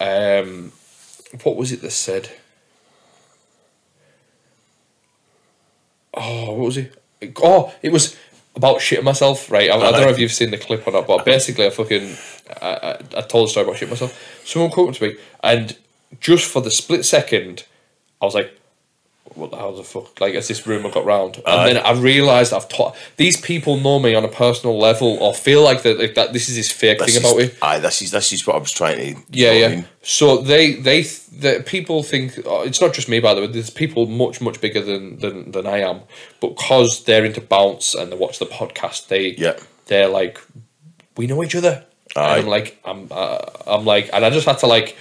[0.00, 0.72] um,
[1.42, 2.30] "What was it that said?"
[6.14, 6.94] Oh, what was it?
[7.42, 8.16] Oh, it was
[8.54, 9.70] about shitting myself, right?
[9.70, 12.16] I, I don't know if you've seen the clip or not, but basically, I fucking
[12.60, 14.42] I, I, I told a story about shitting myself.
[14.44, 15.76] Someone quoted to me, and
[16.20, 17.64] just for the split second,
[18.20, 18.58] I was like,
[19.34, 21.72] "What the hell the fuck?" Like, as this rumor got round, and Aye.
[21.72, 25.62] then I realised I've taught these people know me on a personal level, or feel
[25.62, 27.58] like that like, that this is this fake This thing about is, it.
[27.62, 29.20] aye, this is this is what I was trying to.
[29.30, 29.66] Yeah, yeah.
[29.66, 29.84] I mean?
[30.02, 33.46] So they they th- the people think oh, it's not just me by the way.
[33.46, 36.00] There's people much much bigger than than than I am,
[36.40, 39.56] but because they're into bounce and they watch the podcast, they Yeah.
[39.86, 40.38] they're like
[41.16, 41.84] we know each other.
[42.16, 42.38] Aye.
[42.38, 44.96] And I'm like I'm uh, I'm like and I just had to like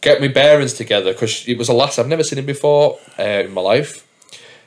[0.00, 3.22] get my bearings together because it was a lass I've never seen him before uh,
[3.22, 4.06] in my life.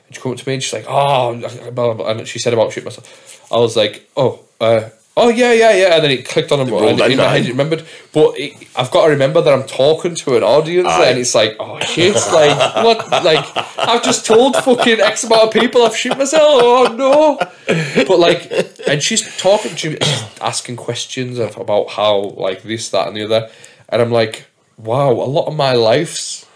[0.06, 2.38] And she come up to me and she's like, oh, blah, blah, blah," and she
[2.38, 3.46] said about shit myself.
[3.50, 6.68] I was like, oh, uh, oh yeah, yeah, yeah, and then it clicked on him
[6.68, 7.84] rolled and in my head, it remembered.
[8.12, 11.06] But it, I've got to remember that I'm talking to an audience, Aye.
[11.06, 13.10] and it's like, oh shit, like what?
[13.24, 13.44] Like
[13.78, 16.42] I've just told fucking X amount of people I've shit myself.
[16.42, 18.04] Oh no!
[18.04, 18.50] But like,
[18.86, 19.98] and she's talking, she's
[20.40, 23.50] asking questions of, about how like this, that, and the other,
[23.88, 24.46] and I'm like,
[24.78, 26.46] wow, a lot of my life's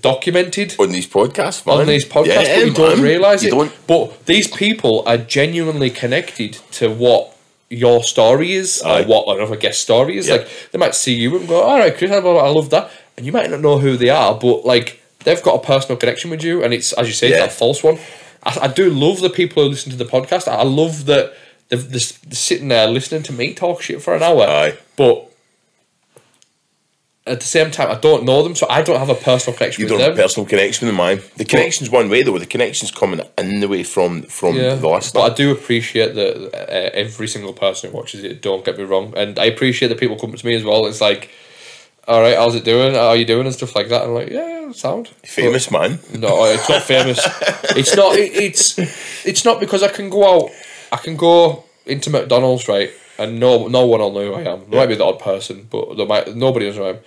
[0.00, 1.80] documented On these podcasts, man.
[1.80, 3.50] on these podcasts, Yeah, but you don't realise it.
[3.50, 3.72] don't.
[3.86, 7.34] But these people are genuinely connected to what
[7.70, 9.02] your story is Aye.
[9.02, 10.28] or what another guest story is.
[10.28, 13.26] Like they might see you and go, "All right, Chris, I I love that," and
[13.26, 16.44] you might not know who they are, but like they've got a personal connection with
[16.44, 17.40] you, and it's as you say, Yeah.
[17.40, 17.98] that false one.
[18.44, 20.46] I, I do love the people who listen to the podcast.
[20.46, 21.32] I love that
[21.68, 24.74] they're, they're sitting there listening to me talk shit for an hour, Aye.
[24.96, 25.30] but.
[27.26, 29.82] At the same time, I don't know them, so I don't have a personal connection.
[29.82, 31.20] You don't have a personal connection with mine.
[31.36, 32.38] The connection's one way though.
[32.38, 35.20] The connection's coming in the way from from Yeah, the listener.
[35.20, 38.42] but I do appreciate that uh, every single person who watches it.
[38.42, 40.86] Don't get me wrong, and I appreciate that people come to me as well.
[40.86, 41.30] It's like,
[42.06, 42.94] all right, how's it doing?
[42.94, 44.04] How are you doing and stuff like that.
[44.04, 45.98] I'm like, yeah, sound Famous man.
[46.16, 47.18] No, it's not famous.
[47.76, 48.16] it's not.
[48.16, 48.78] It, it's
[49.26, 50.50] it's not because I can go out.
[50.92, 54.68] I can go into McDonald's right, and no no one will know who I am.
[54.70, 56.98] There might be the odd person, but there might nobody knows who I am.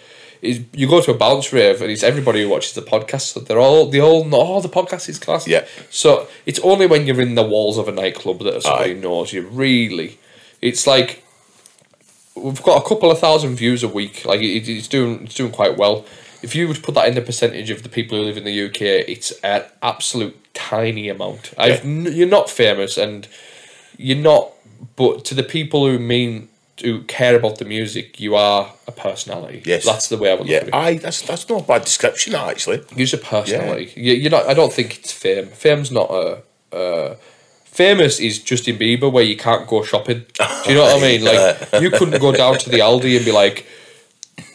[0.41, 3.33] Is you go to a bounce rave and it's everybody who watches the podcast.
[3.33, 4.39] So they're all they all know.
[4.39, 5.47] Oh, the podcast is class.
[5.47, 5.65] Yeah.
[5.89, 8.99] So it's only when you're in the walls of a nightclub that somebody Aye.
[8.99, 9.47] knows you.
[9.47, 10.17] Really,
[10.61, 11.23] it's like
[12.35, 14.25] we've got a couple of thousand views a week.
[14.25, 16.05] Like it, it's doing it's doing quite well.
[16.41, 18.65] If you would put that in the percentage of the people who live in the
[18.65, 21.53] UK, it's an absolute tiny amount.
[21.57, 23.27] I've, you're not famous, and
[23.97, 24.51] you're not.
[24.95, 26.47] But to the people who mean
[26.81, 29.61] who care about the music, you are a personality.
[29.65, 29.83] Yes.
[29.85, 30.73] that's the way I would Yeah, look at it.
[30.75, 32.81] aye, that's that's not a bad description actually.
[32.95, 33.91] Use a personality.
[33.97, 34.47] You, you're not.
[34.47, 35.47] I don't think it's fame.
[35.47, 36.41] Fame's not a.
[36.75, 37.15] Uh,
[37.65, 40.25] famous is Justin Bieber, where you can't go shopping.
[40.37, 41.23] Do you know what I mean?
[41.25, 43.65] Like you couldn't go down to the Aldi and be like,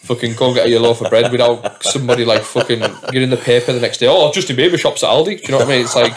[0.03, 2.81] fucking go and get your loaf of bread without somebody like fucking
[3.13, 4.07] getting the paper the next day.
[4.09, 5.25] Oh, Justin Bieber shops at Aldi.
[5.25, 5.85] Do you know what I mean?
[5.85, 6.15] It's like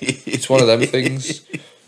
[0.00, 1.42] it's one of them things.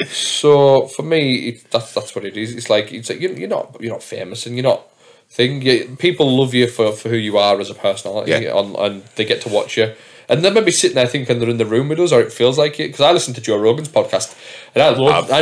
[0.08, 2.54] So for me, it, that's that's what it is.
[2.54, 4.82] It's like it's like you're, you're not you're not famous and you're not
[5.30, 5.62] thing.
[5.62, 8.58] You, people love you for, for who you are as a personality, Yeah.
[8.58, 9.92] and, and they get to watch you.
[10.28, 12.32] And they may be sitting there thinking they're in the room with us, or it
[12.32, 12.88] feels like it.
[12.88, 14.34] Because I listen to Joe Rogan's podcast,
[14.74, 14.94] and I I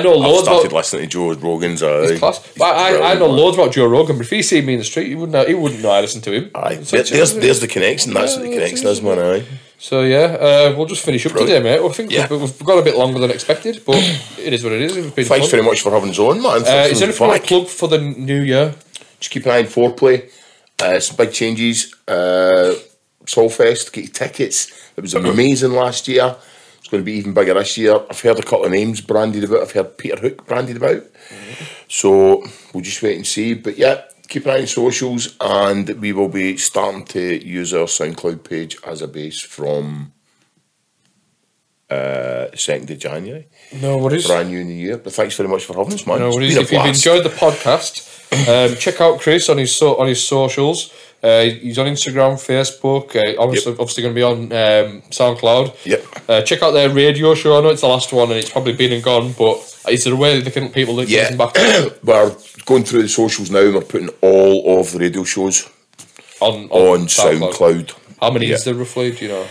[0.02, 1.82] know I've loads started about listening to Joe Rogan's.
[1.82, 2.38] Uh, his class.
[2.56, 4.16] But I, I know loads about Joe Rogan.
[4.16, 6.00] But if he see me in the street, he wouldn't know, he wouldn't know I
[6.00, 6.50] listen to him.
[6.54, 8.14] Aye, So there- there's there's the connection.
[8.14, 9.18] That's what the connection is, man.
[9.18, 9.44] Aye.
[9.82, 11.64] So yeah, uh, we'll just finish up Brilliant.
[11.64, 11.88] today, mate.
[11.88, 12.26] I think Yeah.
[12.30, 13.96] we've, we've got a bit longer than expected, but
[14.38, 14.94] it is what it is.
[15.14, 15.50] Thanks fun.
[15.50, 16.52] very much for having us on, man.
[16.52, 16.64] Uh, is
[17.00, 17.42] there anything you want Back.
[17.42, 18.74] to plug for the new year?
[19.18, 20.30] just keep an eye on foreplay.
[20.82, 21.94] Uh, some big changes.
[22.06, 22.74] Uh,
[23.24, 24.70] Solfest, get your tickets.
[24.96, 26.36] It was amazing last year.
[26.78, 28.00] It's going to be even bigger this year.
[28.10, 29.62] I've heard a couple of names branded about.
[29.62, 31.04] I've heard Peter Hook branded about.
[31.88, 33.54] So we'll just wait and see.
[33.54, 37.86] But yeah, keep an eye on socials, and we will be starting to use our
[37.86, 40.12] SoundCloud page as a base from
[41.90, 43.48] uh, 2nd of January.
[43.82, 44.26] No worries.
[44.26, 44.96] Brand new in the year.
[44.96, 46.20] But thanks very much for having us, man.
[46.20, 46.56] No worries.
[46.56, 48.06] If you've enjoyed the podcast,
[48.70, 50.92] um, check out Chris on his so- on his socials.
[51.22, 53.14] Uh, he's on Instagram, Facebook.
[53.14, 55.84] Uh, obviously, obviously going to be on um, SoundCloud.
[55.84, 56.04] Yep.
[56.28, 57.58] Uh, check out their radio show.
[57.58, 59.32] I know it's the last one, and it's probably been and gone.
[59.38, 59.58] But
[59.90, 61.22] is there a way they can people that Yeah.
[61.30, 61.54] listen back
[62.02, 62.34] we're
[62.64, 65.68] going through the socials now and we're putting all of the radio shows
[66.40, 67.94] on on SoundCloud.
[68.20, 68.54] How many Yeah.
[68.54, 69.10] is there roughly?
[69.12, 69.46] Do you know?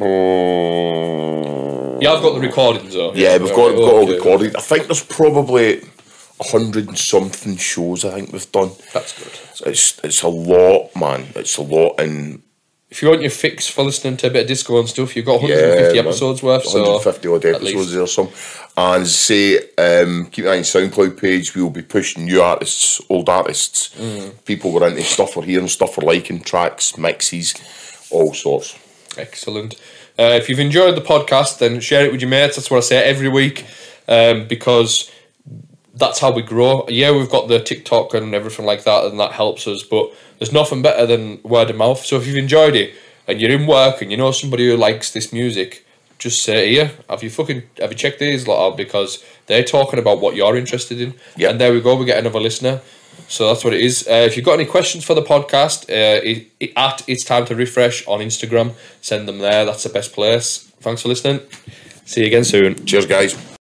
[0.00, 3.12] Oh, Yeah, I've got the recordings though.
[3.14, 4.54] yeah, we've got, we've got all recorded.
[4.54, 5.80] I think there's probably
[6.40, 8.70] hundred and something shows I think we've done.
[8.92, 9.68] That's good.
[9.68, 11.26] It's it's a lot, man.
[11.34, 12.42] It's a lot, and
[12.90, 15.26] If you want your fix for listening to a bit of disco and stuff, you've
[15.26, 16.06] got 150 Yeah, man.
[16.08, 16.64] episodes worth.
[16.64, 18.28] So 150 odd episodes or some.
[18.78, 21.54] And say, um, keep an eye on SoundCloud page.
[21.54, 24.30] We will be pushing new artists, old artists, Mm.
[24.46, 27.52] people we're into, stuff we're hearing, stuff we're liking, tracks, mixes,
[28.10, 28.74] all sorts.
[29.18, 29.74] Excellent.
[30.18, 32.56] Uh, if you've enjoyed the podcast, then share it with your mates.
[32.56, 33.64] That's what I say every week,
[34.08, 35.10] um, because
[35.98, 36.86] that's how we grow.
[36.88, 39.82] Yeah, we've got the TikTok and everything like that, and that helps us.
[39.82, 42.04] But there's nothing better than word of mouth.
[42.04, 42.94] So if you've enjoyed it
[43.26, 45.84] and you're in work and you know somebody who likes this music,
[46.18, 49.98] just say, "Here, have you fucking have you checked these lot out?" Because they're talking
[49.98, 51.14] about what you're interested in.
[51.36, 51.50] Yeah.
[51.50, 51.96] And there we go.
[51.96, 52.80] We get another listener.
[53.26, 54.06] So that's what it is.
[54.08, 57.44] Uh, if you've got any questions for the podcast, uh, it, it, at it's time
[57.46, 59.64] to Riffresh on Instagram, send them there.
[59.64, 60.70] That's the best place.
[60.80, 61.40] Thanks for listening.
[62.06, 62.86] See you again soon.
[62.86, 63.48] Cheers, guys.